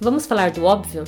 Vamos 0.00 0.24
falar 0.24 0.50
do 0.50 0.64
óbvio? 0.64 1.04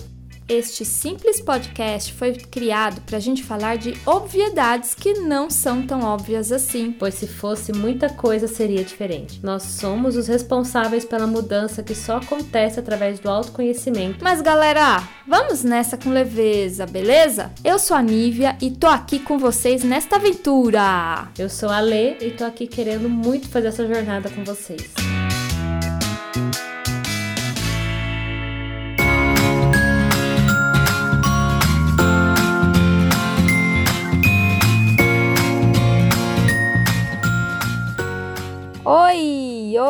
Este 0.47 0.85
simples 0.85 1.41
podcast 1.41 2.13
foi 2.13 2.35
criado 2.35 3.01
para 3.03 3.17
a 3.17 3.21
gente 3.21 3.43
falar 3.43 3.79
de 3.79 3.95
obviedades 4.05 4.93
que 4.93 5.15
não 5.15 5.49
são 5.49 5.87
tão 5.87 6.03
óbvias 6.03 6.53
assim. 6.53 6.93
Pois 6.93 7.15
se 7.15 7.27
fosse 7.27 7.73
muita 7.73 8.11
coisa 8.11 8.47
seria 8.47 8.85
diferente. 8.85 9.41
Nós 9.43 9.63
somos 9.63 10.15
os 10.15 10.29
responsáveis 10.29 11.07
pela 11.07 11.27
mudança 11.27 11.83
que 11.83 11.95
só 11.95 12.19
acontece 12.19 12.79
através 12.79 13.19
do 13.19 13.31
autoconhecimento. 13.31 14.23
Mas 14.23 14.43
galera, 14.43 15.03
vamos 15.27 15.65
nessa 15.65 15.97
com 15.97 16.11
leveza, 16.11 16.85
beleza? 16.85 17.51
Eu 17.65 17.79
sou 17.79 17.97
a 17.97 18.03
Nívia 18.03 18.59
e 18.61 18.71
tô 18.71 18.89
aqui 18.89 19.21
com 19.21 19.39
vocês 19.39 19.83
nesta 19.83 20.17
aventura. 20.17 21.29
Eu 21.39 21.49
sou 21.49 21.71
a 21.71 21.81
Lê 21.81 22.19
e 22.19 22.31
tô 22.31 22.45
aqui 22.45 22.67
querendo 22.67 23.09
muito 23.09 23.49
fazer 23.49 23.69
essa 23.69 23.87
jornada 23.87 24.29
com 24.29 24.45
vocês. 24.45 24.93
Oi, 24.99 25.22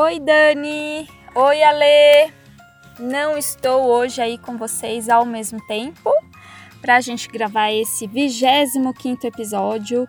oi 0.02 0.19
Dani, 0.19 1.09
oi 1.33 1.62
Ale. 1.62 2.33
Não 2.98 3.38
estou 3.38 3.84
hoje 3.84 4.20
aí 4.20 4.37
com 4.37 4.59
vocês 4.59 5.09
ao 5.09 5.25
mesmo 5.25 5.65
tempo 5.69 6.11
para 6.80 6.97
a 6.97 7.01
gente 7.01 7.28
gravar 7.28 7.70
esse 7.70 8.09
25 8.09 8.92
quinto 8.95 9.28
episódio, 9.28 10.05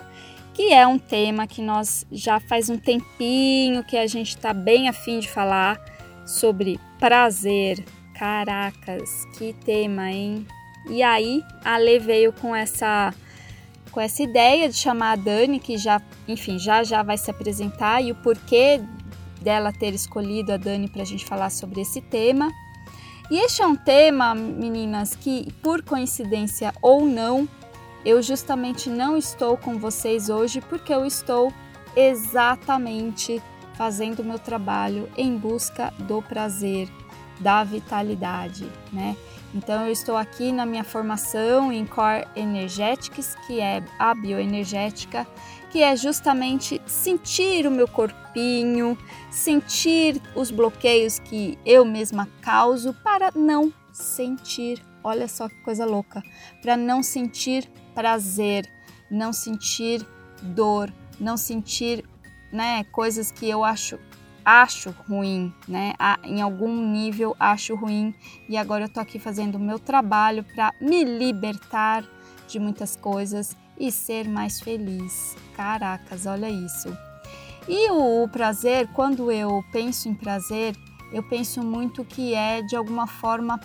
que 0.52 0.74
é 0.74 0.88
um 0.88 0.98
tema 0.98 1.46
que 1.46 1.62
nós 1.62 2.08
já 2.12 2.40
faz 2.40 2.72
um 2.72 2.78
tempinho 2.78 3.84
que 3.84 3.96
a 3.96 4.08
gente 4.08 4.30
está 4.30 4.52
bem 4.52 4.90
afim 4.90 5.20
de 5.20 5.30
falar 5.30 5.80
sobre 6.26 6.80
prazer. 7.00 7.86
Caracas, 8.18 9.26
que 9.38 9.54
tema, 9.63 10.10
hein? 10.10 10.48
E 10.90 11.04
aí, 11.04 11.44
a 11.63 11.76
Ale 11.76 12.00
veio 12.00 12.34
com 12.34 12.55
essa 12.55 13.13
com 13.91 14.02
essa 14.02 14.24
ideia 14.24 14.68
de 14.68 14.76
chamar 14.76 15.12
a 15.12 15.16
Dani, 15.16 15.60
que 15.60 15.78
já, 15.78 16.02
enfim, 16.28 16.57
já 16.57 16.84
já 16.84 17.04
vai 17.04 17.16
se 17.16 17.30
apresentar 17.30 18.02
e 18.02 18.12
o 18.12 18.16
porquê 18.16 18.82
dela 19.44 19.72
ter 19.72 19.94
escolhido 19.94 20.54
a 20.54 20.58
Dani 20.58 20.88
para 20.88 21.02
a 21.02 21.05
gente 21.05 21.26
falar 21.26 21.49
sobre 21.49 21.82
esse 21.82 22.02
tema. 22.02 22.52
E 23.30 23.38
este 23.38 23.62
é 23.62 23.68
um 23.68 23.76
tema, 23.76 24.34
meninas, 24.34 25.16
que 25.16 25.52
por 25.62 25.84
coincidência 25.84 26.74
ou 26.82 27.05
não, 27.05 27.48
eu 28.05 28.22
justamente 28.22 28.90
não 28.90 29.18
estou 29.18 29.58
com 29.58 29.77
vocês 29.77 30.30
hoje 30.30 30.62
porque 30.62 30.94
eu 30.94 31.05
estou 31.05 31.54
exatamente 31.96 33.41
fazendo 33.76 34.20
o 34.20 34.26
meu 34.26 34.40
trabalho 34.40 35.10
em 35.18 35.35
busca 35.38 35.94
do 36.00 36.22
prazer, 36.22 36.90
da 37.40 37.63
vitalidade, 37.63 38.68
né? 38.91 39.16
Então, 39.54 39.85
eu 39.85 39.91
estou 39.91 40.18
aqui 40.18 40.51
na 40.51 40.65
minha 40.65 40.84
formação 40.84 41.71
em 41.71 41.85
Core 41.85 42.27
Energetics, 42.35 43.35
que 43.46 43.60
é 43.60 43.84
a 43.99 44.15
bioenergética, 44.15 45.27
que 45.70 45.84
é 45.84 45.95
justamente 45.95 46.82
sentir 46.87 47.68
o 47.68 47.71
meu 47.71 47.87
corpinho, 47.87 48.98
sentir 49.29 50.20
os 50.35 50.49
bloqueios 50.49 51.20
que 51.20 51.57
eu 51.63 51.85
mesma 51.85 52.27
causo 52.41 52.95
para 53.04 53.32
não 53.35 53.71
sentir, 53.91 54.84
olha 55.04 55.27
só 55.27 55.48
que 55.48 55.55
coisa 55.62 55.85
louca, 55.85 56.23
para 56.62 56.76
não 56.76 57.04
sentir 57.04 57.70
prazer, 57.93 58.67
não 59.10 59.32
sentir 59.32 60.04
dor, 60.41 60.91
não 61.20 61.38
sentir 61.38 62.04
né, 62.51 62.84
coisas 62.85 63.32
que 63.32 63.48
eu 63.48 63.63
acho 63.63 63.99
acho 64.46 64.94
ruim, 65.08 65.53
né? 65.68 65.94
Em 66.24 66.41
algum 66.41 66.75
nível 66.91 67.36
acho 67.40 67.75
ruim 67.75 68.13
e 68.47 68.58
agora 68.58 68.85
eu 68.85 68.90
tô 68.90 69.00
aqui 69.00 69.19
fazendo 69.19 69.56
o 69.56 69.59
meu 69.59 69.80
trabalho 69.80 70.44
para 70.44 70.74
me 70.81 71.03
libertar 71.03 72.03
de 72.47 72.59
muitas 72.59 72.95
coisas 72.95 73.56
e 73.79 73.91
ser 73.91 74.28
mais 74.28 74.59
feliz. 74.59 75.35
Caracas, 75.56 76.25
olha 76.25 76.50
isso. 76.50 76.95
E 77.67 77.90
o, 77.91 78.23
o 78.23 78.28
prazer, 78.28 78.88
quando 78.94 79.31
eu 79.31 79.63
penso 79.72 80.09
em 80.09 80.13
prazer, 80.13 80.75
eu 81.12 81.23
penso 81.23 81.63
muito 81.63 82.03
que 82.03 82.34
é 82.34 82.62
de 82.62 82.75
alguma 82.75 83.07
forma 83.07 83.59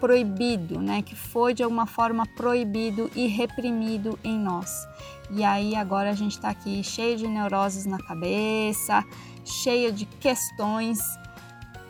proibido, 0.00 0.80
né? 0.80 1.02
Que 1.02 1.14
foi 1.14 1.54
de 1.54 1.62
alguma 1.62 1.86
forma 1.86 2.26
proibido 2.36 3.10
e 3.14 3.26
reprimido 3.26 4.18
em 4.24 4.38
nós. 4.38 4.86
E 5.30 5.44
aí 5.44 5.74
agora 5.74 6.10
a 6.10 6.14
gente 6.14 6.32
está 6.32 6.50
aqui 6.50 6.82
cheio 6.82 7.16
de 7.16 7.26
neuroses 7.26 7.84
na 7.84 7.98
cabeça, 7.98 9.04
cheia 9.48 9.90
de 9.90 10.04
questões 10.06 10.98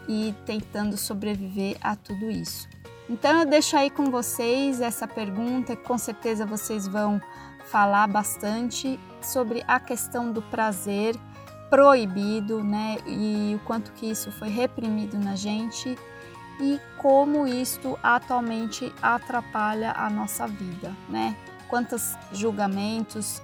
e 0.08 0.34
tentando 0.46 0.96
sobreviver 0.96 1.76
a 1.80 1.94
tudo 1.94 2.30
isso. 2.30 2.68
Então 3.08 3.40
eu 3.40 3.46
deixo 3.46 3.76
aí 3.76 3.90
com 3.90 4.10
vocês 4.10 4.80
essa 4.80 5.06
pergunta, 5.06 5.76
com 5.76 5.96
certeza 5.96 6.44
vocês 6.44 6.86
vão 6.86 7.20
falar 7.70 8.06
bastante 8.06 8.98
sobre 9.20 9.62
a 9.66 9.78
questão 9.78 10.32
do 10.32 10.42
prazer 10.42 11.16
proibido, 11.70 12.62
né? 12.62 12.96
E 13.06 13.54
o 13.54 13.66
quanto 13.66 13.92
que 13.92 14.10
isso 14.10 14.30
foi 14.32 14.48
reprimido 14.48 15.18
na 15.18 15.36
gente 15.36 15.98
e 16.60 16.80
como 16.96 17.46
isto 17.46 17.98
atualmente 18.02 18.92
atrapalha 19.02 19.92
a 19.92 20.10
nossa 20.10 20.46
vida, 20.46 20.94
né? 21.08 21.36
Quantos 21.68 22.16
julgamentos, 22.32 23.42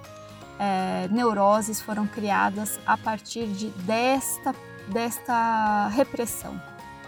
é, 0.59 1.07
neuroses 1.11 1.81
foram 1.81 2.07
criadas 2.07 2.79
a 2.85 2.97
partir 2.97 3.47
de 3.47 3.67
desta, 3.85 4.53
desta 4.87 5.87
repressão. 5.89 6.59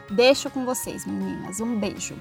Deixo 0.09 0.49
com 0.49 0.65
vocês, 0.65 1.05
meninas. 1.05 1.59
Um 1.59 1.79
beijo. 1.79 2.15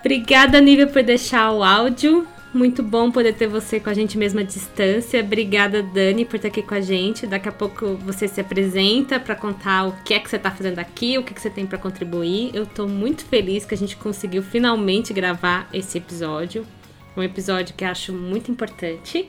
Obrigada, 0.00 0.60
Nívia, 0.60 0.86
por 0.86 1.02
deixar 1.02 1.50
o 1.52 1.62
áudio. 1.62 2.26
Muito 2.52 2.84
bom 2.84 3.10
poder 3.10 3.34
ter 3.34 3.48
você 3.48 3.80
com 3.80 3.90
a 3.90 3.94
gente 3.94 4.16
mesmo 4.16 4.38
à 4.38 4.42
distância. 4.44 5.20
Obrigada, 5.20 5.82
Dani, 5.82 6.24
por 6.24 6.36
estar 6.36 6.48
aqui 6.48 6.62
com 6.62 6.74
a 6.74 6.80
gente. 6.80 7.26
Daqui 7.26 7.48
a 7.48 7.52
pouco 7.52 7.96
você 7.96 8.28
se 8.28 8.40
apresenta 8.40 9.18
para 9.18 9.34
contar 9.34 9.88
o 9.88 9.92
que 10.04 10.14
é 10.14 10.20
que 10.20 10.30
você 10.30 10.36
está 10.36 10.52
fazendo 10.52 10.78
aqui, 10.78 11.18
o 11.18 11.24
que, 11.24 11.34
que 11.34 11.40
você 11.40 11.50
tem 11.50 11.66
para 11.66 11.78
contribuir. 11.78 12.50
Eu 12.54 12.62
estou 12.62 12.88
muito 12.88 13.24
feliz 13.24 13.64
que 13.64 13.74
a 13.74 13.76
gente 13.76 13.96
conseguiu 13.96 14.40
finalmente 14.40 15.12
gravar 15.12 15.68
esse 15.72 15.98
episódio. 15.98 16.64
Um 17.16 17.22
episódio 17.22 17.74
que 17.74 17.84
acho 17.84 18.12
muito 18.12 18.52
importante. 18.52 19.28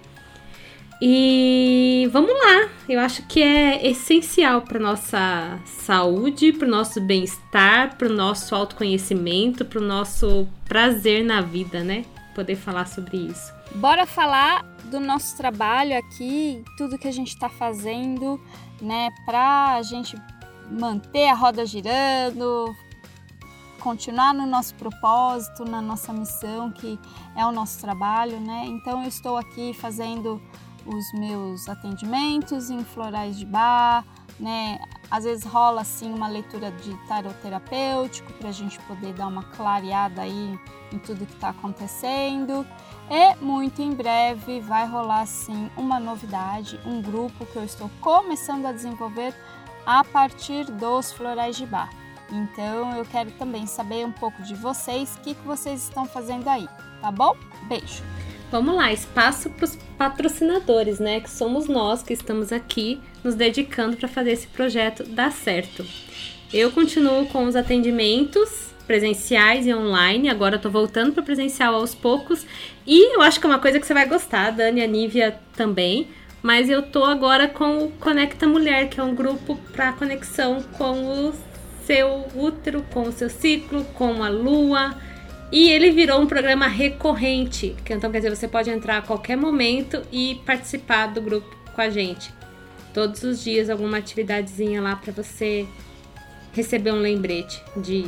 E 1.07 2.09
vamos 2.11 2.31
lá, 2.31 2.67
eu 2.89 2.99
acho 2.99 3.21
que 3.27 3.39
é 3.39 3.87
essencial 3.87 4.63
para 4.63 4.79
nossa 4.79 5.59
saúde, 5.63 6.51
para 6.51 6.67
o 6.67 6.71
nosso 6.71 6.99
bem-estar, 6.99 7.95
para 7.95 8.07
o 8.07 8.11
nosso 8.11 8.55
autoconhecimento, 8.55 9.63
para 9.63 9.79
o 9.79 9.83
nosso 9.83 10.47
prazer 10.67 11.23
na 11.23 11.41
vida, 11.41 11.83
né? 11.83 12.05
Poder 12.33 12.55
falar 12.55 12.87
sobre 12.87 13.17
isso. 13.17 13.53
Bora 13.75 14.07
falar 14.07 14.63
do 14.85 14.99
nosso 14.99 15.37
trabalho 15.37 15.95
aqui, 15.95 16.63
tudo 16.75 16.97
que 16.97 17.07
a 17.07 17.13
gente 17.13 17.27
está 17.27 17.49
fazendo, 17.49 18.41
né, 18.81 19.09
para 19.27 19.75
a 19.75 19.83
gente 19.83 20.17
manter 20.71 21.27
a 21.27 21.35
roda 21.35 21.67
girando, 21.67 22.75
continuar 23.79 24.33
no 24.33 24.47
nosso 24.47 24.73
propósito, 24.73 25.65
na 25.65 25.83
nossa 25.83 26.11
missão, 26.11 26.71
que 26.71 26.97
é 27.37 27.45
o 27.45 27.51
nosso 27.51 27.79
trabalho, 27.79 28.39
né? 28.39 28.63
Então 28.65 29.03
eu 29.03 29.07
estou 29.07 29.37
aqui 29.37 29.71
fazendo 29.75 30.41
os 30.85 31.11
meus 31.13 31.67
atendimentos 31.67 32.69
em 32.69 32.83
florais 32.83 33.37
de 33.37 33.45
bar, 33.45 34.05
né? 34.39 34.79
Às 35.09 35.23
vezes 35.23 35.45
rola 35.45 35.81
assim 35.81 36.11
uma 36.13 36.27
leitura 36.27 36.71
de 36.71 36.95
tarot 37.07 37.35
terapêutico 37.41 38.31
para 38.33 38.49
a 38.49 38.51
gente 38.51 38.79
poder 38.81 39.13
dar 39.13 39.27
uma 39.27 39.43
clareada 39.43 40.21
aí 40.21 40.59
em 40.91 40.99
tudo 40.99 41.25
que 41.25 41.33
está 41.33 41.49
acontecendo. 41.49 42.65
E 43.09 43.35
muito 43.43 43.81
em 43.81 43.91
breve 43.91 44.59
vai 44.61 44.87
rolar 44.87 45.25
sim 45.25 45.69
uma 45.77 45.99
novidade, 45.99 46.79
um 46.85 47.01
grupo 47.01 47.45
que 47.45 47.55
eu 47.55 47.63
estou 47.63 47.89
começando 48.01 48.65
a 48.65 48.71
desenvolver 48.71 49.33
a 49.85 50.03
partir 50.03 50.65
dos 50.65 51.11
florais 51.11 51.55
de 51.55 51.65
bar. 51.65 51.89
Então 52.31 52.95
eu 52.95 53.05
quero 53.05 53.29
também 53.31 53.67
saber 53.67 54.05
um 54.05 54.11
pouco 54.11 54.41
de 54.41 54.55
vocês, 54.55 55.15
o 55.15 55.19
que, 55.19 55.35
que 55.35 55.45
vocês 55.45 55.83
estão 55.83 56.05
fazendo 56.05 56.47
aí, 56.47 56.67
tá 56.99 57.11
bom? 57.11 57.35
Beijo! 57.67 58.03
Vamos 58.55 58.73
lá, 58.73 58.93
espaço 58.93 59.49
para 59.49 59.65
os 59.65 59.75
patrocinadores, 59.97 60.97
né? 60.97 61.19
Que 61.19 61.29
somos 61.29 61.67
nós 61.67 62.01
que 62.01 62.13
estamos 62.13 62.53
aqui 62.53 63.01
nos 63.21 63.35
dedicando 63.35 63.97
para 63.97 64.07
fazer 64.07 64.31
esse 64.31 64.47
projeto 64.47 65.03
dar 65.03 65.29
certo. 65.29 65.85
Eu 66.53 66.71
continuo 66.71 67.25
com 67.25 67.43
os 67.43 67.55
atendimentos 67.57 68.73
presenciais 68.87 69.67
e 69.67 69.73
online. 69.73 70.29
Agora 70.29 70.55
eu 70.55 70.61
tô 70.61 70.69
voltando 70.69 71.11
para 71.11 71.21
presencial 71.21 71.75
aos 71.75 71.93
poucos. 71.93 72.47
E 72.87 73.13
eu 73.15 73.21
acho 73.21 73.41
que 73.41 73.45
é 73.45 73.49
uma 73.49 73.59
coisa 73.59 73.77
que 73.77 73.85
você 73.85 73.93
vai 73.93 74.07
gostar, 74.07 74.51
Dani 74.51 74.79
e 74.79 74.83
a 74.85 74.87
Nívia 74.87 75.37
também. 75.53 76.07
Mas 76.41 76.69
eu 76.69 76.81
tô 76.81 77.03
agora 77.03 77.49
com 77.49 77.79
o 77.79 77.91
Conecta 77.91 78.47
Mulher, 78.47 78.87
que 78.87 79.01
é 79.01 79.03
um 79.03 79.13
grupo 79.13 79.59
para 79.73 79.91
conexão 79.91 80.63
com 80.77 81.27
o 81.27 81.33
seu 81.85 82.25
útero, 82.33 82.85
com 82.93 83.01
o 83.01 83.11
seu 83.11 83.29
ciclo, 83.29 83.83
com 83.95 84.23
a 84.23 84.29
lua 84.29 84.95
e 85.51 85.69
ele 85.69 85.91
virou 85.91 86.19
um 86.19 86.27
programa 86.27 86.67
recorrente, 86.67 87.75
então 87.85 88.11
quer 88.11 88.19
dizer, 88.19 88.35
você 88.35 88.47
pode 88.47 88.69
entrar 88.69 88.97
a 88.97 89.01
qualquer 89.01 89.37
momento 89.37 90.01
e 90.11 90.41
participar 90.45 91.07
do 91.07 91.21
grupo 91.21 91.55
com 91.73 91.81
a 91.81 91.89
gente. 91.89 92.33
Todos 92.93 93.23
os 93.23 93.43
dias 93.43 93.69
alguma 93.69 93.97
atividadezinha 93.97 94.81
lá 94.81 94.95
para 94.95 95.11
você 95.11 95.67
receber 96.53 96.91
um 96.91 96.99
lembrete 96.99 97.61
de 97.77 98.05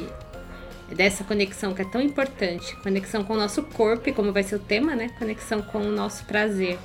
dessa 0.96 1.24
conexão 1.24 1.74
que 1.74 1.82
é 1.82 1.86
tão 1.86 2.02
importante, 2.02 2.76
conexão 2.78 3.24
com 3.24 3.34
o 3.34 3.38
nosso 3.38 3.62
corpo, 3.64 4.08
e 4.10 4.14
como 4.14 4.32
vai 4.32 4.44
ser 4.44 4.56
o 4.56 4.60
tema, 4.60 4.96
né? 4.96 5.10
Conexão 5.20 5.62
com 5.62 5.80
o 5.80 5.92
nosso 5.92 6.24
prazer. 6.24 6.80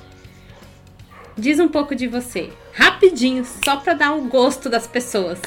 Diz 1.37 1.59
um 1.59 1.69
pouco 1.69 1.95
de 1.95 2.07
você, 2.07 2.51
rapidinho, 2.73 3.45
só 3.45 3.77
para 3.77 3.93
dar 3.93 4.13
um 4.13 4.27
gosto 4.27 4.69
das 4.69 4.85
pessoas. 4.85 5.39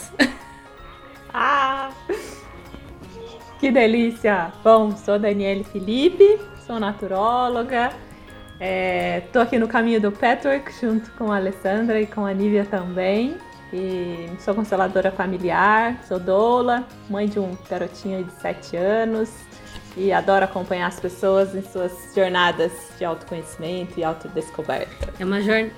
ah! 1.33 1.93
Que 3.59 3.71
delícia! 3.71 4.53
Bom, 4.63 4.97
sou 4.97 5.19
Daniele 5.19 5.65
Felipe, 5.65 6.39
sou 6.67 6.79
naturóloga, 6.79 7.91
Estou 8.59 9.43
é, 9.43 9.45
aqui 9.45 9.59
no 9.59 9.69
caminho 9.69 10.01
do 10.01 10.11
Patchwork 10.11 10.73
junto 10.81 11.11
com 11.13 11.31
a 11.31 11.37
Alessandra 11.37 12.01
e 12.01 12.07
com 12.07 12.25
a 12.25 12.33
Nívia 12.33 12.65
também. 12.65 13.37
E 13.73 14.31
sou 14.39 14.55
consteladora 14.55 15.11
familiar, 15.11 16.01
sou 16.07 16.19
doula, 16.19 16.87
mãe 17.11 17.29
de 17.29 17.39
um 17.39 17.57
garotinho 17.69 18.25
de 18.25 18.33
7 18.41 18.77
anos 18.77 19.31
e 19.97 20.13
adoro 20.13 20.45
acompanhar 20.45 20.87
as 20.87 20.99
pessoas 20.99 21.55
em 21.55 21.63
suas 21.63 21.93
jornadas 22.15 22.73
de 22.97 23.05
autoconhecimento 23.05 23.99
e 23.99 24.05
autodescoberta. 24.05 25.13
É 25.19 25.25
uma 25.25 25.43
jornada. 25.43 25.75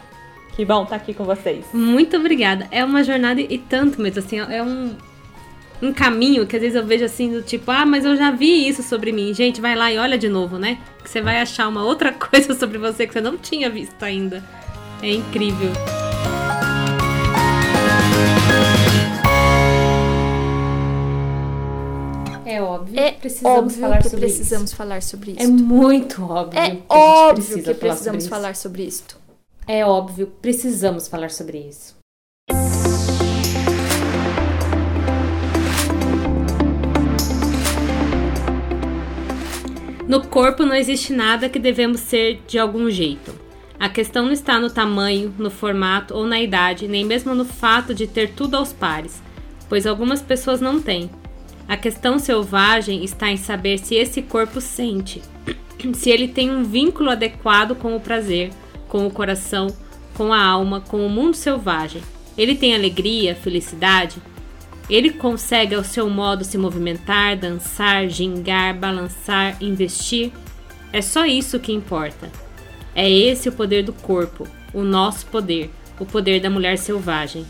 Que 0.55 0.65
bom 0.65 0.83
estar 0.83 0.97
aqui 0.97 1.15
com 1.15 1.25
vocês. 1.25 1.67
Muito 1.73 2.17
obrigada. 2.17 2.69
É 2.71 2.85
uma 2.85 3.03
jornada 3.03 3.41
e 3.41 3.59
tanto 3.59 4.01
mesmo, 4.01 4.19
assim, 4.19 4.39
é 4.39 4.63
um, 4.63 4.97
um 5.81 5.93
caminho 5.93 6.47
que 6.47 6.57
às 6.57 6.63
vezes 6.63 6.77
eu 6.77 6.85
vejo 6.85 7.05
assim, 7.05 7.31
do 7.31 7.43
tipo, 7.43 7.71
ah, 7.71 7.87
mas 7.87 8.05
eu 8.05 8.17
já 8.17 8.31
vi 8.31 8.69
isso 8.69 8.83
sobre 8.83 9.13
mim. 9.13 9.33
Gente, 9.33 9.61
vai 9.61 9.77
lá 9.77 9.93
e 9.93 9.99
olha 9.99 10.19
de 10.19 10.29
novo, 10.29 10.59
né? 10.59 10.79
Que 11.03 11.09
você 11.09 11.21
vai 11.21 11.41
achar 11.41 11.69
uma 11.69 11.85
outra 11.85 12.13
coisa 12.13 12.55
sobre 12.55 12.79
você 12.79 13.07
que 13.07 13.13
você 13.13 13.21
não 13.21 13.37
tinha 13.37 13.71
visto 13.71 14.03
ainda. 14.03 14.43
É 15.03 15.13
incrível. 15.13 15.71
É 22.45 22.63
óbvio. 22.63 22.99
É 22.99 23.13
precisamos 23.13 23.59
óbvio 23.59 23.81
falar 23.81 23.99
que 23.99 24.05
sobre 24.05 24.21
precisamos 24.21 24.71
isso. 24.71 24.77
falar 24.77 25.03
sobre 25.03 25.31
isso. 25.33 25.43
É 25.43 25.47
muito 25.47 26.23
óbvio. 26.25 26.59
É 26.59 26.79
óbvio 26.89 27.45
precisa 27.45 27.75
que 27.75 27.81
precisamos 27.81 28.27
falar 28.27 28.57
sobre 28.57 28.83
isso. 28.85 29.05
É 29.67 29.85
óbvio, 29.85 30.27
precisamos 30.41 31.07
falar 31.07 31.31
sobre 31.31 31.59
isso. 31.59 31.99
No 40.09 40.27
corpo 40.27 40.65
não 40.65 40.75
existe 40.75 41.13
nada 41.13 41.51
que 41.51 41.59
devemos 41.59 42.01
ser 42.01 42.41
de 42.49 42.59
algum 42.59 42.89
jeito. 42.89 43.39
A 43.79 43.91
questão 43.91 44.25
não 44.25 44.33
está 44.33 44.59
no 44.59 44.71
tamanho, 44.71 45.35
no 45.37 45.51
formato 45.51 46.15
ou 46.15 46.27
na 46.27 46.41
idade, 46.41 46.89
nem 46.89 47.05
mesmo 47.05 47.35
no 47.35 47.45
fato 47.45 47.95
de 47.95 48.07
ter 48.07 48.31
tudo 48.31 48.57
aos 48.57 48.73
pares, 48.73 49.23
pois 49.69 49.87
algumas 49.87 50.23
pessoas 50.23 50.63
não 50.63 50.81
têm. 50.81 51.11
A 51.69 51.77
questão 51.77 52.19
selvagem 52.19 53.05
está 53.05 53.31
em 53.31 53.37
saber 53.37 53.79
se 53.79 53.97
esse 53.97 54.23
corpo 54.23 54.63
sente, 54.63 55.21
se 55.93 56.09
ele 56.09 56.27
tem 56.27 56.51
um 56.51 56.65
vínculo 56.65 57.11
adequado 57.11 57.75
com 57.75 57.95
o 57.95 58.01
prazer, 58.01 58.49
com 58.89 59.07
o 59.07 59.11
coração, 59.11 59.67
com 60.15 60.33
a 60.33 60.43
alma, 60.43 60.81
com 60.81 61.07
o 61.07 61.11
mundo 61.11 61.37
selvagem. 61.37 62.01
Ele 62.37 62.55
tem 62.55 62.75
alegria, 62.75 63.35
felicidade? 63.35 64.17
Ele 64.89 65.11
consegue 65.11 65.75
ao 65.75 65.85
seu 65.85 66.09
modo 66.09 66.45
se 66.45 66.57
movimentar, 66.57 67.37
dançar, 67.37 68.09
gingar, 68.09 68.75
balançar, 68.75 69.63
investir? 69.63 70.33
É 70.93 71.03
só 71.03 71.27
isso 71.27 71.61
que 71.61 71.73
importa. 71.73 72.31
É 72.95 73.09
esse 73.11 73.49
o 73.49 73.53
poder 73.53 73.83
do 73.85 73.93
corpo, 73.93 74.49
o 74.73 74.83
nosso 74.83 75.27
poder, 75.27 75.71
o 76.01 76.07
poder 76.07 76.41
da 76.41 76.49
mulher 76.49 76.79
selvagem. 76.79 77.47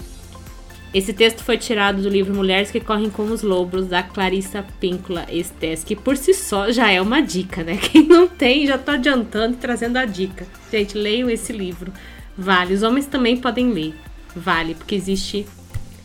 Esse 0.92 1.12
texto 1.12 1.44
foi 1.44 1.58
tirado 1.58 2.00
do 2.00 2.08
livro 2.08 2.34
Mulheres 2.34 2.70
que 2.70 2.80
Correm 2.80 3.10
com 3.10 3.24
os 3.24 3.42
Lobos, 3.42 3.86
da 3.86 4.02
Clarissa 4.02 4.64
Píncula 4.80 5.26
Estes, 5.30 5.84
que 5.84 5.94
por 5.94 6.16
si 6.16 6.32
só 6.32 6.72
já 6.72 6.90
é 6.90 7.00
uma 7.00 7.20
dica, 7.20 7.62
né? 7.62 7.76
Quem 7.80 8.06
não 8.06 8.26
tem, 8.26 8.66
já 8.66 8.78
tô 8.78 8.92
adiantando 8.92 9.54
e 9.54 9.58
trazendo 9.58 9.98
a 9.98 10.06
dica. 10.06 10.46
Gente, 10.72 10.96
leiam 10.96 11.28
esse 11.28 11.52
livro. 11.52 11.92
Vale. 12.36 12.72
Os 12.72 12.82
homens 12.82 13.06
também 13.06 13.36
podem 13.36 13.70
ler. 13.70 13.94
Vale, 14.34 14.74
porque 14.74 14.94
existe 14.94 15.46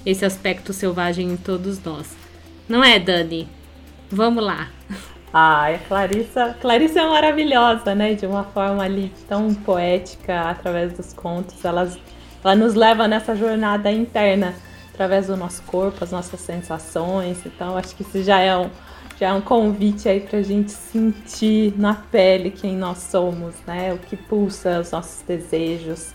esse 0.05 0.25
aspecto 0.25 0.73
selvagem 0.73 1.31
em 1.31 1.37
todos 1.37 1.83
nós. 1.83 2.15
Não 2.67 2.83
é, 2.83 2.99
Dani? 2.99 3.47
Vamos 4.09 4.43
lá. 4.43 4.69
Ai, 5.33 5.79
Clarissa, 5.87 6.55
Clarissa 6.61 7.01
é 7.01 7.09
maravilhosa, 7.09 7.95
né? 7.95 8.13
De 8.13 8.25
uma 8.25 8.43
forma 8.43 8.83
ali 8.83 9.11
tão 9.27 9.53
poética, 9.53 10.41
através 10.41 10.93
dos 10.93 11.11
contos. 11.11 11.65
Ela, 11.65 11.91
ela 12.43 12.55
nos 12.55 12.75
leva 12.75 13.07
nessa 13.07 13.35
jornada 13.35 13.91
interna 13.91 14.53
através 14.93 15.27
do 15.27 15.35
nosso 15.35 15.63
corpo, 15.63 16.03
as 16.03 16.11
nossas 16.11 16.39
sensações. 16.39 17.43
Então, 17.45 17.75
acho 17.75 17.95
que 17.95 18.03
isso 18.03 18.21
já 18.21 18.39
é 18.39 18.55
um, 18.55 18.69
já 19.19 19.29
é 19.29 19.33
um 19.33 19.41
convite 19.41 20.07
aí 20.07 20.19
para 20.19 20.37
a 20.37 20.43
gente 20.43 20.71
sentir 20.71 21.73
na 21.77 21.95
pele 21.95 22.51
quem 22.51 22.75
nós 22.75 22.99
somos, 22.99 23.55
né? 23.65 23.91
O 23.91 23.97
que 23.97 24.15
pulsa 24.15 24.79
os 24.79 24.91
nossos 24.91 25.23
desejos, 25.23 26.13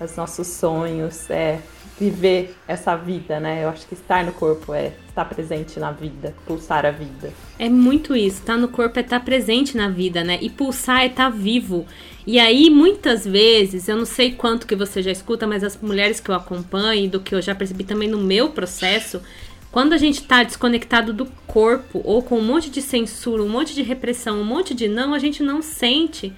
os 0.00 0.16
nossos 0.16 0.48
sonhos, 0.48 1.30
é 1.30 1.60
viver 1.98 2.54
essa 2.68 2.94
vida, 2.94 3.40
né? 3.40 3.64
Eu 3.64 3.70
acho 3.70 3.86
que 3.86 3.94
estar 3.94 4.24
no 4.24 4.32
corpo 4.32 4.74
é 4.74 4.92
estar 5.08 5.24
presente 5.24 5.80
na 5.80 5.90
vida, 5.90 6.34
pulsar 6.46 6.84
a 6.84 6.90
vida. 6.90 7.32
É 7.58 7.68
muito 7.68 8.14
isso, 8.14 8.40
estar 8.40 8.56
no 8.56 8.68
corpo 8.68 8.98
é 8.98 9.02
estar 9.02 9.20
presente 9.20 9.76
na 9.76 9.88
vida, 9.88 10.22
né? 10.22 10.38
E 10.42 10.50
pulsar 10.50 11.00
é 11.02 11.06
estar 11.06 11.30
vivo. 11.30 11.86
E 12.26 12.38
aí, 12.38 12.68
muitas 12.68 13.24
vezes, 13.24 13.88
eu 13.88 13.96
não 13.96 14.04
sei 14.04 14.32
quanto 14.32 14.66
que 14.66 14.76
você 14.76 15.02
já 15.02 15.10
escuta, 15.10 15.46
mas 15.46 15.64
as 15.64 15.80
mulheres 15.80 16.20
que 16.20 16.30
eu 16.30 16.34
acompanho, 16.34 17.08
do 17.08 17.20
que 17.20 17.34
eu 17.34 17.40
já 17.40 17.54
percebi 17.54 17.84
também 17.84 18.08
no 18.08 18.18
meu 18.18 18.50
processo, 18.50 19.22
quando 19.70 19.92
a 19.92 19.98
gente 19.98 20.20
está 20.20 20.42
desconectado 20.42 21.12
do 21.12 21.26
corpo, 21.46 22.00
ou 22.04 22.22
com 22.22 22.38
um 22.38 22.44
monte 22.44 22.68
de 22.68 22.82
censura, 22.82 23.42
um 23.42 23.48
monte 23.48 23.74
de 23.74 23.82
repressão, 23.82 24.40
um 24.40 24.44
monte 24.44 24.74
de 24.74 24.88
não, 24.88 25.14
a 25.14 25.18
gente 25.18 25.42
não 25.42 25.62
sente. 25.62 26.32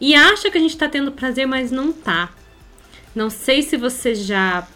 E 0.00 0.14
acha 0.14 0.50
que 0.50 0.58
a 0.58 0.60
gente 0.60 0.72
está 0.72 0.88
tendo 0.88 1.12
prazer, 1.12 1.46
mas 1.46 1.70
não 1.70 1.92
tá. 1.92 2.30
Não 3.14 3.28
sei 3.28 3.62
se 3.62 3.76
você 3.76 4.14
já 4.14 4.66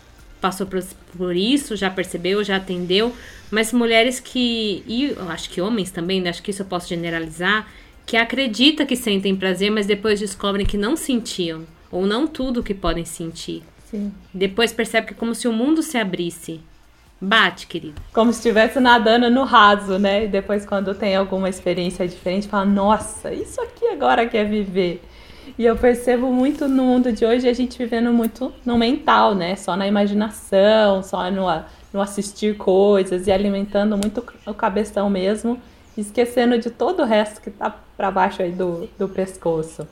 passou 0.45 0.67
por, 0.67 0.85
por 1.17 1.35
isso, 1.35 1.75
já 1.75 1.89
percebeu, 1.89 2.45
já 2.45 2.57
atendeu, 2.57 3.15
mas 3.51 3.73
mulheres 3.73 4.21
que, 4.21 4.85
e 4.87 5.15
eu 5.17 5.31
acho 5.31 5.49
que 5.49 5.59
homens 5.59 5.91
também, 5.91 6.21
né? 6.21 6.29
acho 6.29 6.43
que 6.43 6.51
isso 6.51 6.61
eu 6.61 6.67
posso 6.67 6.87
generalizar, 6.87 7.67
que 8.05 8.15
acreditam 8.15 8.85
que 8.85 8.95
sentem 8.95 9.35
prazer, 9.35 9.71
mas 9.71 9.87
depois 9.87 10.21
descobrem 10.21 10.67
que 10.67 10.77
não 10.77 10.99
sentiam, 10.99 11.63
ou 11.91 12.05
não 12.07 12.27
tudo 12.27 12.63
que 12.63 12.75
podem 12.75 13.07
sentir. 13.07 13.63
Sim. 13.91 14.13
Depois 14.35 14.71
percebe 14.71 15.07
que 15.07 15.13
é 15.15 15.17
como 15.17 15.35
se 15.35 15.49
o 15.49 15.53
mundo 15.53 15.83
se 15.83 15.97
abrisse. 15.97 16.61
Bate, 17.19 17.67
querido. 17.67 18.03
Como 18.13 18.31
se 18.31 18.41
estivesse 18.41 18.79
nadando 18.79 19.31
no 19.31 19.45
raso, 19.45 19.99
né? 19.99 20.25
E 20.25 20.29
depois, 20.29 20.67
quando 20.67 20.95
tem 20.95 21.17
alguma 21.17 21.49
experiência 21.49 22.07
diferente, 22.07 22.49
fala: 22.49 22.67
Nossa, 22.67 23.33
isso 23.33 23.63
aqui 23.63 23.87
agora 23.87 24.27
quer 24.27 24.45
viver. 24.45 25.03
E 25.59 25.65
eu 25.65 25.77
percebo 25.77 26.33
muito 26.33 26.67
no 26.67 26.85
mundo 26.85 27.13
de 27.13 27.25
hoje 27.25 27.49
a 27.49 27.53
gente 27.53 27.79
vivendo 27.79 28.13
muito 28.13 28.53
no 28.65 28.77
mental, 28.77 29.35
né? 29.35 29.57
Só 29.57 29.77
na 29.77 29.87
imaginação, 29.87 31.03
só 31.03 31.31
no, 31.31 31.47
no 31.93 32.01
assistir 32.01 32.57
coisas 32.57 33.27
e 33.27 33.33
alimentando 33.33 33.97
muito 33.97 34.25
o 34.47 34.55
cabeção 34.55 35.09
mesmo, 35.09 35.61
esquecendo 35.97 36.59
de 36.59 36.71
todo 36.71 37.03
o 37.03 37.07
resto 37.07 37.41
que 37.41 37.51
tá 37.51 37.75
para 37.97 38.11
baixo 38.11 38.43
aí 38.43 38.53
do, 38.53 38.89
do 38.99 39.09
pescoço. 39.09 39.87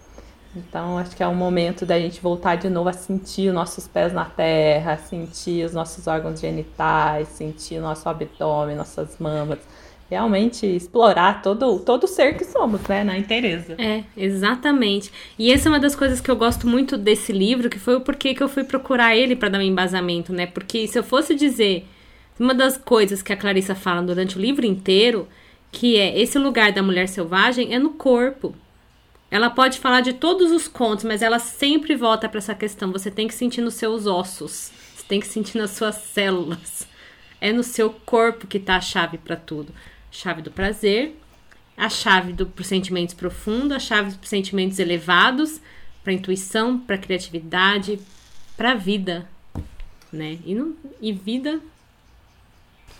Então, 0.54 0.98
acho 0.98 1.16
que 1.16 1.22
é 1.22 1.26
o 1.26 1.34
momento 1.34 1.86
da 1.86 1.98
gente 1.98 2.20
voltar 2.20 2.56
de 2.56 2.68
novo 2.68 2.88
a 2.88 2.92
sentir 2.92 3.48
os 3.48 3.54
nossos 3.54 3.88
pés 3.88 4.12
na 4.12 4.26
terra, 4.26 4.98
sentir 4.98 5.64
os 5.64 5.72
nossos 5.72 6.06
órgãos 6.06 6.40
genitais, 6.40 7.28
sentir 7.28 7.80
nosso 7.80 8.06
abdômen, 8.06 8.76
nossas 8.76 9.18
mamas, 9.18 9.60
realmente 10.12 10.66
explorar 10.66 11.40
todo, 11.40 11.78
todo 11.78 12.06
ser 12.06 12.36
que 12.36 12.44
somos, 12.44 12.82
né, 12.82 13.02
na 13.02 13.16
inteireza. 13.16 13.74
É, 13.78 14.04
exatamente. 14.14 15.10
E 15.38 15.50
essa 15.50 15.68
é 15.68 15.72
uma 15.72 15.80
das 15.80 15.96
coisas 15.96 16.20
que 16.20 16.30
eu 16.30 16.36
gosto 16.36 16.66
muito 16.66 16.98
desse 16.98 17.32
livro, 17.32 17.70
que 17.70 17.78
foi 17.78 17.96
o 17.96 18.00
porquê 18.02 18.34
que 18.34 18.42
eu 18.42 18.48
fui 18.48 18.62
procurar 18.62 19.16
ele 19.16 19.34
para 19.34 19.48
dar 19.48 19.58
um 19.58 19.62
embasamento, 19.62 20.30
né? 20.30 20.44
Porque 20.44 20.86
se 20.86 20.98
eu 20.98 21.02
fosse 21.02 21.34
dizer 21.34 21.86
uma 22.38 22.52
das 22.52 22.76
coisas 22.76 23.22
que 23.22 23.32
a 23.32 23.36
Clarissa 23.36 23.74
fala 23.74 24.02
durante 24.02 24.36
o 24.36 24.40
livro 24.40 24.66
inteiro, 24.66 25.26
que 25.70 25.96
é 25.96 26.20
esse 26.20 26.38
lugar 26.38 26.72
da 26.72 26.82
mulher 26.82 27.08
selvagem 27.08 27.74
é 27.74 27.78
no 27.78 27.90
corpo. 27.90 28.54
Ela 29.30 29.48
pode 29.48 29.78
falar 29.78 30.02
de 30.02 30.12
todos 30.12 30.52
os 30.52 30.68
contos, 30.68 31.06
mas 31.06 31.22
ela 31.22 31.38
sempre 31.38 31.96
volta 31.96 32.28
para 32.28 32.36
essa 32.36 32.54
questão. 32.54 32.92
Você 32.92 33.10
tem 33.10 33.26
que 33.26 33.34
sentir 33.34 33.62
nos 33.62 33.74
seus 33.74 34.06
ossos, 34.06 34.70
você 34.94 35.04
tem 35.08 35.20
que 35.20 35.26
sentir 35.26 35.56
nas 35.56 35.70
suas 35.70 35.94
células. 35.94 36.86
É 37.40 37.50
no 37.50 37.62
seu 37.62 37.88
corpo 37.90 38.46
que 38.46 38.58
está 38.58 38.76
a 38.76 38.80
chave 38.80 39.16
para 39.16 39.36
tudo 39.36 39.72
chave 40.12 40.42
do 40.42 40.50
prazer, 40.50 41.18
a 41.76 41.88
chave 41.88 42.34
para 42.34 42.60
os 42.60 42.66
sentimentos 42.66 43.14
profundos, 43.14 43.72
a 43.72 43.80
chave 43.80 44.12
para 44.12 44.22
os 44.22 44.28
sentimentos 44.28 44.78
elevados, 44.78 45.60
para 46.04 46.12
intuição, 46.12 46.78
para 46.78 46.98
criatividade, 46.98 47.98
para 48.56 48.74
vida, 48.74 49.26
né? 50.12 50.38
E, 50.44 50.54
não, 50.54 50.74
e 51.00 51.12
vida 51.12 51.58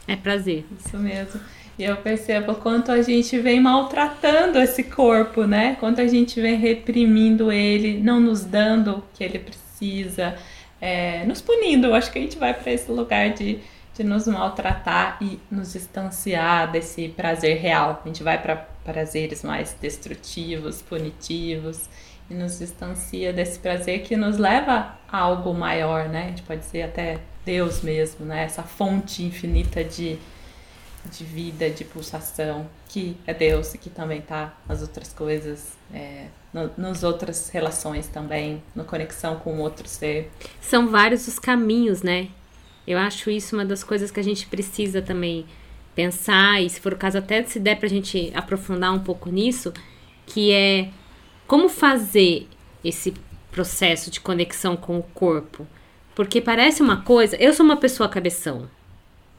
é 0.08 0.16
prazer. 0.16 0.64
Isso 0.84 0.96
mesmo. 0.96 1.40
E 1.78 1.84
eu 1.84 1.96
percebo 1.96 2.54
quanto 2.54 2.90
a 2.90 3.00
gente 3.02 3.38
vem 3.38 3.60
maltratando 3.60 4.58
esse 4.58 4.84
corpo, 4.84 5.44
né? 5.44 5.76
Quanto 5.78 6.00
a 6.00 6.06
gente 6.06 6.40
vem 6.40 6.56
reprimindo 6.56 7.52
ele, 7.52 8.00
não 8.00 8.20
nos 8.20 8.44
dando 8.44 8.96
o 8.96 9.04
que 9.14 9.24
ele 9.24 9.38
precisa, 9.38 10.36
é, 10.80 11.24
nos 11.24 11.40
punindo. 11.40 11.88
Eu 11.88 11.94
acho 11.94 12.10
que 12.10 12.18
a 12.18 12.22
gente 12.22 12.38
vai 12.38 12.54
para 12.54 12.72
esse 12.72 12.90
lugar 12.90 13.30
de 13.30 13.58
de 13.94 14.02
nos 14.02 14.26
maltratar 14.26 15.18
e 15.20 15.38
nos 15.50 15.72
distanciar 15.72 16.70
desse 16.70 17.08
prazer 17.10 17.58
real. 17.58 18.00
A 18.04 18.08
gente 18.08 18.22
vai 18.22 18.40
para 18.40 18.56
prazeres 18.84 19.42
mais 19.42 19.76
destrutivos, 19.80 20.82
punitivos 20.82 21.88
e 22.30 22.34
nos 22.34 22.58
distancia 22.58 23.32
desse 23.32 23.58
prazer 23.58 24.02
que 24.02 24.16
nos 24.16 24.38
leva 24.38 24.96
a 25.10 25.18
algo 25.18 25.52
maior, 25.52 26.08
né? 26.08 26.24
A 26.24 26.28
gente 26.28 26.42
pode 26.42 26.64
ser 26.64 26.82
até 26.82 27.20
Deus 27.44 27.82
mesmo, 27.82 28.24
né? 28.24 28.44
Essa 28.44 28.62
fonte 28.62 29.22
infinita 29.22 29.84
de, 29.84 30.18
de 31.10 31.24
vida, 31.24 31.68
de 31.68 31.84
pulsação, 31.84 32.66
que 32.88 33.16
é 33.26 33.34
Deus 33.34 33.74
e 33.74 33.78
que 33.78 33.90
também 33.90 34.20
está 34.20 34.54
nas 34.66 34.80
outras 34.80 35.12
coisas, 35.12 35.76
é, 35.92 36.26
no, 36.52 36.70
nas 36.78 37.02
outras 37.02 37.50
relações 37.50 38.08
também, 38.08 38.62
na 38.74 38.84
conexão 38.84 39.36
com 39.36 39.58
outro 39.58 39.86
ser. 39.86 40.30
São 40.60 40.88
vários 40.88 41.28
os 41.28 41.38
caminhos, 41.38 42.02
né? 42.02 42.28
Eu 42.86 42.98
acho 42.98 43.30
isso 43.30 43.54
uma 43.54 43.64
das 43.64 43.84
coisas 43.84 44.10
que 44.10 44.20
a 44.20 44.24
gente 44.24 44.46
precisa 44.46 45.00
também 45.00 45.46
pensar, 45.94 46.62
e 46.62 46.68
se 46.68 46.80
for 46.80 46.92
o 46.92 46.96
caso, 46.96 47.18
até 47.18 47.42
se 47.44 47.60
der 47.60 47.76
para 47.76 47.86
a 47.86 47.90
gente 47.90 48.32
aprofundar 48.34 48.92
um 48.92 49.00
pouco 49.00 49.30
nisso, 49.30 49.72
que 50.26 50.50
é 50.50 50.88
como 51.46 51.68
fazer 51.68 52.48
esse 52.84 53.14
processo 53.50 54.10
de 54.10 54.20
conexão 54.20 54.76
com 54.76 54.98
o 54.98 55.02
corpo. 55.02 55.66
Porque 56.14 56.40
parece 56.40 56.82
uma 56.82 57.02
coisa. 57.02 57.36
Eu 57.36 57.52
sou 57.52 57.64
uma 57.64 57.76
pessoa 57.76 58.08
cabeção, 58.08 58.68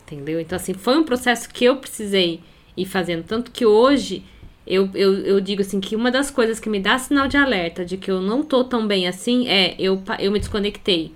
entendeu? 0.03 0.39
Então, 0.39 0.55
assim, 0.55 0.73
foi 0.73 0.97
um 0.97 1.03
processo 1.03 1.49
que 1.49 1.65
eu 1.65 1.77
precisei 1.77 2.41
ir 2.77 2.85
fazendo. 2.85 3.23
Tanto 3.23 3.51
que 3.51 3.65
hoje 3.65 4.23
eu, 4.65 4.89
eu, 4.93 5.13
eu 5.19 5.41
digo 5.41 5.61
assim 5.61 5.79
que 5.79 5.95
uma 5.95 6.09
das 6.09 6.31
coisas 6.31 6.59
que 6.59 6.69
me 6.69 6.79
dá 6.79 6.97
sinal 6.97 7.27
de 7.27 7.37
alerta 7.37 7.83
de 7.83 7.97
que 7.97 8.09
eu 8.09 8.21
não 8.21 8.43
tô 8.43 8.63
tão 8.63 8.87
bem 8.87 9.07
assim 9.07 9.47
é 9.47 9.75
eu, 9.77 10.01
eu 10.19 10.31
me 10.31 10.39
desconectei. 10.39 11.13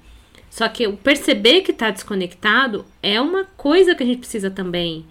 Só 0.58 0.68
que 0.68 0.82
eu 0.82 0.98
perceber 0.98 1.62
que 1.62 1.72
tá 1.72 1.92
desconectado 1.92 2.84
é 3.04 3.22
uma 3.22 3.46
coisa 3.56 3.94
que 3.94 4.02
a 4.02 4.06
gente 4.08 4.18
precisa 4.18 4.50
também 4.50 5.06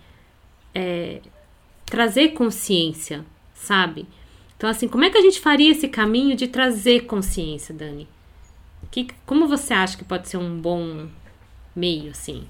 é, 0.74 1.20
trazer 1.84 2.30
consciência, 2.30 3.24
sabe? 3.54 4.08
Então, 4.56 4.68
assim, 4.68 4.88
como 4.88 5.04
é 5.04 5.10
que 5.10 5.16
a 5.16 5.20
gente 5.20 5.38
faria 5.38 5.70
esse 5.70 5.86
caminho 5.86 6.34
de 6.34 6.48
trazer 6.48 7.02
consciência, 7.02 7.72
Dani? 7.72 8.08
Que, 8.90 9.06
como 9.24 9.46
você 9.46 9.72
acha 9.72 9.96
que 9.96 10.02
pode 10.02 10.28
ser 10.28 10.36
um 10.36 10.60
bom 10.60 11.06
meio, 11.76 12.10
assim? 12.10 12.44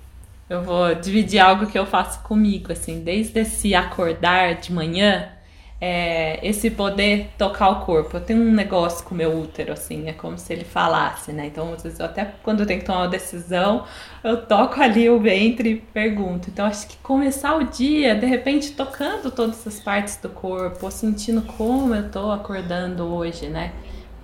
Eu 0.49 0.62
vou 0.62 0.95
dividir 0.95 1.38
algo 1.38 1.67
que 1.67 1.79
eu 1.79 1.85
faço 1.85 2.23
comigo, 2.23 2.73
assim, 2.73 3.05
desde 3.05 3.41
esse 3.41 3.75
acordar 3.75 4.55
de 4.55 4.73
manhã 4.73 5.36
é, 5.80 6.38
esse 6.47 6.71
poder 6.71 7.30
tocar 7.37 7.68
o 7.68 7.85
corpo. 7.85 8.16
Eu 8.16 8.21
tenho 8.21 8.40
um 8.40 8.52
negócio 8.52 9.04
com 9.04 9.14
o 9.14 9.18
meu 9.18 9.38
útero, 9.38 9.73
assim, 9.73 10.09
é 10.09 10.12
como 10.12 10.38
se 10.38 10.52
ele 10.52 10.64
falasse, 10.64 11.33
né? 11.33 11.47
Então, 11.47 11.73
às 11.75 11.83
vezes, 11.83 12.00
eu 12.00 12.06
até 12.06 12.25
quando 12.42 12.61
eu 12.61 12.66
tenho 12.66 12.80
que 12.80 12.87
tomar 12.87 13.00
uma 13.00 13.09
decisão, 13.09 13.85
eu 14.25 14.47
toco 14.47 14.80
ali 14.80 15.09
o 15.11 15.21
ventre 15.21 15.71
e 15.71 15.76
pergunto. 15.76 16.49
Então, 16.49 16.64
acho 16.64 16.87
que 16.87 16.97
começar 16.99 17.56
o 17.56 17.64
dia, 17.64 18.14
de 18.14 18.26
repente, 18.26 18.73
tocando 18.73 19.30
todas 19.30 19.66
as 19.66 19.78
partes 19.78 20.16
do 20.16 20.30
corpo, 20.30 20.90
sentindo 20.90 21.42
como 21.42 21.95
eu 21.95 22.11
tô 22.11 22.30
acordando 22.30 23.04
hoje, 23.04 23.49
né? 23.49 23.73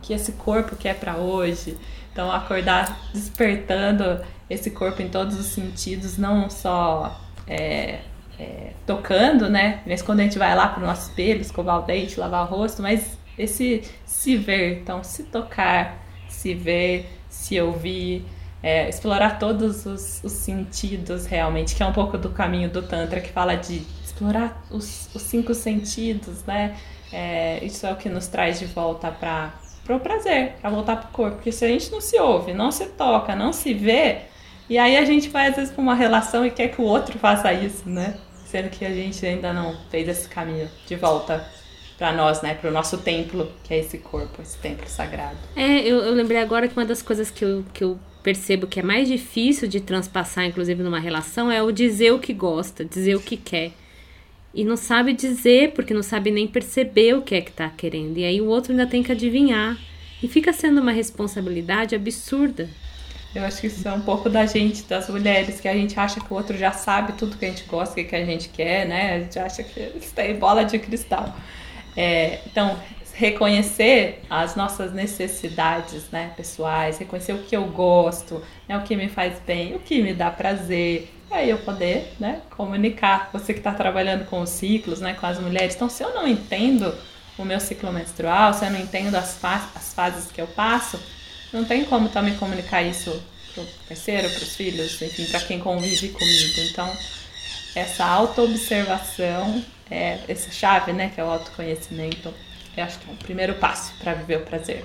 Que 0.00 0.14
esse 0.14 0.32
corpo 0.32 0.74
quer 0.74 0.94
para 0.98 1.16
hoje. 1.16 1.76
Então, 2.12 2.32
acordar 2.32 2.98
despertando 3.12 4.20
esse 4.48 4.70
corpo 4.70 5.02
em 5.02 5.08
todos 5.08 5.38
os 5.38 5.46
sentidos, 5.46 6.16
não 6.16 6.48
só. 6.48 7.20
É, 7.46 8.00
é, 8.42 8.72
tocando, 8.84 9.48
né? 9.48 9.80
Mas 9.86 10.02
quando 10.02 10.20
a 10.20 10.22
gente 10.24 10.38
vai 10.38 10.54
lá 10.54 10.68
pro 10.68 10.84
nosso 10.84 11.10
espelho, 11.10 11.40
escovar 11.40 11.78
o 11.78 11.82
dente, 11.82 12.18
lavar 12.18 12.44
o 12.44 12.48
rosto, 12.48 12.82
mas 12.82 13.16
esse 13.38 13.82
se 14.04 14.36
ver, 14.36 14.80
então 14.80 15.02
se 15.04 15.24
tocar, 15.24 16.04
se 16.28 16.54
ver, 16.54 17.08
se 17.28 17.60
ouvir, 17.60 18.24
é, 18.62 18.88
explorar 18.88 19.38
todos 19.38 19.86
os, 19.86 20.22
os, 20.22 20.32
sentidos 20.32 21.26
realmente, 21.26 21.74
que 21.74 21.82
é 21.82 21.86
um 21.86 21.92
pouco 21.92 22.18
do 22.18 22.30
caminho 22.30 22.68
do 22.68 22.82
Tantra, 22.82 23.20
que 23.20 23.30
fala 23.30 23.56
de 23.56 23.82
explorar 24.04 24.64
os, 24.70 25.08
os 25.14 25.22
cinco 25.22 25.54
sentidos, 25.54 26.44
né? 26.44 26.76
É, 27.12 27.62
isso 27.64 27.86
é 27.86 27.92
o 27.92 27.96
que 27.96 28.08
nos 28.08 28.26
traz 28.26 28.58
de 28.58 28.66
volta 28.66 29.10
para 29.10 29.52
o 29.88 30.00
prazer, 30.00 30.54
para 30.60 30.70
voltar 30.70 30.96
para 30.96 31.08
o 31.08 31.12
corpo. 31.12 31.36
Porque 31.36 31.52
se 31.52 31.64
a 31.64 31.68
gente 31.68 31.90
não 31.90 32.00
se 32.00 32.18
ouve, 32.18 32.54
não 32.54 32.70
se 32.72 32.86
toca, 32.86 33.36
não 33.36 33.52
se 33.52 33.74
vê, 33.74 34.22
e 34.68 34.78
aí 34.78 34.96
a 34.96 35.04
gente 35.04 35.28
vai 35.28 35.48
às 35.48 35.56
vezes 35.56 35.72
para 35.72 35.82
uma 35.82 35.94
relação 35.94 36.46
e 36.46 36.50
quer 36.50 36.68
que 36.68 36.80
o 36.80 36.84
outro 36.84 37.18
faça 37.18 37.52
isso, 37.52 37.88
né? 37.88 38.16
Sendo 38.52 38.68
que 38.68 38.84
a 38.84 38.90
gente 38.90 39.24
ainda 39.24 39.50
não 39.50 39.74
fez 39.90 40.06
esse 40.06 40.28
caminho 40.28 40.68
de 40.86 40.94
volta 40.94 41.42
para 41.96 42.12
nós, 42.12 42.42
né? 42.42 42.52
Para 42.52 42.68
o 42.68 42.70
nosso 42.70 42.98
templo, 42.98 43.50
que 43.64 43.72
é 43.72 43.78
esse 43.78 43.96
corpo, 43.96 44.42
esse 44.42 44.58
templo 44.58 44.86
sagrado. 44.86 45.38
É, 45.56 45.78
eu, 45.80 46.00
eu 46.00 46.12
lembrei 46.12 46.36
agora 46.36 46.68
que 46.68 46.76
uma 46.76 46.84
das 46.84 47.00
coisas 47.00 47.30
que 47.30 47.42
eu, 47.42 47.64
que 47.72 47.82
eu 47.82 47.98
percebo 48.22 48.66
que 48.66 48.78
é 48.78 48.82
mais 48.82 49.08
difícil 49.08 49.66
de 49.66 49.80
transpassar, 49.80 50.44
inclusive 50.44 50.82
numa 50.82 51.00
relação, 51.00 51.50
é 51.50 51.62
o 51.62 51.72
dizer 51.72 52.12
o 52.12 52.18
que 52.18 52.34
gosta, 52.34 52.84
dizer 52.84 53.14
o 53.14 53.22
que 53.22 53.38
quer. 53.38 53.72
E 54.52 54.64
não 54.64 54.76
sabe 54.76 55.14
dizer, 55.14 55.72
porque 55.72 55.94
não 55.94 56.02
sabe 56.02 56.30
nem 56.30 56.46
perceber 56.46 57.14
o 57.14 57.22
que 57.22 57.34
é 57.34 57.40
que 57.40 57.52
tá 57.52 57.70
querendo. 57.70 58.18
E 58.18 58.24
aí 58.26 58.38
o 58.38 58.48
outro 58.48 58.72
ainda 58.72 58.86
tem 58.86 59.02
que 59.02 59.12
adivinhar. 59.12 59.78
E 60.22 60.28
fica 60.28 60.52
sendo 60.52 60.82
uma 60.82 60.92
responsabilidade 60.92 61.94
absurda. 61.94 62.68
Eu 63.34 63.44
acho 63.44 63.60
que 63.60 63.66
isso 63.66 63.86
é 63.88 63.92
um 63.92 64.02
pouco 64.02 64.28
da 64.28 64.44
gente, 64.44 64.82
das 64.82 65.08
mulheres, 65.08 65.60
que 65.60 65.66
a 65.66 65.72
gente 65.72 65.98
acha 65.98 66.20
que 66.20 66.32
o 66.32 66.36
outro 66.36 66.56
já 66.56 66.72
sabe 66.72 67.14
tudo 67.14 67.38
que 67.38 67.46
a 67.46 67.48
gente 67.48 67.64
gosta, 67.64 67.98
o 67.98 68.04
que 68.04 68.14
a 68.14 68.24
gente 68.24 68.50
quer, 68.50 68.86
né? 68.86 69.14
A 69.14 69.20
gente 69.20 69.38
acha 69.38 69.62
que 69.62 69.80
eles 69.80 70.12
têm 70.12 70.36
bola 70.38 70.64
de 70.64 70.78
cristal. 70.78 71.34
É, 71.96 72.40
então, 72.46 72.78
reconhecer 73.14 74.22
as 74.28 74.56
nossas 74.56 74.92
necessidades 74.92 76.10
né, 76.10 76.32
pessoais, 76.36 76.98
reconhecer 76.98 77.32
o 77.32 77.42
que 77.42 77.56
eu 77.56 77.64
gosto, 77.66 78.42
né, 78.68 78.76
o 78.76 78.82
que 78.82 78.96
me 78.96 79.08
faz 79.08 79.38
bem, 79.46 79.74
o 79.74 79.78
que 79.78 80.02
me 80.02 80.14
dá 80.14 80.30
prazer, 80.30 81.10
e 81.30 81.34
aí 81.34 81.50
eu 81.50 81.58
poder 81.58 82.12
né, 82.18 82.40
comunicar. 82.50 83.30
Você 83.32 83.52
que 83.52 83.60
está 83.60 83.72
trabalhando 83.72 84.26
com 84.26 84.40
os 84.40 84.50
ciclos, 84.50 85.00
né, 85.00 85.14
com 85.14 85.26
as 85.26 85.38
mulheres, 85.38 85.74
então 85.74 85.88
se 85.88 86.02
eu 86.02 86.14
não 86.14 86.26
entendo 86.26 86.94
o 87.38 87.44
meu 87.44 87.60
ciclo 87.60 87.92
menstrual, 87.92 88.52
se 88.52 88.64
eu 88.64 88.70
não 88.70 88.80
entendo 88.80 89.14
as, 89.14 89.36
fa 89.36 89.70
as 89.74 89.94
fases 89.94 90.30
que 90.30 90.40
eu 90.40 90.46
passo, 90.46 91.00
não 91.52 91.64
tem 91.64 91.84
como 91.84 92.08
também 92.08 92.34
comunicar 92.36 92.82
isso 92.82 93.22
pro 93.54 93.64
parceiro, 93.88 94.30
pros 94.30 94.56
filhos, 94.56 95.00
enfim, 95.02 95.26
para 95.26 95.40
quem 95.40 95.58
convive 95.58 96.08
comigo. 96.08 96.60
Então, 96.70 96.90
essa 97.74 98.04
auto-observação 98.04 99.62
é 99.90 100.18
essa 100.28 100.50
chave, 100.50 100.92
né, 100.92 101.10
que 101.14 101.20
é 101.20 101.24
o 101.24 101.30
autoconhecimento. 101.30 102.32
Eu 102.76 102.84
acho 102.84 102.98
que 102.98 103.10
é 103.10 103.12
o 103.12 103.16
primeiro 103.16 103.54
passo 103.54 103.92
para 103.98 104.14
viver 104.14 104.38
o 104.38 104.44
prazer. 104.44 104.84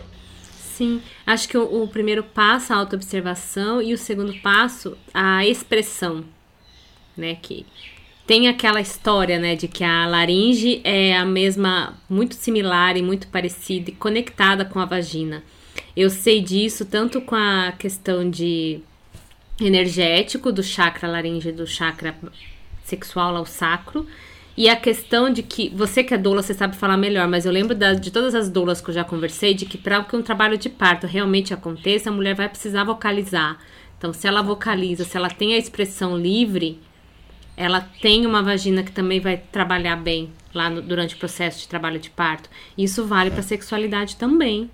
Sim, 0.51 1.01
acho 1.25 1.47
que 1.47 1.57
o, 1.57 1.83
o 1.83 1.87
primeiro 1.87 2.23
passo 2.23 2.73
a 2.73 2.75
autoobservação 2.75 3.81
e 3.81 3.93
o 3.93 3.97
segundo 3.97 4.33
passo 4.41 4.97
a 5.13 5.45
expressão, 5.45 6.23
né, 7.15 7.37
que 7.41 7.65
tem 8.27 8.49
aquela 8.49 8.81
história, 8.81 9.39
né, 9.39 9.55
de 9.55 9.69
que 9.69 9.83
a 9.83 10.05
laringe 10.05 10.81
é 10.83 11.15
a 11.15 11.25
mesma, 11.25 11.97
muito 12.09 12.35
similar 12.35 12.97
e 12.97 13.01
muito 13.01 13.27
parecida 13.29 13.89
e 13.89 13.93
conectada 13.93 14.65
com 14.65 14.79
a 14.79 14.85
vagina. 14.85 15.41
Eu 15.97 16.11
sei 16.11 16.41
disso 16.41 16.85
tanto 16.85 17.19
com 17.19 17.33
a 17.35 17.71
questão 17.71 18.29
de 18.29 18.81
energético 19.59 20.51
do 20.51 20.61
chakra 20.61 21.07
laringe, 21.07 21.51
do 21.51 21.65
chakra 21.65 22.15
sexual 22.83 23.35
ao 23.35 23.47
sacro, 23.47 24.05
e 24.55 24.69
a 24.69 24.75
questão 24.75 25.33
de 25.33 25.41
que 25.41 25.69
você 25.69 26.03
que 26.03 26.13
é 26.13 26.17
doula, 26.19 26.43
você 26.43 26.53
sabe 26.53 26.75
falar 26.75 26.97
melhor, 26.97 27.27
mas 27.27 27.47
eu 27.47 27.51
lembro 27.51 27.73
da, 27.73 27.95
de 27.95 28.11
todas 28.11 28.35
as 28.35 28.47
doulas 28.47 28.79
que 28.79 28.91
eu 28.91 28.93
já 28.93 29.03
conversei, 29.03 29.55
de 29.55 29.65
que 29.65 29.75
para 29.75 30.03
que 30.03 30.15
um 30.15 30.21
trabalho 30.21 30.55
de 30.55 30.69
parto 30.69 31.07
realmente 31.07 31.51
aconteça, 31.51 32.11
a 32.11 32.13
mulher 32.13 32.35
vai 32.35 32.47
precisar 32.47 32.83
vocalizar. 32.83 33.57
Então, 33.97 34.13
se 34.13 34.27
ela 34.27 34.43
vocaliza, 34.43 35.03
se 35.03 35.17
ela 35.17 35.31
tem 35.31 35.55
a 35.55 35.57
expressão 35.57 36.15
livre, 36.15 36.79
ela 37.55 37.81
tem 37.81 38.23
uma 38.23 38.43
vagina 38.43 38.83
que 38.83 38.91
também 38.91 39.19
vai 39.19 39.37
trabalhar 39.51 39.95
bem 39.95 40.29
lá 40.53 40.69
no, 40.69 40.79
durante 40.79 41.15
o 41.15 41.17
processo 41.17 41.61
de 41.61 41.67
trabalho 41.67 41.99
de 41.99 42.11
parto. 42.11 42.51
Isso 42.77 43.03
vale 43.03 43.31
para 43.31 43.41
sexualidade 43.41 44.15
também 44.15 44.69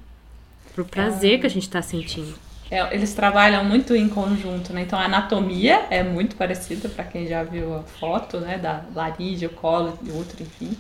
pro 0.74 0.86
prazer 0.86 1.36
é, 1.36 1.38
que 1.40 1.46
a 1.46 1.50
gente 1.50 1.64
está 1.64 1.82
sentindo. 1.82 2.36
É, 2.70 2.94
eles 2.94 3.14
trabalham 3.14 3.64
muito 3.64 3.96
em 3.96 4.10
conjunto, 4.10 4.74
né? 4.74 4.82
Então 4.82 4.98
a 4.98 5.06
anatomia 5.06 5.86
é 5.90 6.04
muito 6.04 6.36
parecida 6.36 6.90
para 6.90 7.04
quem 7.04 7.28
já 7.28 7.44
viu 7.44 7.76
a 7.76 7.84
foto, 7.84 8.40
né? 8.40 8.58
Da 8.58 8.84
laringe, 8.96 9.46
o 9.46 9.50
colo 9.50 9.98
e 10.04 10.12
outro, 10.12 10.42
enfim. 10.42 10.76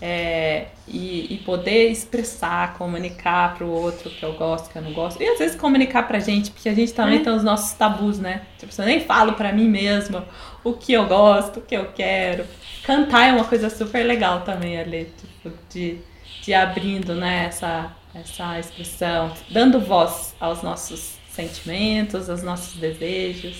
É, 0.00 0.66
e, 0.86 1.34
e, 1.34 1.38
poder 1.38 1.90
expressar, 1.90 2.74
comunicar 2.74 3.56
para 3.56 3.66
o 3.66 3.70
outro 3.70 4.08
que 4.08 4.22
eu 4.22 4.32
gosto, 4.34 4.70
que 4.70 4.78
eu 4.78 4.82
não 4.82 4.92
gosto. 4.92 5.20
E 5.20 5.28
às 5.28 5.40
vezes 5.40 5.56
comunicar 5.56 6.06
pra 6.06 6.20
gente, 6.20 6.52
porque 6.52 6.68
a 6.68 6.74
gente 6.74 6.94
também 6.94 7.18
é. 7.18 7.22
tem 7.22 7.32
os 7.32 7.42
nossos 7.42 7.72
tabus, 7.72 8.18
né? 8.20 8.42
Tipo, 8.58 8.72
eu 8.80 8.86
nem 8.86 9.00
falo 9.00 9.32
para 9.32 9.52
mim 9.52 9.68
mesma 9.68 10.24
o 10.62 10.72
que 10.72 10.92
eu 10.92 11.06
gosto, 11.06 11.58
o 11.58 11.62
que 11.62 11.76
eu 11.76 11.86
quero. 11.92 12.44
Cantar 12.84 13.28
é 13.28 13.32
uma 13.32 13.44
coisa 13.44 13.68
super 13.68 14.04
legal 14.04 14.42
também, 14.42 14.78
ali, 14.78 15.12
tipo, 15.18 15.56
de, 15.68 15.98
de 16.42 16.54
abrindo, 16.54 17.14
né, 17.14 17.46
essa, 17.46 17.92
essa 18.20 18.58
expressão, 18.58 19.32
dando 19.50 19.80
voz 19.80 20.34
aos 20.40 20.62
nossos 20.62 21.16
sentimentos, 21.30 22.28
aos 22.28 22.42
nossos 22.42 22.74
desejos. 22.74 23.56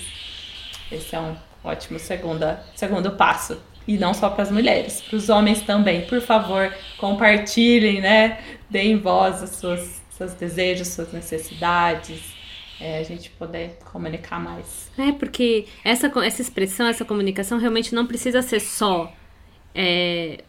Esse 0.90 1.14
é 1.14 1.20
um 1.20 1.36
ótimo 1.62 1.98
segunda, 1.98 2.64
segundo 2.74 3.12
passo. 3.12 3.60
E 3.86 3.96
não 3.96 4.12
só 4.12 4.28
para 4.28 4.42
as 4.42 4.50
mulheres, 4.50 5.00
para 5.00 5.16
os 5.16 5.28
homens 5.28 5.62
também. 5.62 6.02
Por 6.06 6.20
favor, 6.20 6.74
compartilhem, 6.98 8.00
né? 8.00 8.38
Deem 8.68 8.98
voz 8.98 9.40
aos 9.40 9.50
seus, 9.50 10.02
seus 10.10 10.34
desejos, 10.34 10.88
suas 10.88 11.12
necessidades. 11.12 12.36
é, 12.80 12.98
a 12.98 13.02
gente 13.02 13.30
poder 13.30 13.78
comunicar 13.90 14.40
mais. 14.40 14.90
É, 14.96 15.12
porque 15.12 15.66
essa, 15.84 16.06
essa 16.24 16.42
expressão, 16.42 16.86
essa 16.86 17.04
comunicação 17.04 17.58
realmente 17.58 17.94
não 17.94 18.06
precisa 18.06 18.40
ser 18.42 18.60
só 18.60 19.12
é, 19.74 20.42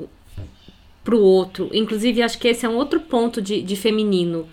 pro 1.09 1.19
outro. 1.19 1.71
Inclusive, 1.73 2.21
acho 2.21 2.37
que 2.37 2.47
esse 2.47 2.67
é 2.67 2.69
um 2.69 2.75
outro 2.75 2.99
ponto 2.99 3.41
de, 3.41 3.63
de 3.63 3.75
feminino, 3.75 4.47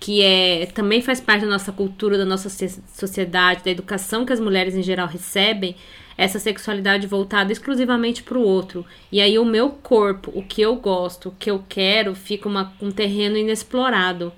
que 0.00 0.20
é 0.20 0.66
também 0.66 1.00
faz 1.00 1.20
parte 1.20 1.44
da 1.44 1.50
nossa 1.52 1.70
cultura, 1.70 2.18
da 2.18 2.24
nossa 2.24 2.48
sociedade, 2.92 3.62
da 3.62 3.70
educação 3.70 4.26
que 4.26 4.32
as 4.32 4.40
mulheres 4.40 4.74
em 4.74 4.82
geral 4.82 5.06
recebem, 5.06 5.76
essa 6.18 6.40
sexualidade 6.40 7.06
voltada 7.06 7.52
exclusivamente 7.52 8.24
para 8.24 8.36
o 8.36 8.42
outro. 8.42 8.84
E 9.12 9.20
aí 9.20 9.38
o 9.38 9.44
meu 9.44 9.70
corpo, 9.70 10.32
o 10.34 10.42
que 10.42 10.60
eu 10.60 10.74
gosto, 10.74 11.28
o 11.28 11.34
que 11.38 11.48
eu 11.48 11.64
quero, 11.68 12.16
fica 12.16 12.48
uma, 12.48 12.72
um 12.82 12.90
terreno 12.90 13.36
inexplorado. 13.36 14.32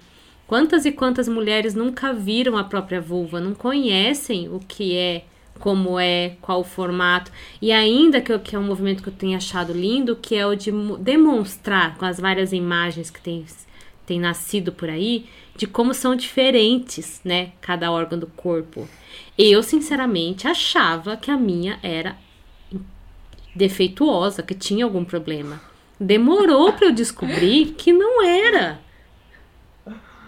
Quantas 0.46 0.84
e 0.84 0.92
quantas 0.92 1.26
mulheres 1.28 1.74
nunca 1.74 2.12
viram 2.12 2.58
a 2.58 2.64
própria 2.64 3.00
vulva, 3.00 3.40
não 3.40 3.54
conhecem 3.54 4.50
o 4.50 4.60
que 4.60 4.94
é, 4.94 5.24
como 5.58 5.98
é, 5.98 6.36
qual 6.40 6.60
o 6.60 6.64
formato. 6.64 7.30
E 7.60 7.72
ainda 7.72 8.20
que, 8.20 8.38
que 8.38 8.56
é 8.56 8.58
um 8.58 8.64
movimento 8.64 9.02
que 9.02 9.08
eu 9.08 9.14
tenho 9.14 9.36
achado 9.36 9.72
lindo, 9.72 10.16
que 10.16 10.34
é 10.34 10.46
o 10.46 10.54
de 10.54 10.70
demonstrar 11.00 11.96
com 11.96 12.04
as 12.04 12.18
várias 12.18 12.52
imagens 12.52 13.10
que 13.10 13.20
tem, 13.20 13.44
tem 14.06 14.20
nascido 14.20 14.72
por 14.72 14.88
aí, 14.88 15.26
de 15.56 15.66
como 15.66 15.94
são 15.94 16.16
diferentes, 16.16 17.20
né, 17.24 17.52
cada 17.60 17.90
órgão 17.90 18.18
do 18.18 18.26
corpo. 18.26 18.88
Eu, 19.38 19.62
sinceramente, 19.62 20.46
achava 20.46 21.16
que 21.16 21.30
a 21.30 21.36
minha 21.36 21.78
era 21.82 22.16
defeituosa, 23.54 24.42
que 24.42 24.54
tinha 24.54 24.84
algum 24.84 25.04
problema. 25.04 25.60
Demorou 25.98 26.72
para 26.72 26.88
eu 26.88 26.92
descobrir 26.92 27.74
que 27.78 27.92
não 27.92 28.24
era. 28.24 28.80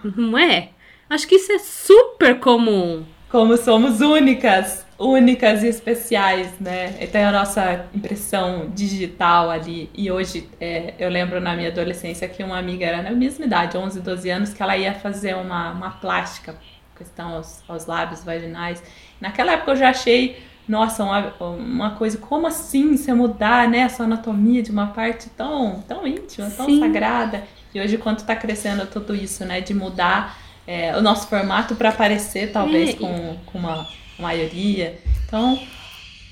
Não 0.04 0.38
é? 0.38 0.70
Acho 1.10 1.26
que 1.26 1.34
isso 1.34 1.52
é 1.52 1.58
super 1.58 2.38
comum. 2.38 3.04
Como 3.36 3.54
somos 3.58 4.00
únicas, 4.00 4.86
únicas 4.98 5.62
e 5.62 5.66
especiais, 5.68 6.58
né? 6.58 6.88
Tem 7.12 7.22
a 7.22 7.30
nossa 7.30 7.84
impressão 7.94 8.70
digital 8.74 9.50
ali. 9.50 9.90
E 9.94 10.10
hoje, 10.10 10.48
é, 10.58 10.94
eu 10.98 11.10
lembro 11.10 11.38
na 11.38 11.54
minha 11.54 11.68
adolescência 11.68 12.26
que 12.30 12.42
uma 12.42 12.58
amiga 12.58 12.86
era 12.86 13.02
na 13.02 13.10
mesma 13.10 13.44
idade, 13.44 13.76
11, 13.76 14.00
12 14.00 14.30
anos, 14.30 14.54
que 14.54 14.62
ela 14.62 14.74
ia 14.74 14.94
fazer 14.94 15.36
uma, 15.36 15.72
uma 15.72 15.90
plástica, 15.90 16.54
questão 16.96 17.34
aos, 17.34 17.62
aos 17.68 17.84
lábios 17.84 18.24
vaginais. 18.24 18.82
Naquela 19.20 19.52
época 19.52 19.72
eu 19.72 19.76
já 19.76 19.90
achei 19.90 20.42
nossa, 20.66 21.04
uma, 21.04 21.34
uma 21.38 21.90
coisa, 21.90 22.16
como 22.16 22.46
assim 22.46 22.96
você 22.96 23.12
mudar, 23.12 23.68
né, 23.68 23.82
a 23.82 23.90
sua 23.90 24.06
anatomia 24.06 24.62
de 24.62 24.70
uma 24.70 24.86
parte 24.86 25.28
tão, 25.28 25.84
tão 25.86 26.06
íntima, 26.06 26.48
tão 26.48 26.64
Sim. 26.64 26.80
sagrada. 26.80 27.44
E 27.74 27.80
hoje, 27.82 27.98
quanto 27.98 28.20
está 28.20 28.34
crescendo 28.34 28.86
tudo 28.86 29.14
isso, 29.14 29.44
né? 29.44 29.60
De 29.60 29.74
mudar 29.74 30.45
é, 30.66 30.96
o 30.96 31.02
nosso 31.02 31.28
formato 31.28 31.74
para 31.74 31.92
parecer, 31.92 32.52
talvez, 32.52 32.90
é. 32.90 32.92
com, 32.94 33.36
com 33.46 33.58
uma 33.58 33.86
maioria. 34.18 34.98
Então, 35.24 35.58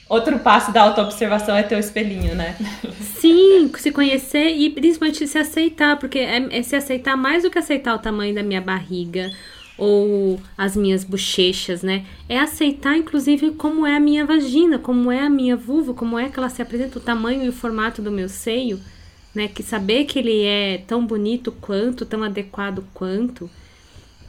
outro 0.08 0.38
passo 0.38 0.72
da 0.72 0.82
autoobservação 0.82 1.56
é 1.56 1.62
ter 1.62 1.76
o 1.76 1.78
espelhinho, 1.78 2.34
né? 2.34 2.56
Sim, 3.00 3.70
se 3.76 3.90
conhecer 3.92 4.48
e 4.56 4.70
principalmente 4.70 5.26
se 5.26 5.38
aceitar, 5.38 5.98
porque 5.98 6.18
é, 6.18 6.58
é 6.58 6.62
se 6.62 6.76
aceitar 6.76 7.16
mais 7.16 7.42
do 7.42 7.50
que 7.50 7.58
aceitar 7.58 7.94
o 7.94 7.98
tamanho 7.98 8.34
da 8.34 8.42
minha 8.42 8.60
barriga 8.60 9.30
ou 9.76 10.40
as 10.56 10.76
minhas 10.76 11.02
bochechas, 11.02 11.82
né? 11.82 12.04
É 12.28 12.38
aceitar, 12.38 12.96
inclusive, 12.96 13.52
como 13.52 13.86
é 13.86 13.96
a 13.96 14.00
minha 14.00 14.24
vagina, 14.24 14.78
como 14.78 15.10
é 15.10 15.20
a 15.20 15.30
minha 15.30 15.56
vulva, 15.56 15.94
como 15.94 16.18
é 16.18 16.28
que 16.28 16.38
ela 16.38 16.48
se 16.48 16.62
apresenta, 16.62 16.98
o 16.98 17.02
tamanho 17.02 17.44
e 17.44 17.48
o 17.48 17.52
formato 17.52 18.00
do 18.00 18.10
meu 18.10 18.28
seio 18.28 18.80
né? 19.34 19.48
Que 19.48 19.62
saber 19.62 20.04
que 20.04 20.18
ele 20.18 20.44
é 20.44 20.78
tão 20.86 21.04
bonito 21.04 21.50
quanto, 21.52 22.06
tão 22.06 22.22
adequado 22.22 22.84
quanto. 22.94 23.50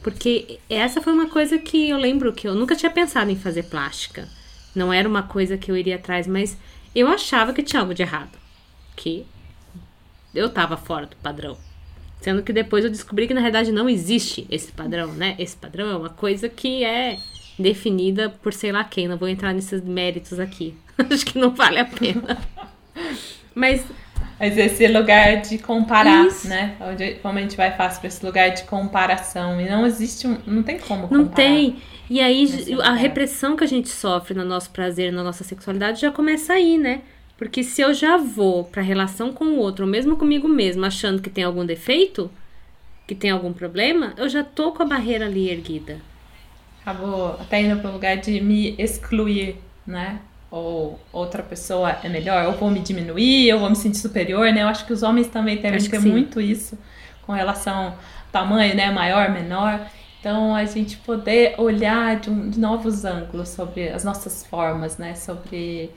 Porque 0.06 0.60
essa 0.70 1.02
foi 1.02 1.12
uma 1.12 1.28
coisa 1.28 1.58
que 1.58 1.90
eu 1.90 1.98
lembro 1.98 2.32
que 2.32 2.46
eu 2.46 2.54
nunca 2.54 2.76
tinha 2.76 2.92
pensado 2.92 3.28
em 3.28 3.34
fazer 3.34 3.64
plástica. 3.64 4.28
Não 4.72 4.92
era 4.92 5.08
uma 5.08 5.24
coisa 5.24 5.58
que 5.58 5.68
eu 5.68 5.76
iria 5.76 5.96
atrás, 5.96 6.28
mas 6.28 6.56
eu 6.94 7.08
achava 7.08 7.52
que 7.52 7.60
tinha 7.60 7.80
algo 7.80 7.92
de 7.92 8.02
errado. 8.02 8.38
Que 8.94 9.26
eu 10.32 10.48
tava 10.48 10.76
fora 10.76 11.06
do 11.06 11.16
padrão. 11.16 11.58
Sendo 12.20 12.44
que 12.44 12.52
depois 12.52 12.84
eu 12.84 12.90
descobri 12.92 13.26
que 13.26 13.34
na 13.34 13.40
verdade 13.40 13.72
não 13.72 13.88
existe 13.88 14.46
esse 14.48 14.70
padrão, 14.70 15.12
né? 15.12 15.34
Esse 15.40 15.56
padrão 15.56 15.90
é 15.90 15.96
uma 15.96 16.10
coisa 16.10 16.48
que 16.48 16.84
é 16.84 17.18
definida 17.58 18.30
por 18.30 18.54
sei 18.54 18.70
lá 18.70 18.84
quem. 18.84 19.08
Não 19.08 19.16
vou 19.16 19.26
entrar 19.26 19.52
nesses 19.52 19.82
méritos 19.82 20.38
aqui. 20.38 20.76
Acho 21.10 21.26
que 21.26 21.36
não 21.36 21.50
vale 21.52 21.80
a 21.80 21.84
pena. 21.84 22.38
Mas 23.52 23.84
mas 24.38 24.56
esse 24.58 24.86
lugar 24.88 25.40
de 25.40 25.58
comparar, 25.58 26.26
Isso. 26.26 26.48
né? 26.48 26.76
Onde, 26.80 27.14
como 27.22 27.38
a 27.38 27.42
gente 27.42 27.56
vai 27.56 27.74
fácil 27.74 28.00
para 28.00 28.08
esse 28.08 28.24
lugar 28.24 28.50
de 28.50 28.64
comparação. 28.64 29.60
E 29.60 29.68
não 29.68 29.86
existe 29.86 30.26
um. 30.26 30.38
Não 30.46 30.62
tem 30.62 30.78
como 30.78 31.08
comparar. 31.08 31.22
Não 31.22 31.28
tem. 31.28 31.76
E 32.08 32.20
aí 32.20 32.46
a 32.82 32.92
repressão 32.92 33.56
que 33.56 33.64
a 33.64 33.66
gente 33.66 33.88
sofre 33.88 34.34
no 34.34 34.44
nosso 34.44 34.70
prazer, 34.70 35.10
na 35.10 35.24
nossa 35.24 35.42
sexualidade, 35.42 36.00
já 36.00 36.10
começa 36.10 36.52
aí, 36.52 36.76
né? 36.76 37.00
Porque 37.36 37.62
se 37.62 37.80
eu 37.80 37.92
já 37.92 38.16
vou 38.16 38.64
pra 38.64 38.82
relação 38.82 39.32
com 39.32 39.44
o 39.44 39.58
outro, 39.58 39.84
ou 39.84 39.90
mesmo 39.90 40.16
comigo 40.16 40.48
mesmo, 40.48 40.84
achando 40.84 41.20
que 41.20 41.28
tem 41.28 41.44
algum 41.44 41.66
defeito, 41.66 42.30
que 43.06 43.14
tem 43.14 43.30
algum 43.30 43.52
problema, 43.52 44.14
eu 44.16 44.28
já 44.28 44.44
tô 44.44 44.72
com 44.72 44.82
a 44.82 44.86
barreira 44.86 45.26
ali 45.26 45.50
erguida. 45.50 46.00
Acabou 46.80 47.32
até 47.40 47.60
indo 47.60 47.80
para 47.80 47.90
um 47.90 47.94
lugar 47.94 48.16
de 48.16 48.40
me 48.40 48.74
excluir, 48.78 49.56
né? 49.86 50.20
Ou 50.56 50.98
outra 51.12 51.42
pessoa 51.42 51.98
é 52.02 52.08
melhor, 52.08 52.42
eu 52.44 52.52
vou 52.52 52.70
me 52.70 52.80
diminuir, 52.80 53.48
eu 53.48 53.58
vou 53.58 53.68
me 53.68 53.76
sentir 53.76 53.98
superior, 53.98 54.50
né? 54.52 54.62
Eu 54.62 54.68
acho 54.68 54.86
que 54.86 54.92
os 54.92 55.02
homens 55.02 55.28
também 55.28 55.56
devem 55.58 55.80
ter 55.80 56.00
muito 56.00 56.40
isso 56.40 56.78
com 57.26 57.32
relação 57.32 57.88
ao 57.88 57.98
tamanho, 58.32 58.74
né? 58.74 58.90
Maior, 58.90 59.30
menor. 59.30 59.86
Então, 60.18 60.56
a 60.56 60.64
gente 60.64 60.96
poder 60.96 61.54
olhar 61.58 62.18
de, 62.18 62.30
um, 62.30 62.48
de 62.48 62.58
novos 62.58 63.04
ângulos 63.04 63.50
sobre 63.50 63.88
as 63.90 64.02
nossas 64.02 64.46
formas, 64.46 64.96
né? 64.96 65.14
Sobre, 65.14 65.90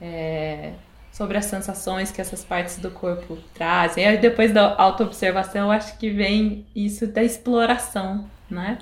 é, 0.00 0.72
sobre 1.12 1.36
as 1.36 1.44
sensações 1.44 2.10
que 2.10 2.20
essas 2.20 2.42
partes 2.42 2.78
do 2.78 2.90
corpo 2.90 3.36
trazem. 3.52 4.06
E 4.06 4.16
depois 4.16 4.52
da 4.52 4.74
autoobservação, 4.78 5.66
eu 5.66 5.70
acho 5.70 5.98
que 5.98 6.08
vem 6.08 6.64
isso 6.74 7.06
da 7.06 7.22
exploração, 7.22 8.24
né? 8.48 8.78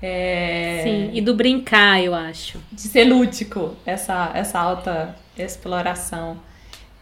É... 0.00 0.80
Sim, 0.82 1.10
e 1.14 1.20
do 1.20 1.34
brincar, 1.34 2.02
eu 2.02 2.14
acho. 2.14 2.60
De 2.70 2.82
ser 2.82 3.04
lúdico, 3.04 3.74
essa, 3.84 4.30
essa 4.34 4.58
alta 4.58 5.16
exploração. 5.36 6.38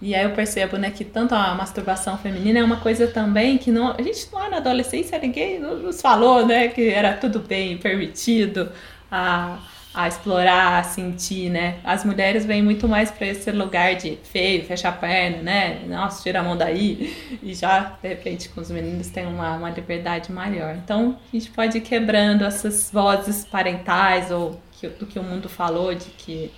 E 0.01 0.15
aí 0.15 0.25
eu 0.25 0.33
percebo, 0.33 0.77
né, 0.77 0.91
que 0.91 1.05
tanto 1.05 1.35
a 1.35 1.55
masturbação 1.55 2.19
feminina 2.19 2.59
é 2.59 2.65
uma 2.65 2.77
coisa 2.77 3.07
também 3.07 3.57
que 3.57 3.71
não, 3.71 3.93
a 3.93 4.03
gente 4.03 4.29
lá 4.33 4.51
na 4.51 4.59
adolescência 4.59 5.19
ninguém 5.19 5.59
nos 5.59 6.01
falou, 6.01 6.45
né, 6.45 6.69
que 6.69 6.89
era 6.89 7.15
tudo 7.15 7.39
bem 7.39 7.79
permitido. 7.79 8.71
A, 9.11 9.59
a 9.95 10.09
explorar, 10.09 10.81
a 10.81 10.83
sentir, 10.83 11.49
né? 11.49 11.79
As 11.85 12.05
mulheres 12.05 12.45
vêm 12.45 12.61
muito 12.61 12.89
mais 12.89 13.13
para 13.13 13.29
esse 13.29 13.51
lugar 13.53 13.95
de 13.95 14.19
feio, 14.25 14.65
fechar 14.65 14.89
a 14.89 14.93
perna, 14.93 15.41
né? 15.41 15.85
Nossa, 15.87 16.21
tira 16.21 16.41
a 16.41 16.43
mão 16.43 16.57
daí. 16.57 17.39
E 17.41 17.55
já, 17.55 17.97
de 18.03 18.09
repente, 18.09 18.49
com 18.49 18.61
os 18.61 18.71
meninos 18.71 19.09
tem 19.09 19.25
uma, 19.25 19.55
uma 19.55 19.71
liberdade 19.71 20.33
maior. 20.33 20.75
Então, 20.75 21.17
a 21.33 21.37
gente 21.37 21.51
pode 21.53 21.79
ir 21.79 21.81
quebrando 21.81 22.45
essas 22.45 22.91
vozes 22.93 23.45
parentais 23.45 24.33
ou 24.33 24.61
que, 24.73 24.89
do 24.89 25.07
que 25.07 25.19
o 25.19 25.23
mundo 25.23 25.49
falou 25.49 25.95
de 25.95 26.07
que 26.07 26.51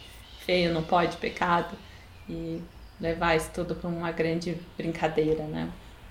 feio 0.46 0.72
não 0.72 0.82
pode, 0.82 1.18
pecado. 1.18 1.76
E 2.28 2.62
levar 2.98 3.36
isso 3.36 3.50
tudo 3.52 3.74
para 3.74 3.88
uma 3.88 4.10
grande 4.10 4.56
brincadeira, 4.78 5.44
né? 5.44 5.68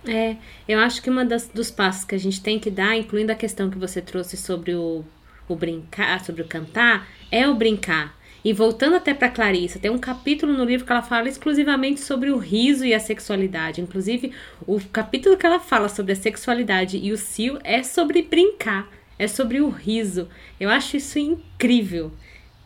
É, 0.08 0.36
eu 0.68 0.80
acho 0.80 1.02
que 1.02 1.10
uma 1.10 1.26
das, 1.26 1.48
dos 1.48 1.72
passos 1.72 2.06
que 2.06 2.14
a 2.14 2.20
gente 2.20 2.40
tem 2.40 2.60
que 2.60 2.70
dar, 2.70 2.96
incluindo 2.96 3.32
a 3.32 3.36
questão 3.36 3.72
que 3.72 3.78
você 3.80 4.00
trouxe 4.00 4.38
sobre 4.38 4.76
o 4.76 5.04
o 5.48 5.56
brincar, 5.56 6.24
sobre 6.24 6.42
o 6.42 6.48
cantar, 6.48 7.08
é 7.32 7.48
o 7.48 7.56
brincar. 7.56 8.16
E 8.46 8.54
voltando 8.54 8.96
até 8.96 9.12
para 9.12 9.30
Clarissa, 9.30 9.80
tem 9.80 9.90
um 9.90 9.98
capítulo 9.98 10.54
no 10.54 10.66
livro 10.66 10.86
que 10.86 10.92
ela 10.92 11.02
fala 11.02 11.28
exclusivamente 11.28 12.00
sobre 12.00 12.30
o 12.30 12.38
riso 12.38 12.86
e 12.86 12.94
a 12.94 13.00
sexualidade. 13.00 13.82
Inclusive, 13.82 14.32
o 14.68 14.80
capítulo 14.80 15.36
que 15.36 15.48
ela 15.48 15.60
fala 15.60 15.90
sobre 15.90 16.12
a 16.12 16.16
sexualidade 16.16 16.98
e 16.98 17.12
o 17.12 17.18
cio 17.18 17.58
é 17.64 17.82
sobre 17.82 18.22
brincar, 18.22 18.88
é 19.18 19.28
sobre 19.28 19.62
o 19.62 19.70
riso. 19.70 20.28
Eu 20.60 20.70
acho 20.70 20.96
isso 20.96 21.18
incrível. 21.18 22.12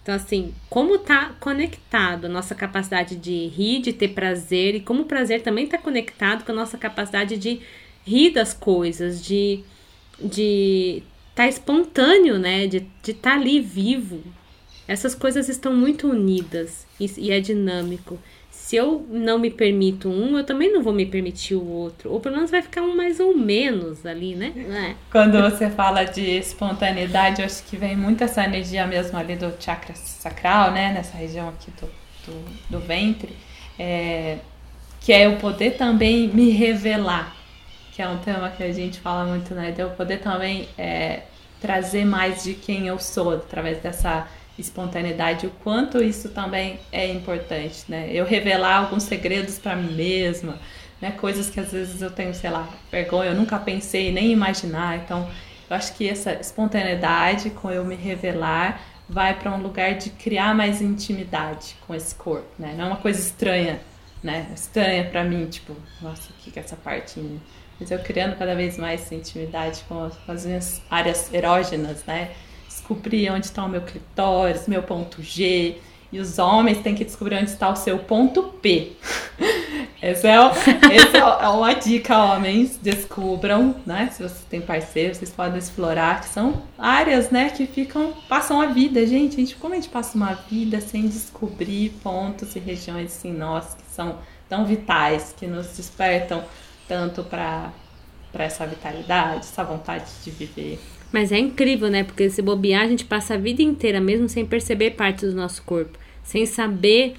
Então, 0.03 0.15
assim, 0.15 0.53
como 0.69 0.97
tá 0.97 1.33
conectado 1.39 2.25
a 2.25 2.29
nossa 2.29 2.53
capacidade 2.53 3.15
de 3.15 3.47
rir, 3.47 3.79
de 3.79 3.93
ter 3.93 4.09
prazer, 4.09 4.75
e 4.75 4.79
como 4.81 5.03
o 5.03 5.05
prazer 5.05 5.43
também 5.43 5.63
está 5.63 5.77
conectado 5.77 6.43
com 6.43 6.51
a 6.51 6.55
nossa 6.55 6.77
capacidade 6.77 7.37
de 7.37 7.61
rir 8.05 8.31
das 8.31 8.53
coisas, 8.53 9.23
de, 9.23 9.63
de 10.19 11.03
tá 11.39 11.47
espontâneo, 11.47 12.37
né? 12.37 12.67
De 12.67 12.85
estar 13.07 13.31
tá 13.31 13.35
ali 13.35 13.61
vivo. 13.61 14.21
Essas 14.85 15.15
coisas 15.15 15.47
estão 15.47 15.73
muito 15.73 16.09
unidas 16.09 16.85
e, 16.99 17.09
e, 17.17 17.31
é 17.31 17.39
dinâmico. 17.39 18.19
Se 18.51 18.75
eu 18.75 19.05
não 19.09 19.39
me 19.39 19.49
permito 19.49 20.09
um, 20.09 20.37
eu 20.37 20.43
também 20.43 20.71
não 20.71 20.83
vou 20.83 20.91
me 20.91 21.05
permitir 21.05 21.55
o 21.55 21.65
outro. 21.65 22.11
Ou 22.11 22.19
pelo 22.19 22.35
menos 22.35 22.51
vai 22.51 22.61
ficar 22.61 22.81
um 22.81 22.93
mais 22.93 23.21
ou 23.21 23.37
menos 23.37 24.05
ali, 24.05 24.35
né? 24.35 24.51
É. 24.57 24.95
Quando 25.09 25.41
você 25.41 25.69
fala 25.69 26.03
de 26.03 26.21
espontaneidade, 26.21 27.41
eu 27.41 27.45
acho 27.45 27.63
que 27.63 27.77
vem 27.77 27.95
muito 27.95 28.21
essa 28.21 28.43
energia 28.43 28.85
mesmo 28.85 29.17
ali 29.17 29.37
do 29.37 29.53
chakra 29.61 29.95
sacral, 29.95 30.71
né? 30.71 30.91
Nessa 30.91 31.15
região 31.15 31.47
aqui 31.47 31.71
do, 31.79 31.87
do, 32.25 32.45
do 32.71 32.79
ventre. 32.79 33.33
É, 33.77 34.39
que 34.99 35.13
é 35.13 35.25
eu 35.25 35.37
poder 35.37 35.77
também 35.77 36.27
me 36.27 36.49
revelar 36.49 37.38
que 37.99 38.03
é 38.03 38.07
um 38.07 38.17
tema 38.19 38.49
que 38.49 38.63
a 38.63 38.71
gente 38.71 38.97
fala 38.97 39.25
muito, 39.25 39.53
né? 39.53 39.71
De 39.71 39.81
eu 39.81 39.89
poder 39.89 40.19
também 40.19 40.69
é, 40.77 41.23
trazer 41.59 42.05
mais 42.05 42.45
de 42.45 42.53
quem 42.53 42.87
eu 42.87 42.97
sou 42.97 43.33
através 43.33 43.79
dessa 43.79 44.25
espontaneidade, 44.57 45.45
o 45.45 45.49
quanto 45.65 46.01
isso 46.01 46.29
também 46.29 46.79
é 46.93 47.11
importante, 47.11 47.83
né? 47.89 48.09
Eu 48.09 48.23
revelar 48.23 48.77
alguns 48.77 49.03
segredos 49.03 49.59
para 49.59 49.75
mim 49.75 49.93
mesma, 49.93 50.57
né? 51.01 51.11
Coisas 51.11 51.49
que 51.49 51.59
às 51.59 51.73
vezes 51.73 52.01
eu 52.01 52.09
tenho, 52.09 52.33
sei 52.33 52.49
lá, 52.49 52.69
vergonha, 52.89 53.31
eu 53.31 53.35
nunca 53.35 53.59
pensei 53.59 54.13
nem 54.13 54.31
imaginar. 54.31 54.95
Então, 54.99 55.29
eu 55.69 55.75
acho 55.75 55.93
que 55.93 56.07
essa 56.07 56.31
espontaneidade 56.31 57.49
com 57.49 57.69
eu 57.69 57.83
me 57.83 57.95
revelar 57.95 58.81
vai 59.09 59.37
para 59.37 59.51
um 59.51 59.61
lugar 59.61 59.95
de 59.95 60.09
criar 60.11 60.55
mais 60.55 60.81
intimidade 60.81 61.75
com 61.85 61.93
esse 61.93 62.15
corpo, 62.15 62.47
né? 62.57 62.75
Não 62.77 62.85
é 62.85 62.87
uma 62.87 62.95
coisa 62.95 63.19
estranha, 63.19 63.81
né? 64.23 64.47
Estranha 64.55 65.03
para 65.03 65.25
mim, 65.25 65.47
tipo, 65.47 65.75
nossa, 66.01 66.29
o 66.29 66.33
que 66.41 66.57
é 66.57 66.63
essa 66.63 66.77
parte? 66.77 67.19
Mas 67.79 67.91
eu 67.91 67.99
criando 67.99 68.37
cada 68.37 68.55
vez 68.55 68.77
mais 68.77 69.11
intimidade 69.11 69.83
com 69.87 70.09
as 70.27 70.45
minhas 70.45 70.81
áreas 70.89 71.33
erógenas, 71.33 72.03
né? 72.05 72.31
Descobrir 72.67 73.31
onde 73.31 73.45
está 73.45 73.63
o 73.63 73.69
meu 73.69 73.81
clitóris, 73.81 74.67
meu 74.67 74.83
ponto 74.83 75.23
G, 75.23 75.77
e 76.11 76.19
os 76.19 76.39
homens 76.39 76.79
têm 76.81 76.95
que 76.95 77.05
descobrir 77.05 77.35
onde 77.35 77.51
está 77.51 77.69
o 77.69 77.75
seu 77.75 77.99
ponto 77.99 78.43
P. 78.43 78.93
Essa 80.01 80.29
é, 80.29 80.35
essa 80.95 81.17
é 81.17 81.47
uma 81.49 81.73
dica, 81.73 82.17
homens. 82.17 82.79
Descubram, 82.81 83.75
né? 83.85 84.09
Se 84.09 84.23
vocês 84.23 84.45
têm 84.49 84.61
parceiro, 84.61 85.13
vocês 85.13 85.29
podem 85.29 85.59
explorar, 85.59 86.21
que 86.21 86.29
são 86.29 86.63
áreas, 86.77 87.29
né, 87.29 87.49
que 87.49 87.67
ficam, 87.67 88.13
passam 88.29 88.61
a 88.61 88.67
vida, 88.67 89.05
gente. 89.05 89.33
A 89.33 89.39
gente 89.39 89.55
como 89.57 89.73
a 89.73 89.75
gente 89.75 89.89
passa 89.89 90.15
uma 90.15 90.35
vida 90.49 90.79
sem 90.79 91.05
descobrir 91.09 91.89
pontos 92.01 92.55
e 92.55 92.59
regiões 92.59 93.25
em 93.25 93.33
nós 93.33 93.73
que 93.73 93.93
são 93.93 94.19
tão 94.47 94.65
vitais, 94.65 95.35
que 95.37 95.45
nos 95.45 95.75
despertam 95.75 96.45
tanto 96.89 97.23
para 97.23 97.71
essa 98.33 98.65
vitalidade, 98.65 99.41
essa 99.41 99.63
vontade 99.63 100.09
de 100.23 100.31
viver. 100.31 100.79
Mas 101.11 101.31
é 101.31 101.37
incrível, 101.37 101.89
né? 101.89 102.03
Porque 102.03 102.29
se 102.29 102.41
bobear, 102.41 102.83
a 102.83 102.87
gente 102.87 103.05
passa 103.05 103.35
a 103.35 103.37
vida 103.37 103.61
inteira 103.61 104.01
mesmo 104.01 104.27
sem 104.27 104.45
perceber 104.45 104.91
parte 104.91 105.25
do 105.25 105.33
nosso 105.33 105.61
corpo, 105.63 105.97
sem 106.23 106.45
saber 106.45 107.15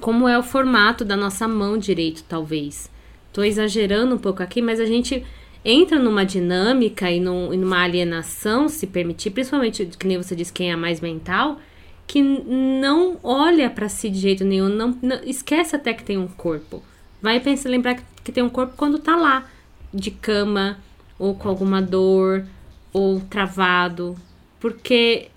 como 0.00 0.28
é 0.28 0.38
o 0.38 0.42
formato 0.42 1.04
da 1.04 1.16
nossa 1.16 1.48
mão 1.48 1.78
direito, 1.78 2.22
talvez. 2.28 2.90
Tô 3.32 3.42
exagerando 3.42 4.14
um 4.14 4.18
pouco 4.18 4.42
aqui, 4.42 4.60
mas 4.60 4.78
a 4.78 4.86
gente 4.86 5.24
entra 5.64 5.98
numa 5.98 6.24
dinâmica 6.24 7.10
e, 7.10 7.18
num, 7.18 7.52
e 7.52 7.56
numa 7.56 7.82
alienação, 7.82 8.68
se 8.68 8.86
permitir, 8.86 9.30
principalmente, 9.30 9.86
que 9.98 10.06
nem 10.06 10.16
você 10.16 10.36
disse, 10.36 10.52
quem 10.52 10.70
é 10.70 10.76
mais 10.76 11.00
mental, 11.00 11.58
que 12.06 12.22
não 12.22 13.18
olha 13.22 13.68
para 13.68 13.88
si 13.88 14.08
de 14.08 14.20
jeito 14.20 14.44
nenhum, 14.44 14.68
não, 14.68 14.96
não, 15.02 15.20
esquece 15.24 15.74
até 15.74 15.92
que 15.92 16.04
tem 16.04 16.16
um 16.16 16.28
corpo. 16.28 16.82
Vai 17.20 17.40
pensar, 17.40 17.68
lembrar 17.68 17.96
que, 17.96 18.02
que 18.26 18.32
tem 18.32 18.42
um 18.42 18.50
corpo 18.50 18.74
quando 18.76 18.98
tá 18.98 19.14
lá, 19.14 19.46
de 19.94 20.10
cama, 20.10 20.78
ou 21.16 21.32
com 21.36 21.48
alguma 21.48 21.80
dor, 21.80 22.44
ou 22.92 23.20
travado, 23.20 24.16
porque 24.58 25.28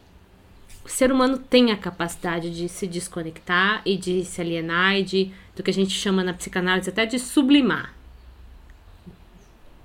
o 0.83 0.89
ser 0.89 1.11
humano 1.11 1.37
tem 1.37 1.71
a 1.71 1.77
capacidade 1.77 2.49
de 2.49 2.67
se 2.67 2.87
desconectar 2.87 3.83
e 3.85 3.95
de 3.95 4.25
se 4.25 4.41
alienar 4.41 4.97
e 4.97 5.03
de, 5.03 5.31
do 5.55 5.61
que 5.61 5.69
a 5.69 5.73
gente 5.73 5.91
chama 5.91 6.23
na 6.23 6.33
psicanálise 6.33 6.89
até 6.89 7.05
de 7.05 7.19
sublimar. 7.19 7.93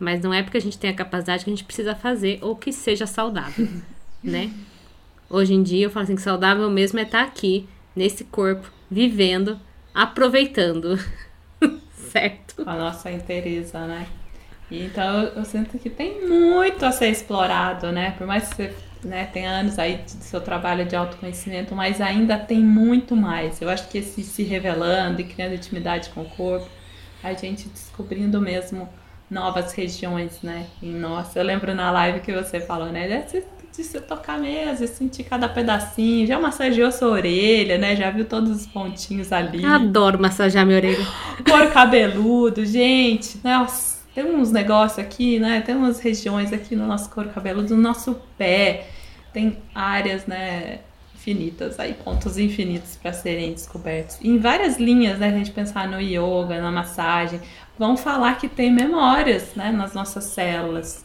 Mas 0.00 0.22
não 0.22 0.32
é 0.32 0.42
porque 0.42 0.56
a 0.56 0.62
gente 0.62 0.78
tem 0.78 0.88
a 0.88 0.94
capacidade 0.94 1.44
que 1.44 1.50
a 1.50 1.52
gente 1.54 1.64
precisa 1.64 1.94
fazer 1.94 2.38
ou 2.40 2.56
que 2.56 2.72
seja 2.72 3.06
saudável, 3.06 3.68
né? 4.24 4.50
Hoje 5.28 5.52
em 5.52 5.62
dia 5.62 5.84
eu 5.84 5.90
falo 5.90 6.04
assim 6.04 6.16
que 6.16 6.22
saudável 6.22 6.70
mesmo 6.70 6.98
é 6.98 7.02
estar 7.02 7.22
aqui, 7.22 7.68
nesse 7.94 8.24
corpo, 8.24 8.72
vivendo, 8.90 9.60
aproveitando. 9.92 10.98
Certo? 12.14 12.62
A 12.64 12.77
nossa 12.77 13.11
inteireza, 13.11 13.81
né? 13.87 14.07
Então 14.70 15.22
eu, 15.24 15.44
sinto 15.44 15.77
que 15.79 15.90
tem 15.90 16.27
muito 16.27 16.87
a 16.87 16.92
ser 16.92 17.09
explorado, 17.09 17.90
né? 17.90 18.14
Por 18.16 18.27
mais 18.27 18.48
que 18.48 18.55
você 18.55 18.74
né, 19.03 19.27
tenha 19.27 19.50
anos 19.50 19.79
aí 19.79 19.98
do 19.98 20.11
seu 20.11 20.40
trabalho 20.40 20.87
de 20.87 20.96
autoconhecimento, 20.96 21.74
mas 21.74 22.00
ainda 22.00 22.38
tem 22.38 22.61
muito 22.61 23.14
mais. 23.14 23.61
Eu 23.61 23.68
acho 23.68 23.88
que 23.88 23.98
esse 23.98 24.22
se 24.22 24.42
revelando 24.44 25.20
e 25.20 25.24
criando 25.24 25.55
intimidade 25.55 26.09
com 26.11 26.22
o 26.22 26.31
corpo, 26.31 26.68
a 27.22 27.33
gente 27.35 27.68
descobrindo 27.68 28.40
mesmo 28.40 28.88
novas 29.31 29.72
regiões, 29.72 30.40
né, 30.42 30.66
em 30.83 30.92
nós. 30.92 31.35
Eu 31.37 31.42
lembro 31.42 31.74
na 31.74 31.90
live 31.90 32.20
que 32.20 32.33
você 32.33 32.61
falou, 32.61 32.90
né, 32.90 33.09
de 33.76 33.82
se 33.82 34.00
tocar 34.00 34.38
mesmo, 34.38 34.87
sentir 34.87 35.24
cada 35.24 35.48
pedacinho, 35.48 36.26
já 36.26 36.38
massageou 36.38 36.92
sua 36.92 37.08
orelha, 37.08 37.76
né, 37.76 37.96
já 37.96 38.10
viu 38.10 38.24
todos 38.24 38.50
os 38.50 38.66
pontinhos 38.66 39.32
ali. 39.32 39.64
Adoro 39.64 40.20
massagear 40.20 40.64
minha 40.64 40.78
orelha. 40.78 41.06
Cor 41.44 41.70
cabeludo, 41.72 42.64
gente, 42.64 43.40
nossa 43.42 43.94
tem 44.14 44.24
uns 44.24 44.52
negócios 44.52 45.04
aqui, 45.04 45.40
né? 45.40 45.60
Tem 45.60 45.74
umas 45.74 45.98
regiões 45.98 46.52
aqui 46.52 46.76
no 46.76 46.87
nosso 46.87 47.10
couro 47.10 47.30
cabeludo, 47.30 47.74
no 47.74 47.82
nosso 47.82 48.14
pé. 48.38 48.87
Tem 49.32 49.58
áreas, 49.74 50.24
né? 50.26 50.78
Infinitas, 51.16 51.80
aí 51.80 51.94
pontos 51.94 52.38
infinitos 52.38 52.96
para 52.96 53.12
serem 53.12 53.52
descobertos. 53.52 54.18
E 54.20 54.28
em 54.28 54.38
várias 54.38 54.78
linhas, 54.78 55.18
né? 55.18 55.28
A 55.28 55.32
gente 55.32 55.50
pensar 55.50 55.88
no 55.88 56.00
yoga, 56.00 56.60
na 56.60 56.70
massagem, 56.70 57.40
vão 57.76 57.96
falar 57.96 58.38
que 58.38 58.46
tem 58.46 58.72
memórias, 58.72 59.52
né? 59.56 59.72
Nas 59.72 59.94
nossas 59.94 60.24
células. 60.24 61.04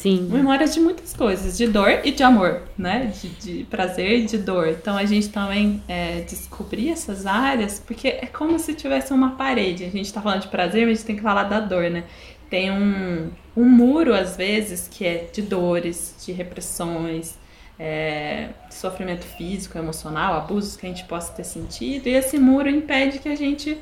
Sim. 0.00 0.28
Memórias 0.30 0.72
de 0.72 0.80
muitas 0.80 1.12
coisas, 1.12 1.58
de 1.58 1.66
dor 1.66 2.00
e 2.04 2.10
de 2.10 2.22
amor, 2.22 2.62
né? 2.76 3.12
De, 3.20 3.28
de 3.28 3.64
prazer 3.64 4.20
e 4.20 4.26
de 4.26 4.38
dor. 4.38 4.68
Então 4.68 4.96
a 4.96 5.04
gente 5.04 5.28
também 5.28 5.82
é, 5.86 6.20
descobrir 6.22 6.90
essas 6.90 7.26
áreas, 7.26 7.82
porque 7.84 8.08
é 8.08 8.26
como 8.26 8.58
se 8.58 8.74
tivesse 8.74 9.12
uma 9.12 9.32
parede. 9.32 9.84
A 9.84 9.90
gente 9.90 10.12
tá 10.12 10.22
falando 10.22 10.42
de 10.42 10.48
prazer, 10.48 10.86
mas 10.86 10.92
a 10.92 10.94
gente 10.96 11.06
tem 11.06 11.16
que 11.16 11.22
falar 11.22 11.44
da 11.44 11.60
dor, 11.60 11.90
né? 11.90 12.04
tem 12.50 12.70
um, 12.70 13.30
um 13.56 13.64
muro, 13.64 14.12
às 14.12 14.36
vezes, 14.36 14.88
que 14.88 15.06
é 15.06 15.28
de 15.32 15.40
dores, 15.40 16.16
de 16.26 16.32
repressões, 16.32 17.38
é, 17.78 18.48
sofrimento 18.68 19.24
físico, 19.24 19.78
emocional, 19.78 20.34
abusos 20.34 20.76
que 20.76 20.84
a 20.84 20.88
gente 20.88 21.04
possa 21.04 21.32
ter 21.32 21.44
sentido, 21.44 22.08
e 22.08 22.10
esse 22.10 22.38
muro 22.38 22.68
impede 22.68 23.20
que 23.20 23.28
a 23.28 23.36
gente 23.36 23.78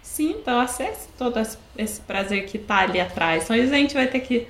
sinta, 0.00 0.62
acesse 0.62 1.08
todo 1.18 1.40
esse 1.76 2.00
prazer 2.02 2.46
que 2.46 2.56
está 2.56 2.78
ali 2.78 3.00
atrás. 3.00 3.44
Então, 3.44 3.56
a 3.56 3.58
gente 3.58 3.94
vai 3.94 4.06
ter 4.06 4.20
que 4.20 4.46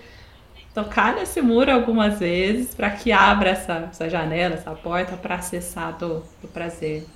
tocar 0.74 1.14
nesse 1.14 1.40
muro 1.40 1.70
algumas 1.70 2.18
vezes 2.18 2.74
para 2.74 2.90
que 2.90 3.12
abra 3.12 3.50
essa, 3.50 3.88
essa 3.90 4.10
janela, 4.10 4.54
essa 4.54 4.72
porta 4.72 5.16
para 5.16 5.37
acessar 5.37 5.96
do, 5.96 6.24
do 6.42 6.48
prazer. 6.48 7.06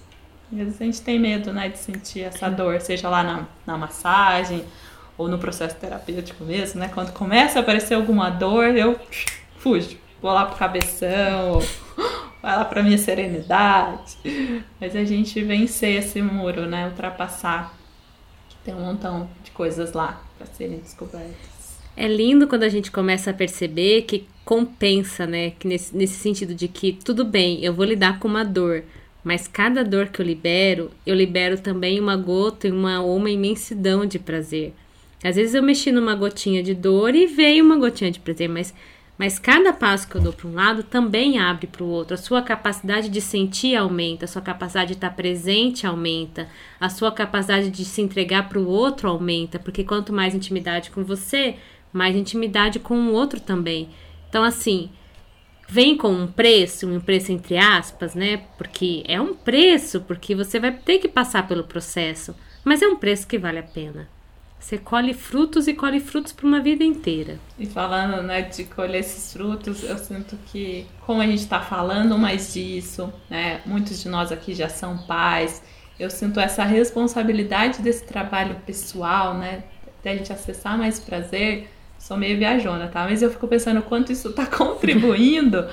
Às 0.50 0.58
vezes 0.58 0.80
a 0.80 0.84
gente 0.84 1.02
tem 1.02 1.18
medo 1.18 1.52
né, 1.52 1.68
de 1.68 1.76
sentir 1.76 2.22
essa 2.22 2.48
dor, 2.48 2.80
seja 2.80 3.10
lá 3.10 3.22
na, 3.22 3.46
na 3.66 3.76
massagem 3.76 4.64
ou 5.18 5.28
no 5.28 5.38
processo 5.38 5.74
terapêutico 5.76 6.44
mesmo, 6.44 6.78
né? 6.80 6.88
Quando 6.94 7.12
começa 7.12 7.58
a 7.58 7.62
aparecer 7.62 7.94
alguma 7.94 8.30
dor, 8.30 8.76
eu 8.76 8.98
fujo. 9.58 9.98
Vou 10.22 10.32
lá 10.32 10.46
pro 10.46 10.56
cabeção, 10.56 11.60
vai 12.40 12.56
lá 12.56 12.64
pra 12.64 12.82
minha 12.82 12.96
serenidade. 12.96 14.16
Mas 14.80 14.94
a 14.94 15.04
gente 15.04 15.42
vencer 15.42 15.96
esse 15.96 16.22
muro, 16.22 16.66
né? 16.66 16.86
Ultrapassar. 16.86 17.74
Que 18.48 18.56
tem 18.64 18.74
um 18.74 18.80
montão 18.80 19.28
de 19.42 19.50
coisas 19.50 19.92
lá 19.92 20.22
para 20.38 20.46
serem 20.46 20.78
descobertas. 20.78 21.57
É 22.00 22.06
lindo 22.06 22.46
quando 22.46 22.62
a 22.62 22.68
gente 22.68 22.92
começa 22.92 23.32
a 23.32 23.34
perceber 23.34 24.02
que 24.02 24.24
compensa, 24.44 25.26
né? 25.26 25.50
Que 25.58 25.66
nesse, 25.66 25.96
nesse 25.96 26.14
sentido 26.14 26.54
de 26.54 26.68
que 26.68 26.92
tudo 26.92 27.24
bem, 27.24 27.58
eu 27.60 27.74
vou 27.74 27.84
lidar 27.84 28.20
com 28.20 28.28
uma 28.28 28.44
dor, 28.44 28.84
mas 29.24 29.48
cada 29.48 29.82
dor 29.82 30.06
que 30.06 30.22
eu 30.22 30.24
libero, 30.24 30.92
eu 31.04 31.12
libero 31.12 31.58
também 31.58 31.98
uma 31.98 32.16
gota 32.16 32.68
e 32.68 32.70
uma, 32.70 33.00
uma 33.00 33.28
imensidão 33.28 34.06
de 34.06 34.16
prazer. 34.16 34.72
Às 35.24 35.34
vezes 35.34 35.56
eu 35.56 35.62
mexi 35.62 35.90
numa 35.90 36.14
gotinha 36.14 36.62
de 36.62 36.72
dor 36.72 37.16
e 37.16 37.26
veio 37.26 37.64
uma 37.64 37.76
gotinha 37.76 38.12
de 38.12 38.20
prazer, 38.20 38.48
mas, 38.48 38.72
mas 39.18 39.36
cada 39.40 39.72
passo 39.72 40.06
que 40.06 40.14
eu 40.14 40.20
dou 40.20 40.32
para 40.32 40.46
um 40.46 40.54
lado 40.54 40.84
também 40.84 41.40
abre 41.40 41.66
para 41.66 41.82
o 41.82 41.88
outro. 41.88 42.14
A 42.14 42.16
sua 42.16 42.42
capacidade 42.42 43.08
de 43.08 43.20
sentir 43.20 43.74
aumenta, 43.74 44.24
a 44.24 44.28
sua 44.28 44.40
capacidade 44.40 44.90
de 44.90 44.94
estar 44.94 45.10
presente 45.16 45.84
aumenta, 45.84 46.48
a 46.78 46.88
sua 46.88 47.10
capacidade 47.10 47.72
de 47.72 47.84
se 47.84 48.00
entregar 48.00 48.48
para 48.48 48.60
o 48.60 48.68
outro 48.68 49.08
aumenta, 49.08 49.58
porque 49.58 49.82
quanto 49.82 50.12
mais 50.12 50.32
intimidade 50.32 50.92
com 50.92 51.02
você, 51.02 51.56
mais 51.92 52.14
intimidade 52.16 52.78
com 52.78 52.94
o 52.94 53.12
outro 53.12 53.40
também. 53.40 53.88
Então, 54.28 54.44
assim, 54.44 54.90
vem 55.68 55.96
com 55.96 56.10
um 56.10 56.26
preço, 56.26 56.86
um 56.86 57.00
preço 57.00 57.32
entre 57.32 57.56
aspas, 57.56 58.14
né? 58.14 58.42
Porque 58.56 59.02
é 59.06 59.20
um 59.20 59.34
preço, 59.34 60.00
porque 60.02 60.34
você 60.34 60.58
vai 60.58 60.72
ter 60.72 60.98
que 60.98 61.08
passar 61.08 61.46
pelo 61.46 61.64
processo, 61.64 62.34
mas 62.64 62.82
é 62.82 62.88
um 62.88 62.96
preço 62.96 63.26
que 63.26 63.38
vale 63.38 63.58
a 63.58 63.62
pena. 63.62 64.08
Você 64.58 64.76
colhe 64.76 65.14
frutos 65.14 65.68
e 65.68 65.72
colhe 65.72 66.00
frutos 66.00 66.32
por 66.32 66.44
uma 66.44 66.60
vida 66.60 66.82
inteira. 66.82 67.38
E 67.56 67.64
falando 67.64 68.22
né, 68.22 68.42
de 68.42 68.64
colher 68.64 69.00
esses 69.00 69.32
frutos, 69.32 69.84
eu 69.84 69.96
sinto 69.96 70.36
que, 70.46 70.84
como 71.06 71.20
a 71.20 71.26
gente 71.26 71.38
está 71.38 71.60
falando 71.60 72.18
mais 72.18 72.52
disso, 72.52 73.12
né, 73.30 73.60
muitos 73.64 74.02
de 74.02 74.08
nós 74.08 74.32
aqui 74.32 74.54
já 74.54 74.68
são 74.68 74.98
pais, 74.98 75.62
eu 75.98 76.10
sinto 76.10 76.40
essa 76.40 76.64
responsabilidade 76.64 77.80
desse 77.80 78.04
trabalho 78.04 78.56
pessoal, 78.66 79.34
né, 79.34 79.62
a 80.04 80.16
gente 80.16 80.32
acessar 80.32 80.76
mais 80.78 80.98
prazer. 80.98 81.68
Sou 82.08 82.16
meio 82.16 82.38
viajona, 82.38 82.88
tá? 82.88 83.04
Mas 83.04 83.20
eu 83.20 83.30
fico 83.30 83.46
pensando 83.46 83.82
quanto 83.82 84.10
isso 84.10 84.30
está 84.30 84.46
contribuindo 84.48 85.68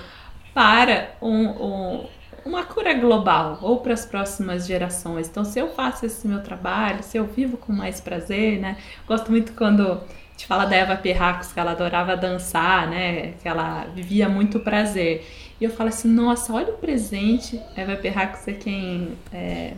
para 0.53 1.11
um, 1.21 1.45
um, 1.47 2.07
uma 2.45 2.65
cura 2.65 2.93
global 2.93 3.57
ou 3.61 3.79
para 3.79 3.93
as 3.93 4.05
próximas 4.05 4.67
gerações. 4.67 5.29
Então, 5.29 5.45
se 5.45 5.57
eu 5.57 5.69
faço 5.69 6.05
esse 6.05 6.27
meu 6.27 6.43
trabalho, 6.43 7.01
se 7.03 7.15
eu 7.17 7.23
vivo 7.23 7.55
com 7.55 7.71
mais 7.71 8.01
prazer, 8.01 8.59
né? 8.59 8.75
Gosto 9.07 9.31
muito 9.31 9.53
quando 9.53 9.89
a 9.89 10.31
gente 10.31 10.45
fala 10.45 10.65
da 10.65 10.75
Eva 10.75 10.97
Perracos, 10.97 11.53
que 11.53 11.59
ela 11.61 11.71
adorava 11.71 12.17
dançar, 12.17 12.89
né? 12.89 13.31
Que 13.41 13.47
ela 13.47 13.85
vivia 13.95 14.27
muito 14.27 14.59
prazer. 14.59 15.25
E 15.61 15.63
eu 15.63 15.69
falo 15.69 15.87
assim, 15.87 16.09
nossa, 16.09 16.51
olha 16.51 16.73
o 16.73 16.77
presente. 16.77 17.61
Eva 17.77 17.95
Perracos 17.95 18.45
é 18.45 18.51
quem 18.51 19.17
é, 19.31 19.73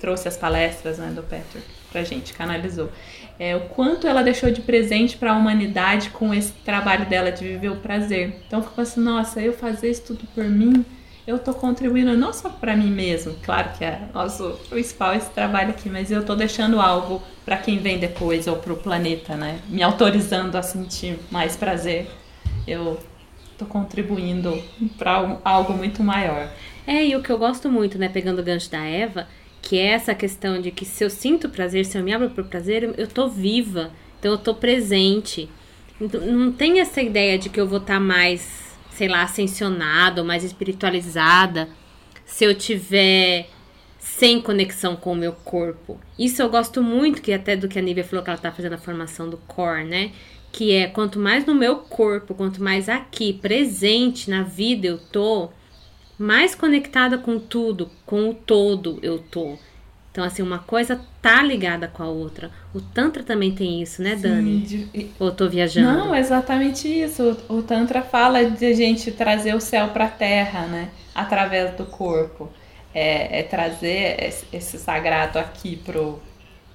trouxe 0.00 0.26
as 0.26 0.38
palestras 0.38 0.96
né, 0.96 1.12
do 1.14 1.22
Patrick 1.22 1.66
pra 1.90 2.02
gente, 2.02 2.32
canalizou. 2.32 2.90
É, 3.38 3.54
o 3.54 3.60
quanto 3.60 4.06
ela 4.06 4.22
deixou 4.22 4.50
de 4.50 4.60
presente 4.60 5.16
para 5.16 5.32
a 5.32 5.36
humanidade 5.36 6.10
com 6.10 6.34
esse 6.34 6.52
trabalho 6.52 7.06
dela 7.06 7.30
de 7.30 7.44
viver 7.44 7.70
o 7.70 7.76
prazer. 7.76 8.42
Então, 8.46 8.62
ficou 8.62 8.82
assim, 8.82 9.00
nossa, 9.00 9.40
eu 9.40 9.52
fazer 9.52 9.90
isso 9.90 10.02
tudo 10.02 10.26
por 10.34 10.44
mim 10.44 10.84
eu 11.28 11.36
estou 11.36 11.52
contribuindo 11.52 12.16
não 12.16 12.32
só 12.32 12.48
para 12.48 12.74
mim 12.74 12.90
mesmo, 12.90 13.34
claro 13.42 13.68
que 13.76 13.84
é 13.84 14.08
nosso 14.14 14.58
principal 14.70 15.14
esse 15.14 15.28
trabalho 15.28 15.68
aqui, 15.70 15.90
mas 15.90 16.10
eu 16.10 16.20
estou 16.22 16.34
deixando 16.34 16.80
algo 16.80 17.22
para 17.44 17.58
quem 17.58 17.76
vem 17.80 17.98
depois 17.98 18.46
ou 18.46 18.56
para 18.56 18.72
o 18.72 18.76
planeta, 18.78 19.36
né? 19.36 19.60
Me 19.68 19.82
autorizando 19.82 20.56
a 20.56 20.62
sentir 20.62 21.18
mais 21.30 21.54
prazer. 21.54 22.10
Eu 22.66 22.98
estou 23.52 23.68
contribuindo 23.68 24.58
para 24.96 25.38
algo 25.44 25.74
muito 25.74 26.02
maior. 26.02 26.50
É, 26.86 27.04
e 27.04 27.14
o 27.14 27.22
que 27.22 27.28
eu 27.30 27.36
gosto 27.36 27.70
muito, 27.70 27.98
né, 27.98 28.08
pegando 28.08 28.38
o 28.38 28.42
gancho 28.42 28.70
da 28.70 28.82
Eva, 28.82 29.28
que 29.68 29.78
é 29.78 29.88
essa 29.88 30.14
questão 30.14 30.60
de 30.60 30.70
que 30.70 30.84
se 30.84 31.04
eu 31.04 31.10
sinto 31.10 31.48
prazer, 31.48 31.84
se 31.84 31.98
eu 31.98 32.02
me 32.02 32.12
abro 32.12 32.30
para 32.30 32.42
o 32.42 32.48
prazer, 32.48 32.84
eu 32.96 33.04
estou 33.04 33.28
viva, 33.28 33.90
então 34.18 34.32
eu 34.32 34.36
estou 34.36 34.54
presente. 34.54 35.48
Então, 36.00 36.20
não 36.20 36.52
tem 36.52 36.80
essa 36.80 37.02
ideia 37.02 37.38
de 37.38 37.48
que 37.50 37.60
eu 37.60 37.66
vou 37.66 37.78
estar 37.78 37.94
tá 37.94 38.00
mais 38.00 38.68
sei 38.98 39.06
lá, 39.06 39.22
ascensionada 39.22 40.20
ou 40.20 40.26
mais 40.26 40.42
espiritualizada 40.42 41.68
se 42.26 42.44
eu 42.44 42.52
tiver 42.52 43.48
sem 43.96 44.40
conexão 44.40 44.96
com 44.96 45.12
o 45.12 45.16
meu 45.16 45.32
corpo. 45.32 46.00
Isso 46.18 46.42
eu 46.42 46.50
gosto 46.50 46.82
muito, 46.82 47.22
que 47.22 47.32
até 47.32 47.54
do 47.54 47.68
que 47.68 47.78
a 47.78 47.82
Nívia 47.82 48.02
falou 48.02 48.24
que 48.24 48.30
ela 48.30 48.38
tá 48.38 48.50
fazendo 48.50 48.72
a 48.72 48.78
formação 48.78 49.30
do 49.30 49.36
core, 49.36 49.84
né? 49.84 50.10
Que 50.50 50.72
é 50.72 50.88
quanto 50.88 51.20
mais 51.20 51.46
no 51.46 51.54
meu 51.54 51.76
corpo, 51.76 52.34
quanto 52.34 52.60
mais 52.60 52.88
aqui, 52.88 53.32
presente 53.34 54.28
na 54.28 54.42
vida 54.42 54.88
eu 54.88 54.98
tô, 54.98 55.50
mais 56.18 56.54
conectada 56.54 57.16
com 57.16 57.38
tudo, 57.38 57.90
com 58.04 58.30
o 58.30 58.34
todo 58.34 58.98
eu 59.02 59.18
tô. 59.18 59.56
Então, 60.10 60.26
assim, 60.26 60.42
uma 60.42 60.58
coisa 60.58 61.00
tá 61.22 61.40
ligada 61.42 61.86
com 61.86 62.02
a 62.02 62.08
outra. 62.08 62.50
O 62.74 62.80
Tantra 62.80 63.22
também 63.22 63.54
tem 63.54 63.80
isso, 63.80 64.02
né, 64.02 64.16
Dani? 64.16 64.66
Sim, 64.66 64.88
de... 64.92 65.10
Ou 65.16 65.30
tô 65.30 65.48
viajando? 65.48 65.96
Não, 65.96 66.14
exatamente 66.14 66.88
isso. 66.88 67.36
O, 67.48 67.62
Tantra 67.62 68.02
fala 68.02 68.44
de 68.44 68.66
a 68.66 68.74
gente 68.74 69.12
trazer 69.12 69.54
o 69.54 69.60
céu 69.60 69.88
pra 69.90 70.08
terra, 70.08 70.62
né? 70.62 70.88
Através 71.14 71.72
do 71.76 71.84
corpo. 71.86 72.50
É, 72.92 73.40
é 73.40 73.42
trazer 73.44 74.34
esse 74.52 74.76
sagrado 74.78 75.38
aqui 75.38 75.76
pro, 75.76 76.20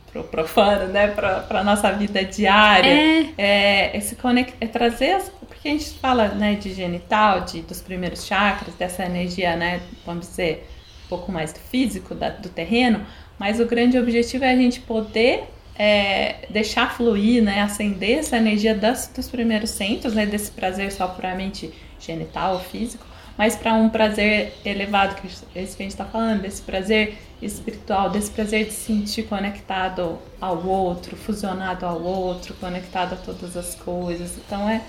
pro 0.09 0.23
profano, 0.23 0.87
né? 0.93 1.07
Pra, 1.07 1.41
pra 1.41 1.65
nossa 1.65 1.91
vida 1.91 2.23
diária. 2.23 2.87
É. 2.87 3.33
é 3.37 3.97
esse 3.97 4.15
conect... 4.15 4.55
é 4.61 4.67
trazer 4.67 5.15
as... 5.15 5.29
Porque 5.63 5.69
a 5.69 5.71
gente 5.71 5.91
fala, 5.91 6.27
né, 6.27 6.55
de 6.55 6.73
genital, 6.73 7.41
de, 7.41 7.61
dos 7.61 7.81
primeiros 7.81 8.25
chakras, 8.25 8.75
dessa 8.75 9.05
energia, 9.05 9.55
né? 9.55 9.81
Vamos 10.05 10.27
dizer, 10.27 10.69
um 11.05 11.07
pouco 11.07 11.31
mais 11.31 11.53
do 11.53 11.59
físico, 11.59 12.13
da, 12.13 12.29
do 12.29 12.49
terreno 12.49 13.05
mas 13.37 13.59
o 13.59 13.65
grande 13.65 13.97
objetivo 13.97 14.45
é 14.45 14.51
a 14.51 14.55
gente 14.55 14.79
poder 14.79 15.43
é, 15.75 16.45
deixar 16.49 16.95
fluir, 16.95 17.43
né, 17.43 17.61
acender 17.61 18.19
essa 18.19 18.37
energia 18.37 18.75
das, 18.75 19.07
dos 19.07 19.27
primeiros 19.27 19.71
centros, 19.71 20.13
né, 20.13 20.25
desse 20.25 20.51
prazer 20.51 20.91
só 20.91 21.07
puramente 21.07 21.73
genital 21.99 22.53
ou 22.53 22.59
físico, 22.59 23.05
mas 23.37 23.55
para 23.55 23.73
um 23.73 23.89
prazer 23.89 24.53
elevado, 24.63 25.15
que 25.15 25.27
é 25.55 25.63
esse 25.63 25.75
que 25.75 25.81
a 25.81 25.85
gente 25.85 25.91
está 25.91 26.05
falando, 26.05 26.41
desse 26.43 26.61
prazer 26.61 27.17
espiritual, 27.41 28.09
desse 28.09 28.29
prazer 28.29 28.65
de 28.65 28.71
se 28.71 28.93
sentir 28.93 29.23
conectado 29.23 30.19
ao 30.39 30.65
outro, 30.65 31.17
fusionado 31.17 31.85
ao 31.85 32.01
outro, 32.01 32.53
conectado 32.53 33.13
a 33.13 33.15
todas 33.15 33.57
as 33.57 33.73
coisas. 33.73 34.37
Então 34.37 34.69
é 34.69 34.81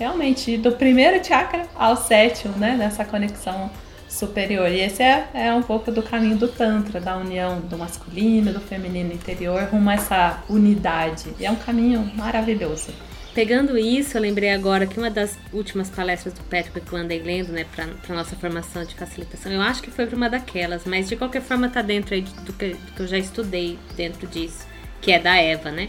realmente 0.00 0.56
do 0.56 0.72
primeiro 0.72 1.24
chakra 1.24 1.66
ao 1.74 1.96
sétimo, 1.96 2.56
né, 2.56 2.74
nessa 2.76 3.04
conexão 3.04 3.70
superior. 4.08 4.68
E 4.70 4.80
esse 4.80 5.02
é, 5.02 5.28
é 5.32 5.54
um 5.54 5.62
pouco 5.62 5.92
do 5.92 6.02
caminho 6.02 6.36
do 6.36 6.48
Tantra, 6.48 7.00
da 7.00 7.16
união 7.16 7.60
do 7.60 7.78
masculino, 7.78 8.52
do 8.52 8.60
feminino 8.60 9.12
interior, 9.12 9.62
rumo 9.70 9.88
a 9.90 9.94
essa 9.94 10.42
unidade. 10.48 11.32
E 11.38 11.46
é 11.46 11.50
um 11.50 11.56
caminho 11.56 12.10
maravilhoso. 12.16 12.92
Pegando 13.32 13.78
isso, 13.78 14.16
eu 14.16 14.20
lembrei 14.20 14.50
agora 14.50 14.86
que 14.86 14.98
uma 14.98 15.08
das 15.08 15.38
últimas 15.52 15.88
palestras 15.88 16.34
do 16.34 16.42
Patrick 16.42 16.96
andei 16.96 17.22
lendo, 17.22 17.52
né, 17.52 17.64
para 17.64 18.16
nossa 18.16 18.34
formação 18.34 18.84
de 18.84 18.94
facilitação, 18.96 19.52
eu 19.52 19.62
acho 19.62 19.80
que 19.82 19.90
foi 19.90 20.04
para 20.06 20.16
uma 20.16 20.28
daquelas, 20.28 20.84
mas 20.84 21.08
de 21.08 21.14
qualquer 21.14 21.40
forma 21.40 21.68
tá 21.68 21.80
dentro 21.80 22.12
aí 22.12 22.22
do 22.22 22.52
que, 22.52 22.70
do 22.70 22.92
que 22.92 23.00
eu 23.00 23.06
já 23.06 23.16
estudei 23.16 23.78
dentro 23.96 24.26
disso, 24.26 24.66
que 25.00 25.12
é 25.12 25.20
da 25.20 25.36
Eva, 25.36 25.70
né? 25.70 25.88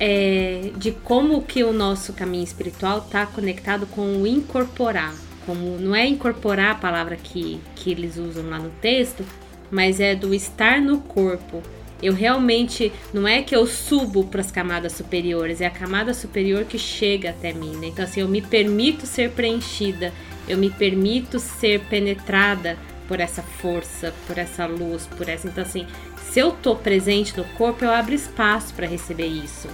É, 0.00 0.72
de 0.76 0.90
como 0.90 1.42
que 1.42 1.62
o 1.62 1.72
nosso 1.72 2.12
caminho 2.12 2.42
espiritual 2.42 3.02
tá 3.02 3.26
conectado 3.26 3.86
com 3.86 4.22
o 4.22 4.26
incorporar 4.26 5.14
como 5.46 5.78
não 5.78 5.94
é 5.94 6.06
incorporar 6.06 6.72
a 6.72 6.74
palavra 6.74 7.16
que, 7.16 7.60
que 7.76 7.90
eles 7.90 8.16
usam 8.16 8.48
lá 8.48 8.58
no 8.58 8.70
texto, 8.80 9.24
mas 9.70 10.00
é 10.00 10.14
do 10.14 10.34
estar 10.34 10.80
no 10.80 10.98
corpo. 10.98 11.62
Eu 12.02 12.12
realmente 12.12 12.92
não 13.12 13.26
é 13.26 13.42
que 13.42 13.54
eu 13.54 13.66
subo 13.66 14.24
para 14.24 14.40
as 14.40 14.50
camadas 14.50 14.92
superiores, 14.92 15.60
é 15.60 15.66
a 15.66 15.70
camada 15.70 16.12
superior 16.12 16.64
que 16.64 16.78
chega 16.78 17.30
até 17.30 17.52
mim. 17.52 17.76
Né? 17.76 17.88
Então 17.88 18.04
assim, 18.04 18.20
eu 18.20 18.28
me 18.28 18.42
permito 18.42 19.06
ser 19.06 19.30
preenchida, 19.30 20.12
eu 20.48 20.58
me 20.58 20.70
permito 20.70 21.38
ser 21.38 21.80
penetrada 21.82 22.76
por 23.08 23.20
essa 23.20 23.42
força, 23.42 24.14
por 24.26 24.38
essa 24.38 24.66
luz, 24.66 25.06
por 25.16 25.28
essa. 25.28 25.46
Então 25.46 25.62
assim, 25.62 25.86
se 26.34 26.40
eu 26.40 26.50
tô 26.50 26.74
presente 26.74 27.36
no 27.38 27.44
corpo, 27.44 27.84
eu 27.84 27.90
abro 27.92 28.12
espaço 28.12 28.74
para 28.74 28.86
receber 28.86 29.28
isso. 29.28 29.68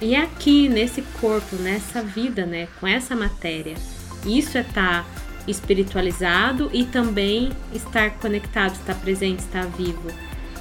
E 0.00 0.14
é 0.14 0.20
aqui 0.20 0.68
nesse 0.68 1.00
corpo, 1.20 1.56
nessa 1.56 2.02
vida, 2.02 2.44
né, 2.44 2.68
com 2.78 2.86
essa 2.86 3.16
matéria 3.16 3.74
isso 4.26 4.58
é 4.58 4.62
estar 4.62 5.04
tá 5.04 5.06
espiritualizado 5.46 6.68
e 6.72 6.84
também 6.84 7.50
estar 7.72 8.10
conectado, 8.18 8.74
estar 8.74 8.94
presente, 8.96 9.38
estar 9.38 9.64
vivo. 9.66 10.08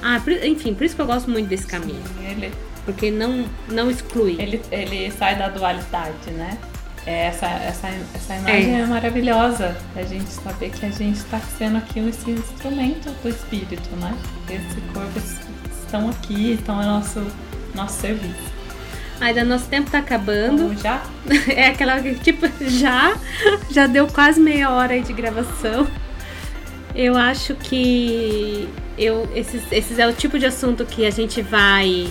Ah, 0.01 0.21
enfim, 0.43 0.73
por 0.73 0.83
isso 0.83 0.95
que 0.95 1.01
eu 1.01 1.05
gosto 1.05 1.29
muito 1.29 1.47
desse 1.47 1.65
caminho. 1.65 2.01
Sim, 2.17 2.27
ele, 2.27 2.53
porque 2.85 3.09
não, 3.09 3.45
não 3.67 3.89
exclui. 3.89 4.35
Ele, 4.39 4.61
ele 4.71 5.11
sai 5.11 5.35
da 5.35 5.49
dualidade, 5.49 6.31
né? 6.31 6.57
É, 7.05 7.27
essa, 7.27 7.45
essa, 7.45 7.87
essa 8.15 8.35
imagem 8.35 8.75
é. 8.75 8.79
é 8.79 8.85
maravilhosa. 8.85 9.77
A 9.95 10.01
gente 10.01 10.29
saber 10.29 10.71
que 10.71 10.85
a 10.85 10.89
gente 10.89 11.17
está 11.17 11.39
sendo 11.39 11.77
aqui 11.77 11.99
esse 11.99 12.31
instrumento 12.31 13.11
do 13.21 13.29
espírito, 13.29 13.95
né? 13.97 14.17
Esse 14.49 14.81
corpo 14.91 15.19
estão 15.83 16.09
aqui, 16.09 16.53
estão 16.53 16.79
ao 16.79 16.85
nosso, 16.85 17.25
nosso 17.75 18.01
serviço. 18.01 18.55
Ainda 19.21 19.43
nosso 19.43 19.67
tempo 19.67 19.89
tá 19.89 19.99
acabando. 19.99 20.71
Oh, 20.71 20.81
já? 20.81 21.03
É 21.47 21.67
aquela 21.67 22.01
tipo, 22.01 22.47
já, 22.61 23.15
já 23.71 23.87
deu 23.87 24.07
quase 24.07 24.39
meia 24.39 24.71
hora 24.71 24.93
aí 24.93 25.01
de 25.01 25.13
gravação. 25.13 25.87
Eu 26.93 27.15
acho 27.17 27.55
que 27.55 28.67
eu, 28.97 29.29
esses, 29.35 29.61
esses 29.71 29.99
é 29.99 30.07
o 30.07 30.13
tipo 30.13 30.39
de 30.39 30.45
assunto 30.45 30.85
que 30.85 31.05
a 31.05 31.11
gente 31.11 31.41
vai 31.41 32.09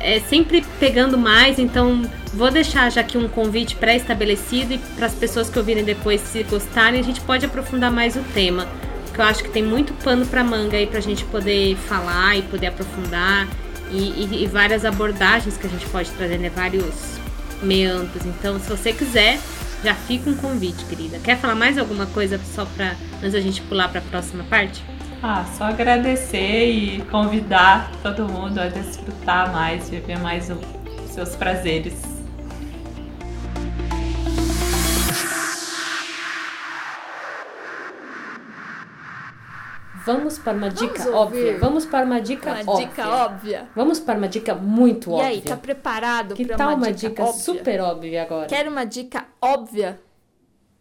é, 0.00 0.20
sempre 0.20 0.64
pegando 0.78 1.16
mais, 1.16 1.58
então 1.58 2.02
vou 2.32 2.50
deixar 2.50 2.90
já 2.90 3.00
aqui 3.00 3.16
um 3.16 3.28
convite 3.28 3.76
pré-estabelecido 3.76 4.74
e 4.74 4.78
para 4.78 5.06
as 5.06 5.14
pessoas 5.14 5.48
que 5.48 5.58
ouvirem 5.58 5.84
depois, 5.84 6.20
se 6.20 6.42
gostarem, 6.44 7.00
a 7.00 7.04
gente 7.04 7.20
pode 7.20 7.44
aprofundar 7.46 7.90
mais 7.90 8.16
o 8.16 8.22
tema. 8.34 8.66
Porque 9.06 9.20
eu 9.20 9.24
acho 9.24 9.42
que 9.42 9.50
tem 9.50 9.62
muito 9.62 9.92
pano 10.04 10.26
para 10.26 10.44
manga 10.44 10.76
aí 10.76 10.86
para 10.86 10.98
a 10.98 11.02
gente 11.02 11.24
poder 11.24 11.76
falar 11.76 12.36
e 12.36 12.42
poder 12.42 12.68
aprofundar 12.68 13.48
e, 13.90 13.96
e, 13.96 14.44
e, 14.44 14.46
várias 14.46 14.84
abordagens 14.84 15.56
que 15.56 15.66
a 15.66 15.70
gente 15.70 15.86
pode 15.86 16.10
trazer, 16.10 16.38
né? 16.38 16.50
Vários 16.50 17.18
meandros. 17.62 18.24
Então, 18.26 18.60
se 18.60 18.68
você 18.68 18.92
quiser, 18.92 19.38
já 19.82 19.94
fica 19.94 20.28
um 20.28 20.36
convite, 20.36 20.84
querida. 20.84 21.18
Quer 21.18 21.38
falar 21.38 21.54
mais 21.54 21.78
alguma 21.78 22.06
coisa 22.06 22.38
só 22.54 22.64
para 22.64 22.94
antes 23.18 23.32
da 23.32 23.40
gente 23.40 23.62
pular 23.62 23.88
para 23.88 24.00
a 24.00 24.02
próxima 24.02 24.44
parte? 24.44 24.82
Ah, 25.20 25.44
só 25.56 25.64
agradecer 25.64 26.70
e 26.70 27.02
convidar 27.06 27.90
todo 28.02 28.28
mundo 28.28 28.58
a 28.60 28.68
desfrutar 28.68 29.52
mais, 29.52 29.90
viver 29.90 30.16
mais 30.20 30.48
os 30.48 31.10
seus 31.10 31.34
prazeres. 31.34 32.00
Vamos 40.06 40.38
para 40.38 40.56
uma 40.56 40.70
dica 40.70 41.02
Vamos 41.02 41.14
óbvia. 41.14 41.58
Vamos 41.58 41.84
para 41.84 42.06
uma 42.06 42.20
dica 42.20 42.50
uma 42.50 42.60
óbvia. 42.60 42.86
dica 42.86 43.08
óbvia. 43.08 43.68
Vamos 43.74 44.00
para 44.00 44.18
uma 44.18 44.28
dica 44.28 44.54
muito 44.54 45.10
e 45.10 45.12
óbvia. 45.14 45.28
E 45.28 45.32
aí, 45.32 45.40
tá 45.42 45.56
preparado 45.56 46.34
que 46.36 46.46
para 46.46 46.56
tal 46.56 46.76
uma, 46.76 46.92
dica, 46.92 47.24
dica 47.24 47.26
super 47.32 47.80
óbvia 47.80 48.22
agora? 48.22 48.46
Quer 48.46 48.68
uma 48.68 48.86
dica 48.86 49.26
óbvia? 49.42 50.00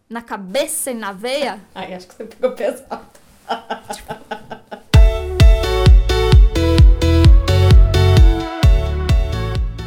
Na 0.08 0.22
cabeça 0.22 0.92
e 0.92 0.94
na 0.94 1.12
veia? 1.12 1.60
Ai, 1.74 1.96
acho 1.96 2.08
que 2.08 2.14
você 2.14 2.24
pegou 2.24 2.52
pesado. 2.56 3.17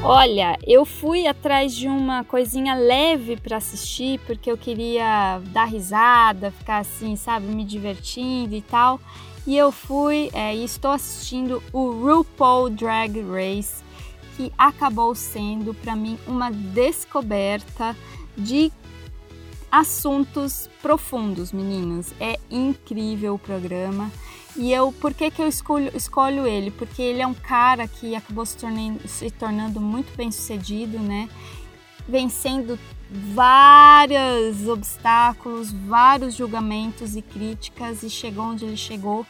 Olha, 0.03 0.59
eu 0.67 0.85
fui 0.85 1.27
atrás 1.27 1.73
de 1.73 1.87
uma 1.87 2.25
coisinha 2.25 2.75
leve 2.75 3.37
para 3.37 3.59
assistir, 3.59 4.19
porque 4.27 4.51
eu 4.51 4.59
queria 4.59 5.41
dar 5.53 5.67
risada, 5.67 6.51
ficar 6.51 6.79
assim, 6.79 7.15
sabe, 7.15 7.47
me 7.47 7.65
divertindo 7.65 8.55
e 8.55 8.61
tal. 8.61 9.01
E 9.47 9.57
eu 9.57 9.71
fui 9.71 10.29
é, 10.33 10.55
e 10.55 10.65
estou 10.65 10.91
assistindo 10.91 11.63
o 11.73 11.91
RuPaul 11.91 12.71
Drag 12.71 13.23
Race, 13.23 13.85
que 14.37 14.53
acabou 14.59 15.15
sendo 15.15 15.75
para 15.75 15.95
mim 15.95 16.19
uma 16.27 16.51
descoberta 16.51 17.97
de 18.37 18.73
assuntos 19.71 20.69
profundos, 20.83 21.53
meninas. 21.53 22.13
É 22.21 22.39
incrível 22.51 23.35
o 23.35 23.39
programa. 23.39 24.11
E 24.57 24.73
eu, 24.73 24.93
por 24.93 25.15
que, 25.15 25.31
que 25.31 25.41
eu 25.41 25.49
escolho, 25.49 25.91
escolho 25.97 26.47
ele? 26.47 26.71
Porque 26.71 27.01
ele 27.01 27.23
é 27.23 27.27
um 27.27 27.35
cara 27.35 27.87
que 27.87 28.15
acabou 28.15 28.45
se 28.45 28.57
tornando, 28.57 29.07
se 29.07 29.31
tornando 29.31 29.81
muito 29.81 30.15
bem 30.17 30.31
sucedido, 30.31 30.99
né? 30.99 31.29
Vencendo 32.09 32.79
vários 33.11 34.67
obstáculos, 34.69 35.71
vários 35.73 36.35
julgamentos 36.35 37.17
e 37.17 37.23
críticas 37.23 38.03
e 38.03 38.11
chegou 38.11 38.47
onde 38.47 38.65
ele 38.65 38.77
chegou 38.77 39.27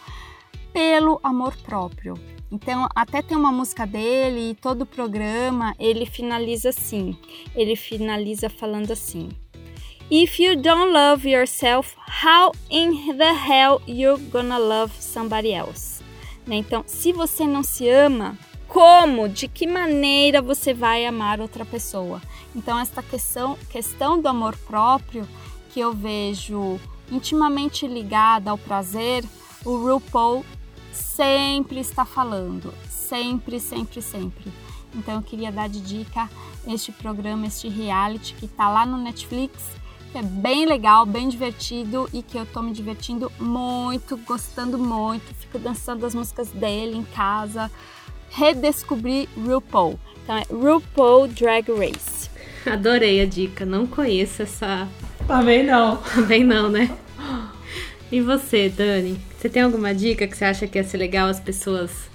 pelo 0.72 1.20
amor 1.22 1.54
próprio. 1.58 2.14
Então, 2.50 2.88
até 2.94 3.22
tem 3.22 3.36
uma 3.36 3.52
música 3.52 3.86
dele 3.86 4.50
e 4.50 4.54
todo 4.54 4.82
o 4.82 4.86
programa 4.86 5.74
ele 5.78 6.04
finaliza 6.04 6.70
assim. 6.70 7.16
Ele 7.54 7.76
finaliza 7.76 8.50
falando 8.50 8.90
assim: 8.90 9.28
If 10.12 10.40
you 10.40 10.56
don't 10.56 10.92
love 10.92 11.24
yourself, 11.24 11.94
how 12.08 12.50
in 12.68 13.16
the 13.16 13.32
hell 13.32 13.80
you 13.86 14.18
gonna 14.32 14.58
love 14.58 14.92
somebody 14.98 15.52
else? 15.52 16.02
Né? 16.44 16.56
Então, 16.56 16.82
se 16.84 17.12
você 17.12 17.46
não 17.46 17.62
se 17.62 17.88
ama, 17.88 18.36
como, 18.66 19.28
de 19.28 19.46
que 19.46 19.68
maneira 19.68 20.42
você 20.42 20.74
vai 20.74 21.06
amar 21.06 21.40
outra 21.40 21.64
pessoa? 21.64 22.20
Então, 22.56 22.76
esta 22.76 23.04
questão, 23.04 23.56
questão 23.70 24.20
do 24.20 24.26
amor 24.26 24.56
próprio, 24.66 25.28
que 25.72 25.78
eu 25.78 25.92
vejo 25.92 26.80
intimamente 27.08 27.86
ligada 27.86 28.50
ao 28.50 28.58
prazer, 28.58 29.24
o 29.64 29.76
RuPaul 29.76 30.44
sempre 30.92 31.78
está 31.78 32.04
falando, 32.04 32.74
sempre, 32.88 33.60
sempre, 33.60 34.02
sempre. 34.02 34.52
Então, 34.92 35.14
eu 35.14 35.22
queria 35.22 35.52
dar 35.52 35.68
de 35.68 35.80
dica 35.80 36.28
este 36.66 36.90
programa, 36.90 37.46
este 37.46 37.68
reality 37.68 38.34
que 38.34 38.46
está 38.46 38.68
lá 38.68 38.84
no 38.84 38.96
Netflix 38.96 39.78
que 40.10 40.18
é 40.18 40.22
bem 40.22 40.66
legal, 40.66 41.06
bem 41.06 41.28
divertido 41.28 42.08
e 42.12 42.22
que 42.22 42.36
eu 42.36 42.44
tô 42.44 42.62
me 42.62 42.72
divertindo 42.72 43.30
muito, 43.38 44.16
gostando 44.16 44.78
muito. 44.78 45.34
Fico 45.34 45.58
dançando 45.58 46.04
as 46.04 46.14
músicas 46.14 46.48
dele 46.50 46.96
em 46.96 47.04
casa. 47.04 47.70
Redescobri 48.30 49.28
RuPaul. 49.36 49.98
Então 50.22 50.36
é 50.36 50.44
RuPaul 50.50 51.28
Drag 51.28 51.66
Race. 51.72 52.28
Adorei 52.66 53.20
a 53.20 53.26
dica, 53.26 53.64
não 53.64 53.86
conheço 53.86 54.42
essa. 54.42 54.88
Também 55.26 55.64
não. 55.64 55.96
Também 55.96 56.44
não, 56.44 56.68
né? 56.68 56.90
E 58.10 58.20
você, 58.20 58.68
Dani? 58.68 59.20
Você 59.38 59.48
tem 59.48 59.62
alguma 59.62 59.94
dica 59.94 60.26
que 60.26 60.36
você 60.36 60.44
acha 60.44 60.66
que 60.66 60.76
ia 60.76 60.84
ser 60.84 60.98
legal 60.98 61.28
as 61.28 61.38
pessoas 61.38 62.10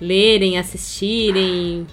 lerem, 0.00 0.58
assistirem, 0.58 1.86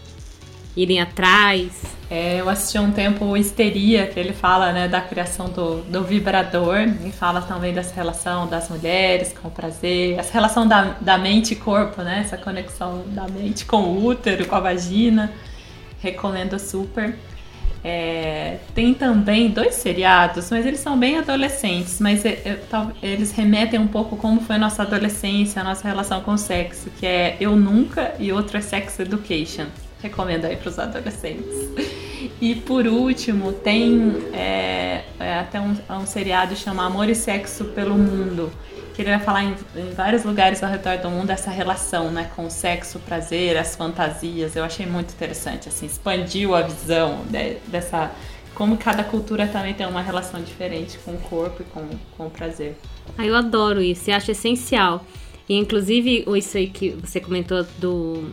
irem 0.76 1.02
atrás? 1.02 1.84
É, 2.10 2.40
eu 2.40 2.50
assisti 2.50 2.78
um 2.78 2.92
tempo 2.92 3.26
o 3.26 3.36
Histeria, 3.36 4.06
que 4.08 4.20
ele 4.20 4.34
fala 4.34 4.72
né, 4.72 4.88
da 4.88 5.02
criação 5.02 5.50
do, 5.50 5.82
do 5.82 6.04
vibrador 6.04 6.80
e 7.04 7.12
fala 7.12 7.42
também 7.42 7.74
dessa 7.74 7.96
relação 7.96 8.48
das 8.48 8.70
mulheres 8.70 9.34
com 9.34 9.48
o 9.48 9.52
prazer, 9.52 10.20
essa 10.20 10.32
relação 10.32 10.68
da, 10.68 10.96
da 11.02 11.18
mente 11.18 11.54
e 11.54 11.56
corpo, 11.56 12.02
né? 12.02 12.20
Essa 12.20 12.38
conexão 12.38 13.04
da 13.08 13.28
mente 13.28 13.66
com 13.66 13.82
o 13.84 14.06
útero, 14.06 14.46
com 14.46 14.56
a 14.56 14.60
vagina. 14.60 15.32
Recomendo 16.02 16.60
super. 16.60 17.16
É, 17.84 18.60
tem 18.74 18.94
também 18.94 19.50
dois 19.50 19.76
seriados, 19.76 20.50
mas 20.50 20.66
eles 20.66 20.80
são 20.80 20.98
bem 20.98 21.18
adolescentes, 21.18 22.00
mas 22.00 22.24
é, 22.24 22.30
é, 22.46 22.60
eles 23.02 23.34
remetem 23.34 23.78
um 23.78 23.88
pouco 23.88 24.16
como 24.16 24.40
foi 24.40 24.56
a 24.56 24.60
nossa 24.60 24.84
adolescência, 24.84 25.62
a 25.62 25.66
nossa 25.66 25.86
relação 25.86 26.22
com 26.22 26.32
o 26.32 26.38
sexo, 26.38 26.90
que 26.98 27.06
é 27.06 27.36
Eu 27.42 27.58
Nunca 27.58 28.14
e 28.20 28.32
outro 28.32 28.58
é 28.58 28.62
Sex 28.62 29.00
Education. 29.00 29.66
Recomendo 30.04 30.46
aí 30.46 30.56
para 30.56 30.70
os 30.70 30.78
adolescentes. 30.78 31.70
E 32.42 32.56
por 32.56 32.86
último, 32.86 33.54
tem 33.54 34.14
é, 34.34 35.04
é 35.20 35.40
até 35.40 35.60
um, 35.60 35.76
um 35.90 36.06
seriado 36.06 36.56
chamado 36.56 36.88
Amor 36.88 37.10
e 37.10 37.16
Sexo 37.16 37.66
pelo 37.66 37.98
Mundo, 37.98 38.52
que 38.94 39.02
ele 39.02 39.10
vai 39.12 39.20
falar 39.20 39.44
em, 39.44 39.56
em, 39.76 39.92
vários 39.92 40.24
lugares 40.24 40.62
ao 40.62 40.70
redor 40.70 40.98
do 40.98 41.10
mundo 41.10 41.30
essa 41.32 41.50
relação 41.50 42.12
né, 42.12 42.30
com 42.36 42.46
o 42.46 42.52
sexo, 42.52 42.98
o 42.98 43.02
prazer, 43.02 43.58
as 43.58 43.76
fantasias. 43.76 44.56
Eu 44.56 44.64
achei 44.64 44.86
muito 44.86 45.14
interessante, 45.14 45.70
assim, 45.70 45.86
expandiu 45.86 46.54
a 46.54 46.62
visão 46.62 47.24
de, 47.30 47.56
dessa. 47.68 48.12
Como 48.54 48.78
cada 48.78 49.04
cultura 49.04 49.48
também 49.48 49.74
tem 49.74 49.88
uma 49.88 50.02
relação 50.02 50.40
diferente 50.40 51.00
com 51.00 51.12
o 51.14 51.18
corpo 51.18 51.64
e 51.64 51.66
com, 51.66 51.88
com 52.16 52.28
o 52.28 52.30
prazer. 52.30 52.78
Ah, 53.18 53.26
eu 53.26 53.36
adoro 53.36 53.82
isso, 53.82 54.12
eu 54.12 54.16
acho 54.16 54.30
essencial. 54.30 55.04
E 55.50 55.56
inclusive 55.56 56.24
isso 56.38 56.58
aí 56.58 56.68
que 56.68 56.92
você 56.92 57.20
comentou 57.20 57.66
do 57.80 58.30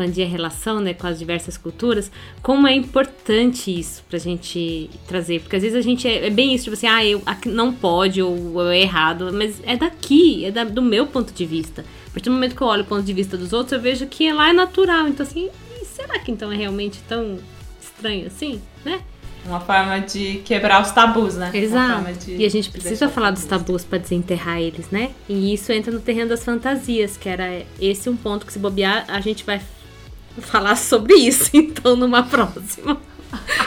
expandir 0.00 0.26
a 0.26 0.28
relação 0.28 0.80
né, 0.80 0.94
com 0.94 1.06
as 1.06 1.18
diversas 1.18 1.56
culturas, 1.56 2.10
como 2.42 2.66
é 2.66 2.74
importante 2.74 3.78
isso 3.78 4.02
pra 4.08 4.18
gente 4.18 4.88
trazer. 5.06 5.40
Porque 5.40 5.56
às 5.56 5.62
vezes 5.62 5.76
a 5.76 5.82
gente 5.82 6.08
é, 6.08 6.26
é 6.26 6.30
bem 6.30 6.54
isso, 6.54 6.64
tipo 6.64 6.74
assim, 6.74 6.86
ah, 6.86 7.04
eu 7.04 7.22
não 7.46 7.72
pode 7.72 8.22
ou 8.22 8.70
é 8.70 8.80
errado, 8.80 9.30
mas 9.32 9.60
é 9.64 9.76
daqui, 9.76 10.44
é 10.44 10.50
da, 10.50 10.64
do 10.64 10.82
meu 10.82 11.06
ponto 11.06 11.32
de 11.32 11.44
vista. 11.44 11.84
A 12.08 12.12
partir 12.12 12.28
do 12.28 12.32
momento 12.32 12.56
que 12.56 12.62
eu 12.62 12.66
olho 12.66 12.82
o 12.82 12.86
ponto 12.86 13.02
de 13.02 13.12
vista 13.12 13.36
dos 13.36 13.52
outros, 13.52 13.72
eu 13.72 13.80
vejo 13.80 14.06
que 14.06 14.32
lá 14.32 14.50
é 14.50 14.52
natural. 14.52 15.06
Então, 15.06 15.24
assim, 15.24 15.48
será 15.84 16.18
que 16.18 16.32
então 16.32 16.50
é 16.50 16.56
realmente 16.56 17.00
tão 17.06 17.38
estranho 17.80 18.26
assim, 18.26 18.60
né? 18.84 19.00
Uma 19.46 19.60
forma 19.60 19.98
de 20.00 20.42
quebrar 20.44 20.82
os 20.82 20.90
tabus, 20.90 21.34
né? 21.34 21.50
Exato. 21.54 22.30
E 22.30 22.44
a 22.44 22.48
gente 22.48 22.70
precisa 22.70 23.08
falar 23.08 23.30
dos 23.30 23.44
tabus 23.44 23.84
para 23.84 23.98
desenterrar 23.98 24.60
eles, 24.60 24.90
né? 24.90 25.12
E 25.28 25.54
isso 25.54 25.72
entra 25.72 25.90
no 25.90 25.98
terreno 25.98 26.28
das 26.28 26.44
fantasias, 26.44 27.16
que 27.16 27.26
era 27.26 27.62
esse 27.80 28.10
um 28.10 28.16
ponto 28.16 28.44
que 28.44 28.52
se 28.52 28.58
bobear, 28.58 29.06
a 29.08 29.20
gente 29.20 29.42
vai 29.44 29.60
falar 30.40 30.76
sobre 30.76 31.14
isso, 31.14 31.50
então, 31.56 31.96
numa 31.96 32.22
próxima. 32.22 33.00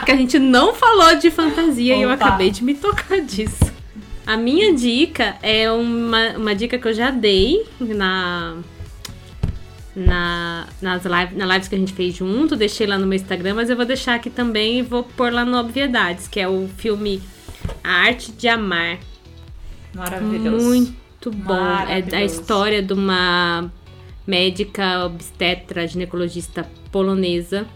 que 0.05 0.11
a 0.11 0.15
gente 0.15 0.37
não 0.39 0.73
falou 0.73 1.15
de 1.15 1.31
fantasia 1.31 1.93
Opa. 1.93 1.99
e 1.99 2.03
eu 2.03 2.09
acabei 2.11 2.51
de 2.51 2.63
me 2.63 2.73
tocar 2.73 3.21
disso. 3.21 3.71
A 4.25 4.37
minha 4.37 4.73
dica 4.73 5.35
é 5.41 5.69
uma, 5.71 6.37
uma 6.37 6.55
dica 6.55 6.77
que 6.77 6.87
eu 6.87 6.93
já 6.93 7.11
dei 7.11 7.65
na, 7.79 8.55
na, 9.95 10.67
nas 10.81 11.03
live, 11.03 11.35
na 11.35 11.45
lives 11.45 11.67
que 11.67 11.75
a 11.75 11.77
gente 11.77 11.93
fez 11.93 12.15
junto, 12.15 12.55
deixei 12.55 12.87
lá 12.87 12.97
no 12.97 13.05
meu 13.05 13.17
Instagram, 13.17 13.55
mas 13.55 13.69
eu 13.69 13.75
vou 13.75 13.85
deixar 13.85 14.15
aqui 14.15 14.29
também 14.29 14.79
e 14.79 14.81
vou 14.81 15.03
pôr 15.03 15.31
lá 15.31 15.43
no 15.43 15.57
Obviedades, 15.57 16.27
que 16.27 16.39
é 16.39 16.47
o 16.47 16.69
filme 16.77 17.21
A 17.83 17.91
Arte 18.07 18.31
de 18.31 18.47
Amar. 18.47 18.99
Maravilhoso. 19.93 20.65
Muito 20.65 21.31
bom. 21.31 21.53
Maravilhoso. 21.53 22.15
É 22.15 22.17
a 22.17 22.23
história 22.23 22.81
de 22.81 22.93
uma 22.93 23.69
médica 24.25 25.05
obstetra 25.05 25.87
ginecologista 25.87 26.67
polonesa 26.91 27.67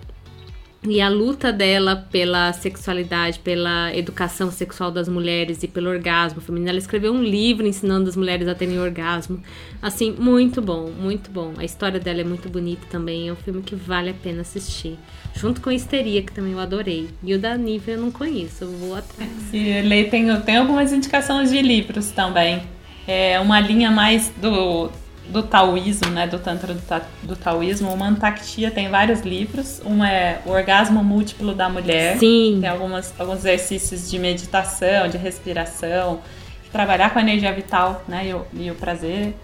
e 0.84 1.02
a 1.02 1.10
luta 1.10 1.52
dela 1.52 1.96
pela 1.96 2.54
sexualidade, 2.54 3.40
pela 3.40 3.94
educação 3.96 4.52
sexual 4.52 4.92
das 4.92 5.10
mulheres 5.10 5.64
e 5.64 5.68
pelo 5.68 5.90
orgasmo 5.90 6.40
feminino. 6.40 6.70
Ela 6.70 6.78
escreveu 6.78 7.12
um 7.12 7.22
livro 7.22 7.68
ensinando 7.68 8.08
as 8.08 8.16
mulheres 8.16 8.48
a 8.48 8.56
terem 8.56 8.80
orgasmo. 8.80 9.42
Assim, 9.82 10.16
muito 10.18 10.62
bom, 10.62 10.90
muito 10.92 11.32
bom. 11.32 11.54
A 11.58 11.66
história 11.66 12.00
dela 12.00 12.22
é 12.22 12.24
muito 12.24 12.48
bonita 12.48 12.86
também. 12.90 13.28
É 13.28 13.34
um 13.34 13.36
filme 13.36 13.62
que 13.64 13.76
vale 13.76 14.12
a 14.12 14.14
pena 14.14 14.42
assistir. 14.42 14.98
Junto 15.36 15.62
com 15.62 15.72
Histeria, 15.72 16.22
que 16.22 16.32
também 16.32 16.54
eu 16.54 16.60
adorei. 16.60 17.10
E 17.24 17.34
o 17.34 17.40
da 17.40 17.58
Nívia 17.58 17.96
eu 17.96 18.02
não 18.02 18.12
conheço, 18.12 18.64
eu 18.64 18.72
vou 18.72 18.96
atrás. 18.96 19.30
E 19.52 20.04
tem, 20.06 20.58
algumas 20.58 20.94
indicações 20.94 21.52
de 21.52 21.62
livros 21.62 22.12
também. 22.12 22.62
É 23.08 23.40
uma 23.40 23.60
linha 23.60 23.90
mais 23.90 24.32
do 24.42 24.90
do 25.30 25.44
taoísmo, 25.44 26.12
né, 26.12 26.28
do 26.28 26.40
tantra 26.40 26.74
do, 26.74 26.82
ta, 26.82 27.02
do 27.24 27.36
taoísmo, 27.36 27.92
o 27.92 27.98
Mantakshia 27.98 28.72
tem 28.72 28.90
vários 28.90 29.22
livros. 29.22 29.82
Um 29.86 30.04
é 30.04 30.40
o 30.46 30.52
orgasmo 30.52 31.04
múltiplo 31.04 31.54
da 31.54 31.70
mulher. 31.70 32.18
Sim. 32.18 32.60
Tem 32.62 32.70
algumas, 32.70 33.14
alguns 33.20 33.40
exercícios 33.40 34.10
de 34.10 34.18
meditação, 34.18 35.08
de 35.10 35.18
respiração, 35.18 36.22
de 36.64 36.70
trabalhar 36.70 37.12
com 37.12 37.20
a 37.20 37.22
energia 37.22 37.52
vital, 37.54 38.04
né, 38.08 38.28
e 38.30 38.34
o, 38.34 38.46
e 38.54 38.72
o 38.72 38.76
prazer. 38.76 39.36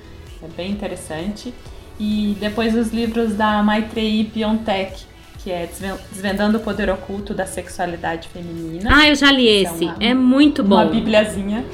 É 0.41 0.47
bem 0.55 0.71
interessante. 0.71 1.53
E 1.99 2.35
depois 2.39 2.75
os 2.75 2.91
livros 2.91 3.35
da 3.35 3.61
Maitreyi 3.61 4.25
Piontek, 4.25 5.05
que 5.43 5.51
é 5.51 5.69
Desvendando 6.11 6.57
o 6.57 6.61
Poder 6.61 6.89
Oculto 6.89 7.33
da 7.33 7.45
Sexualidade 7.45 8.29
Feminina. 8.29 8.89
Ah, 8.91 9.09
eu 9.09 9.15
já 9.15 9.31
li 9.31 9.47
esse. 9.47 9.85
É, 9.85 9.87
uma, 9.87 9.97
é 9.99 10.13
muito 10.13 10.63
bom. 10.63 10.75
Uma 10.75 10.85
bibliazinha. 10.85 11.65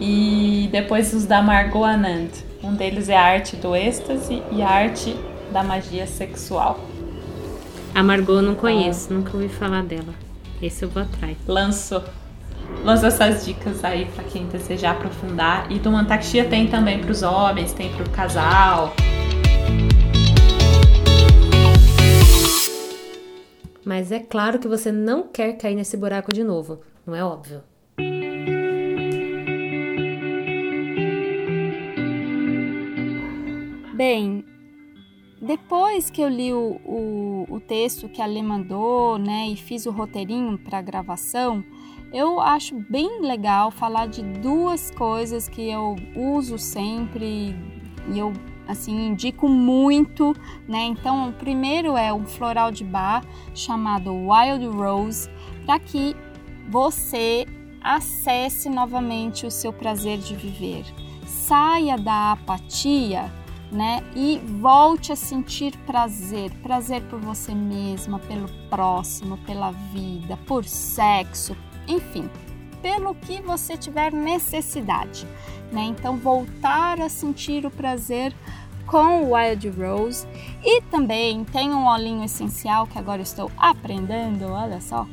E 0.00 0.68
depois 0.70 1.12
os 1.14 1.24
da 1.24 1.40
Margot 1.40 1.84
Anand 1.84 2.30
um 2.64 2.74
deles 2.74 3.08
é 3.08 3.16
a 3.16 3.22
arte 3.22 3.56
do 3.56 3.76
êxtase 3.76 4.42
e 4.50 4.62
a 4.62 4.68
arte 4.68 5.14
da 5.52 5.62
magia 5.62 6.06
sexual. 6.06 6.80
A 7.94 8.02
Margot 8.02 8.40
não 8.40 8.54
conheço, 8.54 9.08
ah. 9.10 9.14
nunca 9.14 9.36
ouvi 9.36 9.48
falar 9.48 9.82
dela. 9.82 10.14
Esse 10.60 10.84
eu 10.84 10.88
vou 10.88 11.02
atrás. 11.02 11.36
Lanço. 11.46 12.02
Lanço 12.82 13.06
essas 13.06 13.44
dicas 13.44 13.84
aí 13.84 14.06
para 14.06 14.24
quem 14.24 14.46
desejar 14.46 14.92
aprofundar. 14.92 15.70
E 15.70 15.78
do 15.78 15.90
Mantaxia 15.90 16.44
tem 16.46 16.66
também 16.66 16.98
para 16.98 17.10
os 17.10 17.22
homens, 17.22 17.72
tem 17.72 17.92
para 17.92 18.04
o 18.04 18.10
casal. 18.10 18.94
mas 23.84 24.10
é 24.10 24.18
claro 24.18 24.58
que 24.58 24.66
você 24.66 24.90
não 24.90 25.28
quer 25.28 25.52
cair 25.58 25.74
nesse 25.74 25.96
buraco 25.96 26.32
de 26.32 26.42
novo, 26.42 26.80
não 27.06 27.14
é 27.14 27.22
óbvio? 27.22 27.62
Bem, 33.94 34.44
depois 35.40 36.10
que 36.10 36.20
eu 36.20 36.28
li 36.28 36.52
o, 36.52 36.80
o, 36.84 37.46
o 37.48 37.60
texto 37.60 38.08
que 38.08 38.20
a 38.20 38.26
Lê 38.26 38.42
mandou, 38.42 39.18
né, 39.18 39.46
e 39.46 39.54
fiz 39.54 39.86
o 39.86 39.92
roteirinho 39.92 40.58
para 40.58 40.78
a 40.78 40.82
gravação, 40.82 41.64
eu 42.12 42.40
acho 42.40 42.74
bem 42.90 43.20
legal 43.20 43.70
falar 43.70 44.06
de 44.06 44.20
duas 44.20 44.90
coisas 44.90 45.48
que 45.48 45.70
eu 45.70 45.94
uso 46.16 46.58
sempre 46.58 47.54
e 48.12 48.18
eu 48.18 48.32
assim 48.66 49.06
indico 49.06 49.48
muito, 49.48 50.34
né? 50.66 50.82
Então, 50.86 51.28
o 51.28 51.32
primeiro 51.32 51.96
é 51.96 52.12
um 52.12 52.26
floral 52.26 52.72
de 52.72 52.82
bar 52.82 53.24
chamado 53.54 54.12
Wild 54.12 54.66
Rose, 54.76 55.30
para 55.64 55.78
que 55.78 56.16
você 56.68 57.46
acesse 57.80 58.68
novamente 58.68 59.46
o 59.46 59.52
seu 59.52 59.72
prazer 59.72 60.18
de 60.18 60.34
viver. 60.34 60.84
Saia 61.26 61.96
da 61.96 62.32
apatia, 62.32 63.30
né? 63.74 64.04
E 64.14 64.38
volte 64.60 65.10
a 65.10 65.16
sentir 65.16 65.76
prazer, 65.78 66.52
prazer 66.62 67.02
por 67.02 67.18
você 67.18 67.52
mesma, 67.52 68.20
pelo 68.20 68.48
próximo, 68.70 69.36
pela 69.38 69.72
vida, 69.72 70.38
por 70.46 70.64
sexo, 70.64 71.56
enfim, 71.88 72.30
pelo 72.80 73.16
que 73.16 73.42
você 73.42 73.76
tiver 73.76 74.12
necessidade, 74.12 75.26
né? 75.72 75.82
Então 75.82 76.16
voltar 76.16 77.00
a 77.00 77.08
sentir 77.08 77.66
o 77.66 77.70
prazer 77.70 78.32
com 78.86 79.24
o 79.24 79.34
Wild 79.34 79.68
Rose 79.70 80.24
e 80.62 80.80
também 80.82 81.44
tem 81.44 81.74
um 81.74 81.86
olhinho 81.86 82.22
essencial 82.22 82.86
que 82.86 82.98
agora 82.98 83.22
estou 83.22 83.50
aprendendo, 83.56 84.46
olha 84.52 84.80
só, 84.80 85.04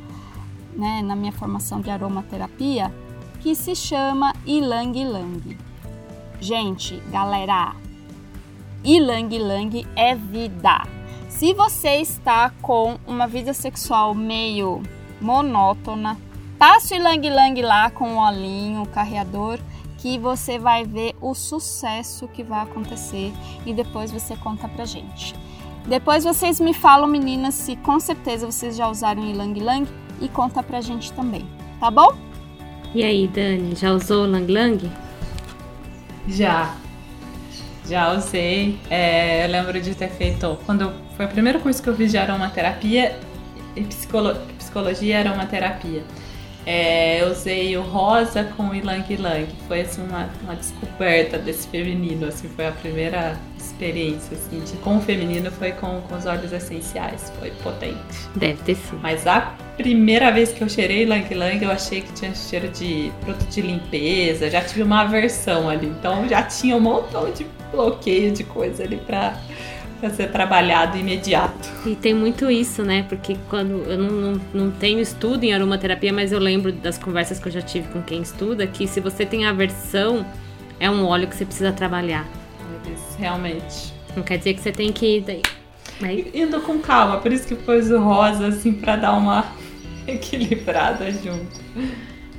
né, 0.75 1.01
na 1.01 1.15
minha 1.15 1.31
formação 1.31 1.81
de 1.81 1.89
aromaterapia, 1.89 2.93
que 3.39 3.55
se 3.55 3.75
chama 3.75 4.33
Ilang 4.45 4.99
Ilang. 4.99 5.57
Gente, 6.39 6.97
galera, 7.11 7.73
Ilang 8.83 9.35
Ilang 9.35 9.87
é 9.95 10.15
vida. 10.15 10.81
Se 11.29 11.53
você 11.53 11.97
está 11.97 12.51
com 12.61 12.97
uma 13.05 13.27
vida 13.27 13.53
sexual 13.53 14.13
meio 14.13 14.81
monótona, 15.19 16.17
passe 16.57 16.93
o 16.93 16.97
Ilang 16.97 17.27
Ilang 17.27 17.61
lá 17.61 17.89
com 17.91 18.15
o 18.15 18.17
olhinho, 18.17 18.83
o 18.83 18.87
carreador 18.87 19.59
que 19.99 20.17
você 20.17 20.57
vai 20.57 20.83
ver 20.83 21.15
o 21.21 21.35
sucesso 21.35 22.27
que 22.27 22.41
vai 22.41 22.63
acontecer 22.63 23.31
e 23.67 23.73
depois 23.73 24.11
você 24.11 24.35
conta 24.35 24.67
pra 24.67 24.83
gente. 24.83 25.35
Depois 25.87 26.23
vocês 26.23 26.59
me 26.59 26.73
falam, 26.73 27.07
meninas, 27.07 27.53
se 27.53 27.75
com 27.75 27.99
certeza 27.99 28.45
vocês 28.45 28.75
já 28.75 28.89
usaram 28.89 29.23
Ilang 29.23 29.59
Lang 29.59 29.87
e 30.19 30.27
conta 30.27 30.63
pra 30.63 30.81
gente 30.81 31.13
também, 31.13 31.45
tá 31.79 31.91
bom? 31.91 32.15
E 32.95 33.03
aí, 33.03 33.27
Dani, 33.27 33.75
já 33.75 33.93
usou 33.93 34.25
o 34.25 34.29
Lang 34.29 34.51
Lang? 34.51 34.91
Já. 36.27 36.75
Já 37.91 38.13
usei. 38.13 38.79
É, 38.89 39.43
eu 39.45 39.51
lembro 39.51 39.81
de 39.81 39.93
ter 39.93 40.07
feito. 40.07 40.57
Quando 40.65 40.93
foi 41.17 41.25
o 41.25 41.27
primeiro 41.27 41.59
curso 41.59 41.83
que 41.83 41.89
eu 41.89 41.93
fiz 41.93 42.09
de 42.09 42.17
aromaterapia 42.17 43.19
e 43.75 43.83
psicolo, 43.83 44.33
psicologia 44.57 45.19
aromaterapia. 45.19 46.01
É, 46.65 47.21
eu 47.21 47.31
usei 47.31 47.75
o 47.77 47.81
rosa 47.81 48.43
com 48.55 48.69
o 48.69 48.75
Ilang 48.75 49.03
Ilang. 49.11 49.47
Foi 49.67 49.81
assim, 49.81 50.03
uma, 50.03 50.29
uma 50.43 50.55
descoberta 50.55 51.37
desse 51.37 51.67
feminino. 51.67 52.27
Assim, 52.27 52.47
foi 52.49 52.67
a 52.67 52.71
primeira 52.71 53.37
experiência 53.57 54.37
assim, 54.37 54.59
de, 54.59 54.73
com 54.77 54.97
o 54.97 55.01
feminino 55.01 55.51
foi 55.51 55.71
com, 55.71 56.01
com 56.01 56.15
os 56.15 56.25
óleos 56.25 56.51
essenciais. 56.51 57.31
Foi 57.39 57.51
potente. 57.63 57.97
Deve 58.35 58.61
ter 58.63 58.75
sido. 58.75 58.99
Mas 59.01 59.25
a 59.25 59.55
primeira 59.75 60.31
vez 60.31 60.51
que 60.51 60.61
eu 60.61 60.69
cheirei 60.69 61.03
Ilang 61.03 61.25
Ilang, 61.31 61.63
eu 61.63 61.71
achei 61.71 62.01
que 62.01 62.13
tinha 62.13 62.33
cheiro 62.35 62.67
de 62.69 63.11
produto 63.21 63.49
de 63.49 63.61
limpeza. 63.61 64.49
Já 64.49 64.61
tive 64.61 64.83
uma 64.83 65.01
aversão 65.01 65.67
ali. 65.67 65.87
Então 65.87 66.27
já 66.27 66.43
tinha 66.43 66.75
um 66.75 66.79
montão 66.79 67.31
de 67.31 67.45
bloqueio 67.71 68.31
de 68.31 68.43
coisa 68.43 68.83
ali 68.83 68.97
pra 68.97 69.35
para 70.01 70.09
ser 70.09 70.31
trabalhado 70.31 70.97
imediato. 70.97 71.69
E 71.85 71.95
tem 71.95 72.13
muito 72.13 72.49
isso, 72.49 72.83
né? 72.83 73.05
Porque 73.07 73.37
quando 73.47 73.83
eu 73.83 73.97
não, 73.97 74.09
não, 74.09 74.41
não, 74.51 74.71
tenho 74.71 74.99
estudo 74.99 75.43
em 75.43 75.53
aromaterapia, 75.53 76.11
mas 76.11 76.31
eu 76.31 76.39
lembro 76.39 76.71
das 76.71 76.97
conversas 76.97 77.39
que 77.39 77.47
eu 77.47 77.51
já 77.51 77.61
tive 77.61 77.87
com 77.89 78.01
quem 78.01 78.21
estuda, 78.21 78.65
que 78.65 78.87
se 78.87 78.99
você 78.99 79.25
tem 79.25 79.45
aversão, 79.45 80.25
é 80.79 80.89
um 80.89 81.05
óleo 81.05 81.27
que 81.27 81.35
você 81.35 81.45
precisa 81.45 81.71
trabalhar. 81.71 82.27
Realmente. 83.17 83.93
Não 84.15 84.23
quer 84.23 84.39
dizer 84.39 84.55
que 84.55 84.61
você 84.61 84.71
tem 84.71 84.91
que 84.91 85.17
ir 85.17 85.21
daí. 85.21 85.41
Mas... 85.99 86.25
Indo 86.33 86.59
com 86.61 86.79
calma, 86.79 87.19
por 87.19 87.31
isso 87.31 87.47
que 87.47 87.53
pôs 87.53 87.91
o 87.91 87.99
rosa, 87.99 88.47
assim, 88.47 88.73
para 88.73 88.95
dar 88.95 89.13
uma 89.13 89.45
equilibrada 90.07 91.11
junto. 91.11 91.61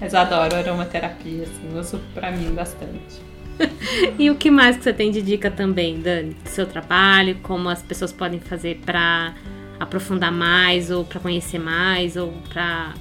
Mas 0.01 0.13
eu 0.13 0.19
adoro 0.19 0.57
aromaterapia, 0.57 1.45
assim, 1.45 1.79
uso 1.79 2.01
pra 2.13 2.33
mim 2.33 2.53
bastante. 2.53 3.32
e 4.18 4.30
o 4.30 4.34
que 4.34 4.50
mais 4.50 4.76
que 4.76 4.84
você 4.84 4.92
tem 4.92 5.11
de 5.11 5.22
dica 5.22 5.50
também, 5.50 6.00
Dani, 6.00 6.34
do 6.34 6.48
seu 6.48 6.66
trabalho, 6.66 7.36
como 7.42 7.68
as 7.68 7.82
pessoas 7.82 8.12
podem 8.12 8.40
fazer 8.40 8.80
para 8.84 9.34
aprofundar 9.78 10.32
mais 10.32 10.90
ou 10.90 11.05
para 11.05 11.20
conhecer 11.20 11.59
mais 11.59 12.16
ou 12.16 12.32
para 12.48 12.94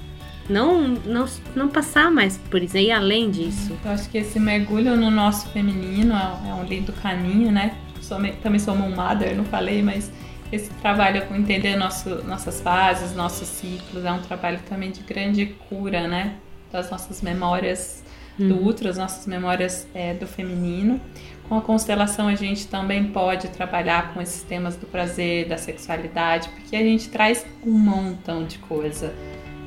não, 0.48 0.88
não, 0.88 1.26
não 1.54 1.68
passar 1.68 2.10
mais 2.10 2.36
por 2.36 2.62
isso, 2.62 2.76
ir 2.76 2.90
além 2.90 3.30
disso. 3.30 3.76
Eu 3.84 3.90
acho 3.92 4.08
que 4.10 4.18
esse 4.18 4.40
mergulho 4.40 4.96
no 4.96 5.10
nosso 5.10 5.48
feminino 5.50 6.14
é, 6.14 6.50
é 6.50 6.54
um 6.54 6.64
lindo 6.64 6.92
caminho, 6.92 7.52
né? 7.52 7.76
Sou, 8.00 8.18
também 8.42 8.58
sou 8.58 8.74
uma 8.74 8.88
mother, 8.88 9.36
não 9.36 9.44
falei, 9.44 9.82
mas 9.82 10.10
esse 10.50 10.68
trabalho 10.74 11.24
com 11.26 11.36
entender 11.36 11.76
nosso, 11.76 12.22
nossas 12.24 12.60
fases, 12.60 13.14
nossos 13.14 13.48
ciclos, 13.48 14.04
é 14.04 14.12
um 14.12 14.20
trabalho 14.20 14.58
também 14.68 14.90
de 14.90 15.02
grande 15.02 15.46
cura, 15.68 16.08
né? 16.08 16.34
Das 16.70 16.90
nossas 16.90 17.22
memórias 17.22 18.02
do 18.38 18.54
uhum. 18.54 18.66
útero, 18.66 18.88
as 18.88 18.98
nossas 18.98 19.26
memórias 19.26 19.86
é, 19.94 20.14
do 20.14 20.26
feminino. 20.26 21.00
Com 21.48 21.58
a 21.58 21.60
constelação 21.60 22.28
a 22.28 22.34
gente 22.34 22.66
também 22.66 23.04
pode 23.04 23.48
trabalhar 23.48 24.14
com 24.14 24.22
esses 24.22 24.42
temas 24.42 24.76
do 24.76 24.86
prazer, 24.86 25.48
da 25.48 25.58
sexualidade, 25.58 26.48
porque 26.48 26.74
a 26.74 26.82
gente 26.82 27.08
traz 27.10 27.44
um 27.64 27.72
montão 27.72 28.44
de 28.44 28.58
coisa 28.58 29.12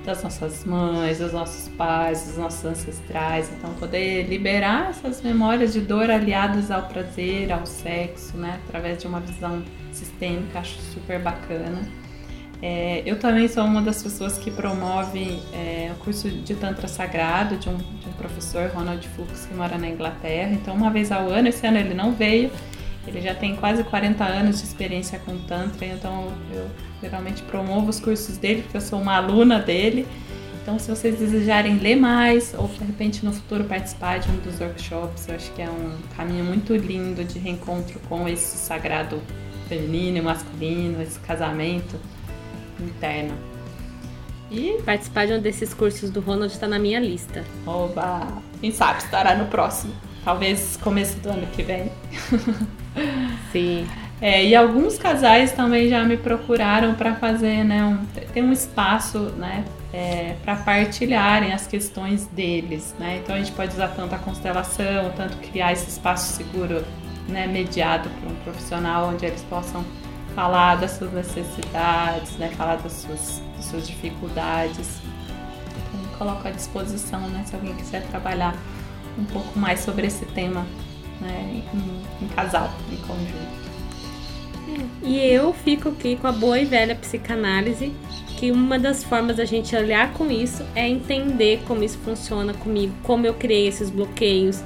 das 0.06 0.24
nossas 0.24 0.64
mães, 0.64 1.20
dos 1.20 1.34
nossos 1.34 1.68
pais, 1.70 2.26
dos 2.26 2.38
nossos 2.38 2.64
ancestrais. 2.64 3.52
Então 3.58 3.74
poder 3.76 4.24
liberar 4.24 4.92
essas 4.92 5.22
memórias 5.22 5.74
de 5.74 5.82
dor 5.82 6.10
aliadas 6.10 6.72
ao 6.72 6.84
prazer, 6.84 7.52
ao 7.52 7.66
sexo, 7.66 8.38
né, 8.38 8.60
através 8.66 9.00
de 9.00 9.08
uma 9.08 9.20
visão 9.20 9.64
sistêmica, 9.92 10.60
acho 10.60 10.80
super 10.94 11.20
bacana. 11.20 11.82
É, 12.62 13.04
eu 13.06 13.20
também 13.20 13.48
sou 13.48 13.64
uma 13.64 13.82
das 13.82 14.02
pessoas 14.02 14.38
que 14.38 14.50
promove 14.50 15.40
é, 15.54 15.92
o 15.92 16.04
curso 16.04 16.30
de 16.30 16.56
Tantra 16.56 16.88
Sagrado 16.88 17.58
de 17.58 17.70
um, 17.70 17.76
de 17.76 18.08
um, 18.08 18.14
professor, 18.14 18.70
Ronald 18.74 19.06
Fuchs, 19.10 19.46
que 19.46 19.54
mora 19.54 19.78
na 19.78 19.88
Inglaterra. 19.88 20.52
Então, 20.52 20.74
uma 20.74 20.90
vez 20.90 21.12
ao 21.12 21.30
ano, 21.30 21.50
esse 21.50 21.66
ano 21.68 21.78
ele 21.78 21.94
não 21.94 22.14
veio, 22.14 22.50
ele 23.06 23.22
já 23.22 23.36
tem 23.36 23.56
quase 23.56 23.84
40 23.84 24.24
anos 24.24 24.60
de 24.60 24.64
experiência 24.64 25.20
com 25.20 25.38
Tantra, 25.40 25.86
então 25.86 26.32
eu 26.52 26.68
geralmente 27.02 27.44
promovo 27.44 27.90
os 27.90 28.00
cursos 28.00 28.38
dele, 28.38 28.64
porque 28.64 28.78
eu 28.78 28.82
sou 28.82 29.00
uma 29.00 29.16
aluna 29.18 29.60
dele. 29.60 30.08
Então, 30.62 30.80
se 30.80 30.90
vocês 30.90 31.20
desejarem 31.20 31.78
ler 31.78 31.96
mais 31.96 32.56
ou 32.58 32.68
de 32.68 32.84
repente 32.84 33.24
no 33.24 33.32
futuro 33.32 33.66
participar 33.66 34.18
de 34.18 34.32
um 34.32 34.38
dos 34.38 34.60
workshops, 34.60 35.28
eu 35.28 35.36
acho 35.36 35.52
que 35.52 35.62
é 35.62 35.70
um 35.70 35.96
caminho 36.18 36.44
muito 36.44 36.76
lindo 36.76 37.24
de 37.24 37.38
reencontro 37.38 38.00
com 38.10 38.28
esse 38.28 38.58
sagrado 38.58 39.22
feminino 39.70 40.18
e 40.18 40.22
masculino, 40.22 41.00
esse 41.04 41.20
casamento 41.20 42.00
interna. 42.80 43.34
E 44.52 44.82
participar 44.86 45.26
de 45.26 45.34
um 45.34 45.42
desses 45.42 45.74
cursos 45.74 46.10
do 46.10 46.20
Ronald 46.20 46.52
está 46.54 46.68
na 46.68 46.78
minha 46.78 47.00
lista. 47.00 47.44
Oba! 47.66 48.28
Quem 48.62 48.72
sabe 48.72 49.00
estará 49.00 49.36
no 49.36 49.46
próximo. 49.46 49.94
Talvez 50.24 50.78
começo 50.78 51.18
do 51.20 51.30
ano 51.30 51.48
que 51.48 51.64
vem. 51.64 51.92
Sim. 53.52 53.88
É, 54.22 54.46
e 54.46 54.56
alguns 54.56 54.98
casais 54.98 55.52
também 55.52 55.90
já 55.90 56.04
me 56.04 56.16
procuraram 56.16 56.96
para 56.96 57.16
fazer, 57.16 57.64
né? 57.64 57.84
Um, 57.84 58.06
tem 58.34 58.44
um 58.44 58.52
espaço, 58.52 59.20
né? 59.38 59.66
É, 59.94 60.36
para 60.44 60.56
partilharem 60.56 61.54
as 61.54 61.68
questões 61.68 62.26
deles, 62.28 62.96
né? 63.00 63.20
Então 63.22 63.36
a 63.36 63.40
gente 63.40 63.52
pode 63.52 63.74
usar 63.74 63.90
tanto 63.90 64.16
a 64.16 64.18
constelação, 64.18 65.12
tanto 65.16 65.38
criar 65.38 65.74
esse 65.74 65.90
espaço 65.90 66.34
seguro, 66.34 66.84
né? 67.28 67.46
Mediado 67.48 68.10
por 68.22 68.32
um 68.32 68.36
profissional 68.36 69.10
onde 69.10 69.26
eles 69.26 69.42
possam 69.44 69.84
falar 70.36 70.76
das 70.76 70.92
suas 70.92 71.14
necessidades, 71.14 72.34
né? 72.38 72.50
Falar 72.58 72.76
das 72.76 72.92
suas, 72.92 73.42
das 73.56 73.66
suas 73.66 73.88
dificuldades. 73.88 75.00
Então, 75.78 76.18
coloco 76.18 76.48
à 76.48 76.52
disposição, 76.52 77.22
né? 77.30 77.44
Se 77.46 77.56
alguém 77.56 77.74
quiser 77.76 78.06
trabalhar 78.08 78.54
um 79.18 79.24
pouco 79.26 79.58
mais 79.58 79.80
sobre 79.80 80.06
esse 80.06 80.26
tema, 80.26 80.66
né? 81.22 81.64
Em, 81.74 82.26
em 82.26 82.28
casal, 82.30 82.70
em 82.92 82.98
conjunto. 82.98 83.66
E 85.02 85.20
eu 85.20 85.54
fico 85.54 85.90
aqui 85.90 86.16
com 86.16 86.28
a 86.28 86.32
boa 86.32 86.60
e 86.60 86.66
velha 86.66 86.96
psicanálise, 86.96 87.94
que 88.38 88.52
uma 88.52 88.78
das 88.78 89.04
formas 89.04 89.38
da 89.38 89.46
gente 89.46 89.76
olhar 89.76 90.12
com 90.14 90.30
isso 90.30 90.66
é 90.76 90.88
entender 90.90 91.62
como 91.68 91.84
isso 91.84 91.98
funciona 92.00 92.54
comigo, 92.54 92.94
como 93.04 93.26
eu 93.26 93.34
criei 93.36 93.68
esses 93.68 93.90
bloqueios, 93.90 94.62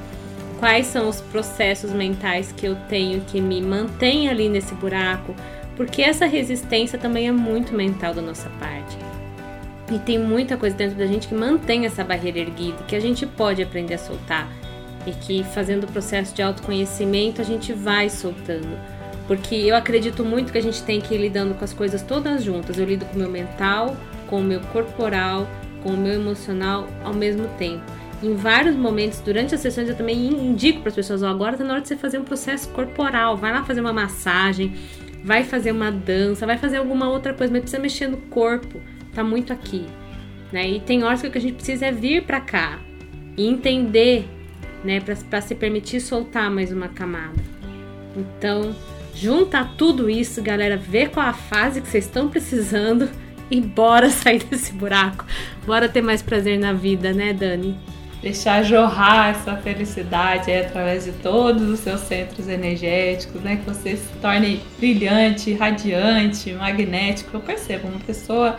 quais 0.57 0.87
são 0.87 1.07
os 1.07 1.21
processos 1.21 1.91
mentais 1.91 2.51
que 2.51 2.65
eu 2.65 2.75
tenho 2.87 3.21
que 3.21 3.39
me 3.39 3.61
mantêm 3.61 4.29
ali 4.29 4.49
nesse 4.49 4.73
buraco, 4.73 5.35
Porque 5.79 6.01
essa 6.01 6.25
resistência 6.25 6.99
também 6.99 7.29
é 7.29 7.31
muito 7.31 7.73
mental 7.73 8.13
da 8.13 8.21
nossa 8.21 8.49
parte. 8.59 8.97
E 9.89 9.97
tem 9.97 10.19
muita 10.19 10.57
coisa 10.57 10.75
dentro 10.75 10.97
da 10.97 11.05
gente 11.05 11.29
que 11.29 11.33
mantém 11.33 11.85
essa 11.85 12.03
barreira 12.03 12.37
erguida, 12.37 12.83
que 12.85 12.97
a 12.97 12.99
gente 12.99 13.25
pode 13.25 13.63
aprender 13.63 13.93
a 13.93 13.97
soltar. 13.97 14.51
E 15.07 15.11
que 15.13 15.41
fazendo 15.41 15.85
o 15.85 15.87
processo 15.87 16.35
de 16.35 16.41
autoconhecimento 16.41 17.39
a 17.39 17.45
gente 17.45 17.71
vai 17.71 18.09
soltando. 18.09 18.77
Porque 19.25 19.55
eu 19.55 19.73
acredito 19.73 20.25
muito 20.25 20.51
que 20.51 20.57
a 20.57 20.61
gente 20.61 20.83
tem 20.83 20.99
que 20.99 21.15
ir 21.15 21.17
lidando 21.17 21.55
com 21.55 21.63
as 21.63 21.71
coisas 21.71 22.01
todas 22.01 22.43
juntas. 22.43 22.77
Eu 22.77 22.83
lido 22.83 23.05
com 23.05 23.15
o 23.15 23.19
meu 23.19 23.29
mental, 23.29 23.95
com 24.27 24.41
o 24.41 24.43
meu 24.43 24.59
corporal, 24.59 25.47
com 25.81 25.91
o 25.91 25.97
meu 25.97 26.15
emocional 26.15 26.87
ao 27.05 27.13
mesmo 27.13 27.47
tempo. 27.57 27.85
Em 28.21 28.35
vários 28.35 28.75
momentos, 28.75 29.21
durante 29.21 29.55
as 29.55 29.61
sessões, 29.61 29.87
eu 29.87 29.95
também 29.95 30.27
indico 30.27 30.81
para 30.81 30.89
as 30.89 30.95
pessoas: 30.95 31.21
oh, 31.21 31.27
agora 31.27 31.53
está 31.53 31.63
na 31.63 31.71
hora 31.71 31.81
de 31.81 31.87
você 31.87 31.95
fazer 31.95 32.19
um 32.19 32.25
processo 32.25 32.67
corporal. 32.69 33.37
Vai 33.37 33.53
lá 33.53 33.63
fazer 33.63 33.79
uma 33.79 33.93
massagem, 33.93 34.75
vai 35.23 35.43
fazer 35.43 35.71
uma 35.71 35.91
dança, 35.91 36.45
vai 36.45 36.57
fazer 36.57 36.77
alguma 36.77 37.09
outra 37.09 37.33
coisa, 37.33 37.51
mas 37.51 37.61
precisa 37.61 37.81
mexer 37.81 38.07
no 38.07 38.17
corpo 38.17 38.79
tá 39.13 39.23
muito 39.23 39.51
aqui, 39.51 39.85
né? 40.51 40.69
E 40.69 40.79
tem 40.79 41.03
horas 41.03 41.21
que 41.21 41.27
o 41.27 41.31
que 41.31 41.37
a 41.37 41.41
gente 41.41 41.55
precisa 41.55 41.87
é 41.87 41.91
vir 41.91 42.23
para 42.23 42.39
cá 42.39 42.79
e 43.37 43.45
entender, 43.47 44.27
né, 44.83 45.01
para 45.01 45.41
se 45.41 45.55
permitir 45.55 45.99
soltar 45.99 46.49
mais 46.49 46.71
uma 46.71 46.87
camada. 46.87 47.41
Então, 48.15 48.75
junta 49.13 49.63
tudo 49.63 50.09
isso, 50.09 50.41
galera, 50.41 50.77
vê 50.77 51.07
qual 51.07 51.27
a 51.27 51.33
fase 51.33 51.81
que 51.81 51.87
vocês 51.87 52.05
estão 52.05 52.29
precisando 52.29 53.09
e 53.49 53.59
bora 53.61 54.09
sair 54.09 54.43
desse 54.43 54.73
buraco. 54.73 55.25
Bora 55.65 55.89
ter 55.89 56.01
mais 56.01 56.21
prazer 56.21 56.57
na 56.59 56.73
vida, 56.73 57.13
né, 57.13 57.33
Dani? 57.33 57.77
Deixar 58.21 58.63
jorrar 58.63 59.29
essa 59.29 59.55
felicidade 59.57 60.51
através 60.51 61.05
de 61.05 61.11
todos 61.13 61.63
os 61.69 61.79
seus 61.79 62.01
centros 62.01 62.47
energéticos, 62.47 63.41
né? 63.41 63.57
Que 63.57 63.65
você 63.65 63.95
se 63.95 64.09
torne 64.21 64.61
brilhante, 64.77 65.53
radiante, 65.53 66.51
magnético. 66.53 67.37
Eu 67.37 67.41
percebo 67.41 67.87
uma 67.87 67.99
pessoa 67.99 68.57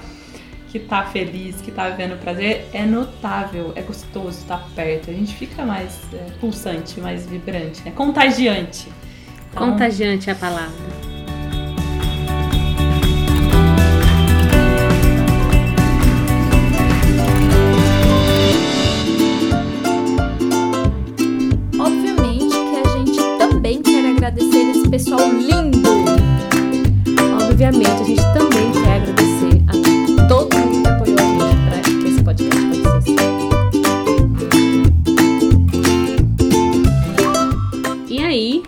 que 0.71 0.79
tá 0.79 1.03
feliz, 1.05 1.61
que 1.61 1.71
tá 1.71 1.89
vivendo 1.89 2.19
prazer, 2.21 2.69
é 2.73 2.87
notável, 2.87 3.73
é 3.75 3.83
gostoso 3.83 4.39
estar 4.39 4.59
tá 4.59 4.67
perto. 4.75 5.11
A 5.11 5.13
gente 5.13 5.35
fica 5.35 5.65
mais 5.65 5.99
é, 6.13 6.31
pulsante, 6.41 7.01
mais 7.01 7.27
vibrante, 7.27 7.83
né? 7.85 7.93
Contagiante. 7.95 8.89
Então... 9.51 9.73
Contagiante 9.73 10.31
é 10.31 10.33
a 10.33 10.37
palavra. 10.37 10.90
Pessoal 25.01 25.33
lindo. 25.33 25.89
Obviamente 27.43 27.89
a 27.89 28.05
gente 28.05 28.23
também 28.35 28.71
quer 28.71 29.01
agradecer 29.01 29.63
a 29.67 29.73
todo 30.29 30.55
mundo 30.59 30.83
que 30.83 30.89
apoiou 30.89 31.19
a 31.19 31.23
gente 31.41 31.57
para 31.65 31.81
que 31.81 32.07
esse 32.07 32.23
podcast 32.23 32.61
acontecesse. 32.67 33.49
E 38.11 38.19
aí, 38.19 38.63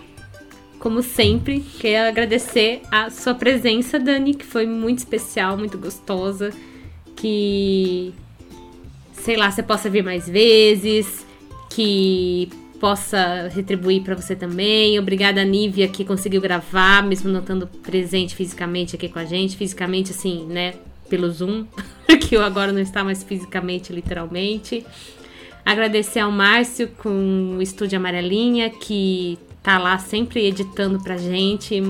como 0.79 1.03
sempre, 1.03 1.59
quero 1.79 2.09
agradecer 2.09 2.81
a 2.91 3.11
sua 3.11 3.35
presença, 3.35 3.99
Dani, 3.99 4.33
que 4.33 4.45
foi 4.45 4.65
muito 4.65 4.97
especial, 4.99 5.55
muito 5.55 5.77
gostosa. 5.77 6.51
Que, 7.15 8.11
sei 9.13 9.37
lá, 9.37 9.51
você 9.51 9.61
possa 9.61 9.87
vir 9.87 10.03
mais 10.03 10.27
vezes, 10.27 11.23
que 11.69 12.49
possa 12.83 13.47
retribuir 13.47 14.03
para 14.03 14.13
você 14.13 14.35
também. 14.35 14.99
Obrigada, 14.99 15.41
Nívia, 15.45 15.87
que 15.87 16.03
conseguiu 16.03 16.41
gravar, 16.41 17.01
mesmo 17.01 17.31
não 17.31 17.39
estando 17.39 17.65
presente 17.65 18.35
fisicamente 18.35 18.97
aqui 18.97 19.07
com 19.07 19.19
a 19.19 19.23
gente. 19.23 19.55
Fisicamente, 19.55 20.11
assim, 20.11 20.45
né? 20.47 20.73
pelo 21.09 21.29
Zoom, 21.29 21.65
que 22.27 22.35
eu 22.35 22.43
agora 22.43 22.73
não 22.73 22.81
está 22.81 23.03
mais 23.03 23.23
fisicamente, 23.23 23.93
literalmente. 23.93 24.85
Agradecer 25.65 26.19
ao 26.19 26.31
Márcio 26.31 26.89
com 26.89 27.55
o 27.57 27.61
Estúdio 27.61 27.97
Amarelinha, 27.97 28.69
que 28.69 29.39
tá 29.61 29.77
lá 29.77 29.97
sempre 29.97 30.45
editando 30.45 31.01
pra 31.01 31.15
gente 31.15 31.81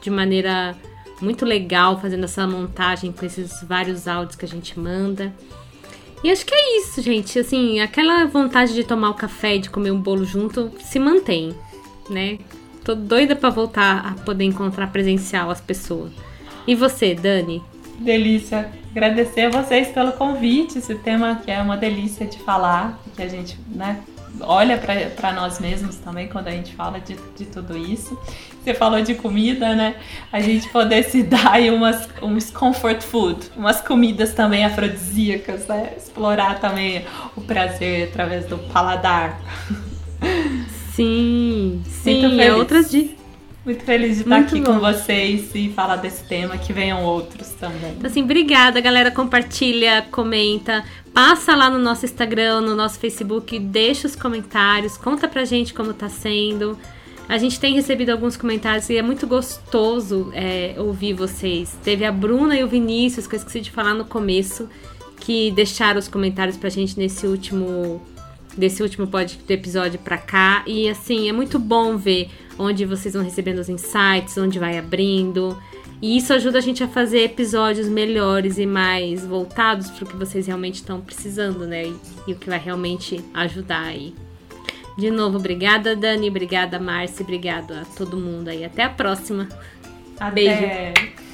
de 0.00 0.10
maneira 0.10 0.74
muito 1.20 1.44
legal, 1.44 2.00
fazendo 2.00 2.24
essa 2.24 2.46
montagem 2.46 3.12
com 3.12 3.26
esses 3.26 3.62
vários 3.64 4.08
áudios 4.08 4.36
que 4.36 4.46
a 4.46 4.48
gente 4.48 4.78
manda. 4.78 5.30
E 6.24 6.30
acho 6.30 6.44
que 6.44 6.54
é 6.54 6.78
isso, 6.78 7.00
gente. 7.02 7.38
Assim, 7.38 7.80
aquela 7.80 8.24
vontade 8.26 8.74
de 8.74 8.84
tomar 8.84 9.10
o 9.10 9.14
café 9.14 9.56
e 9.56 9.60
de 9.60 9.70
comer 9.70 9.90
um 9.90 10.00
bolo 10.00 10.24
junto 10.24 10.72
se 10.80 10.98
mantém, 10.98 11.54
né? 12.08 12.38
Tô 12.84 12.94
doida 12.94 13.34
para 13.34 13.50
voltar 13.50 14.06
a 14.06 14.24
poder 14.24 14.44
encontrar 14.44 14.92
presencial 14.92 15.50
as 15.50 15.60
pessoas. 15.60 16.12
E 16.66 16.74
você, 16.74 17.14
Dani? 17.14 17.62
delícia. 17.98 18.70
Agradecer 18.90 19.42
a 19.42 19.50
vocês 19.50 19.88
pelo 19.88 20.12
convite, 20.12 20.78
esse 20.78 20.94
tema 20.94 21.40
que 21.44 21.50
é 21.50 21.60
uma 21.60 21.76
delícia 21.76 22.26
de 22.26 22.38
falar, 22.38 22.98
que 23.14 23.22
a 23.22 23.28
gente 23.28 23.58
né, 23.68 24.00
olha 24.40 24.78
para 24.78 25.32
nós 25.32 25.58
mesmos 25.58 25.96
também 25.96 26.28
quando 26.28 26.48
a 26.48 26.50
gente 26.50 26.74
fala 26.74 27.00
de, 27.00 27.16
de 27.36 27.46
tudo 27.46 27.76
isso. 27.76 28.18
Você 28.62 28.74
falou 28.74 29.00
de 29.00 29.14
comida, 29.14 29.74
né? 29.74 29.96
A 30.32 30.40
gente 30.40 30.68
poder 30.68 31.04
se 31.04 31.22
dar 31.24 31.52
aí 31.52 31.70
umas, 31.70 32.08
uns 32.22 32.50
comfort 32.50 33.02
food, 33.02 33.50
umas 33.56 33.80
comidas 33.80 34.32
também 34.32 34.64
afrodisíacas, 34.64 35.66
né? 35.66 35.92
Explorar 35.96 36.60
também 36.60 37.04
o 37.36 37.40
prazer 37.40 38.08
através 38.08 38.46
do 38.46 38.58
paladar. 38.58 39.40
Sim, 40.94 41.82
sim, 41.86 42.40
é 42.40 42.54
outras 42.54 42.90
dicas 42.90 43.25
muito 43.66 43.82
feliz 43.82 44.14
de 44.14 44.22
estar 44.22 44.36
Muito 44.36 44.54
aqui 44.54 44.60
bom. 44.60 44.74
com 44.74 44.78
vocês 44.78 45.50
e 45.52 45.68
falar 45.70 45.96
desse 45.96 46.22
tema, 46.24 46.56
que 46.56 46.72
venham 46.72 47.02
outros 47.02 47.48
também. 47.48 47.94
Então, 47.98 48.08
assim, 48.08 48.22
obrigada, 48.22 48.80
galera. 48.80 49.10
Compartilha, 49.10 50.06
comenta, 50.12 50.84
passa 51.12 51.56
lá 51.56 51.68
no 51.68 51.78
nosso 51.78 52.04
Instagram, 52.04 52.60
no 52.60 52.76
nosso 52.76 53.00
Facebook, 53.00 53.58
deixa 53.58 54.06
os 54.06 54.14
comentários, 54.14 54.96
conta 54.96 55.26
pra 55.26 55.44
gente 55.44 55.74
como 55.74 55.92
tá 55.92 56.08
sendo. 56.08 56.78
A 57.28 57.38
gente 57.38 57.58
tem 57.58 57.74
recebido 57.74 58.10
alguns 58.10 58.36
comentários 58.36 58.88
e 58.88 58.96
é 58.96 59.02
muito 59.02 59.26
gostoso 59.26 60.30
é, 60.32 60.76
ouvir 60.78 61.12
vocês. 61.12 61.76
Teve 61.82 62.04
a 62.04 62.12
Bruna 62.12 62.56
e 62.56 62.62
o 62.62 62.68
Vinícius, 62.68 63.26
que 63.26 63.34
eu 63.34 63.38
esqueci 63.38 63.60
de 63.60 63.72
falar 63.72 63.94
no 63.94 64.04
começo, 64.04 64.68
que 65.18 65.50
deixaram 65.50 65.98
os 65.98 66.06
comentários 66.06 66.56
pra 66.56 66.70
gente 66.70 66.96
nesse 66.96 67.26
último 67.26 68.00
desse 68.56 68.82
último 68.82 69.10
episódio 69.48 69.98
pra 69.98 70.16
cá. 70.16 70.62
E 70.66 70.88
assim, 70.88 71.28
é 71.28 71.32
muito 71.32 71.58
bom 71.58 71.96
ver 71.96 72.30
onde 72.58 72.84
vocês 72.84 73.14
vão 73.14 73.22
recebendo 73.22 73.58
os 73.58 73.68
insights, 73.68 74.36
onde 74.38 74.58
vai 74.58 74.78
abrindo. 74.78 75.56
E 76.00 76.16
isso 76.16 76.32
ajuda 76.32 76.58
a 76.58 76.60
gente 76.60 76.82
a 76.84 76.88
fazer 76.88 77.20
episódios 77.20 77.88
melhores 77.88 78.58
e 78.58 78.66
mais 78.66 79.24
voltados 79.24 79.90
para 79.90 80.04
o 80.04 80.06
que 80.08 80.16
vocês 80.16 80.46
realmente 80.46 80.76
estão 80.76 81.00
precisando, 81.00 81.66
né? 81.66 81.86
E, 81.86 81.96
e, 82.26 82.32
o 82.32 82.36
que 82.36 82.48
vai 82.48 82.58
realmente 82.58 83.24
ajudar 83.32 83.84
aí. 83.84 84.14
De 84.98 85.10
novo, 85.10 85.38
obrigada, 85.38 85.96
Dani, 85.96 86.28
obrigada, 86.28 86.78
Márcia, 86.78 87.22
obrigado 87.22 87.72
a 87.72 87.84
todo 87.96 88.16
mundo 88.16 88.48
aí. 88.48 88.64
Até 88.64 88.84
a 88.84 88.90
próxima. 88.90 89.48
Até. 90.18 90.30
Beijo. 90.30 91.25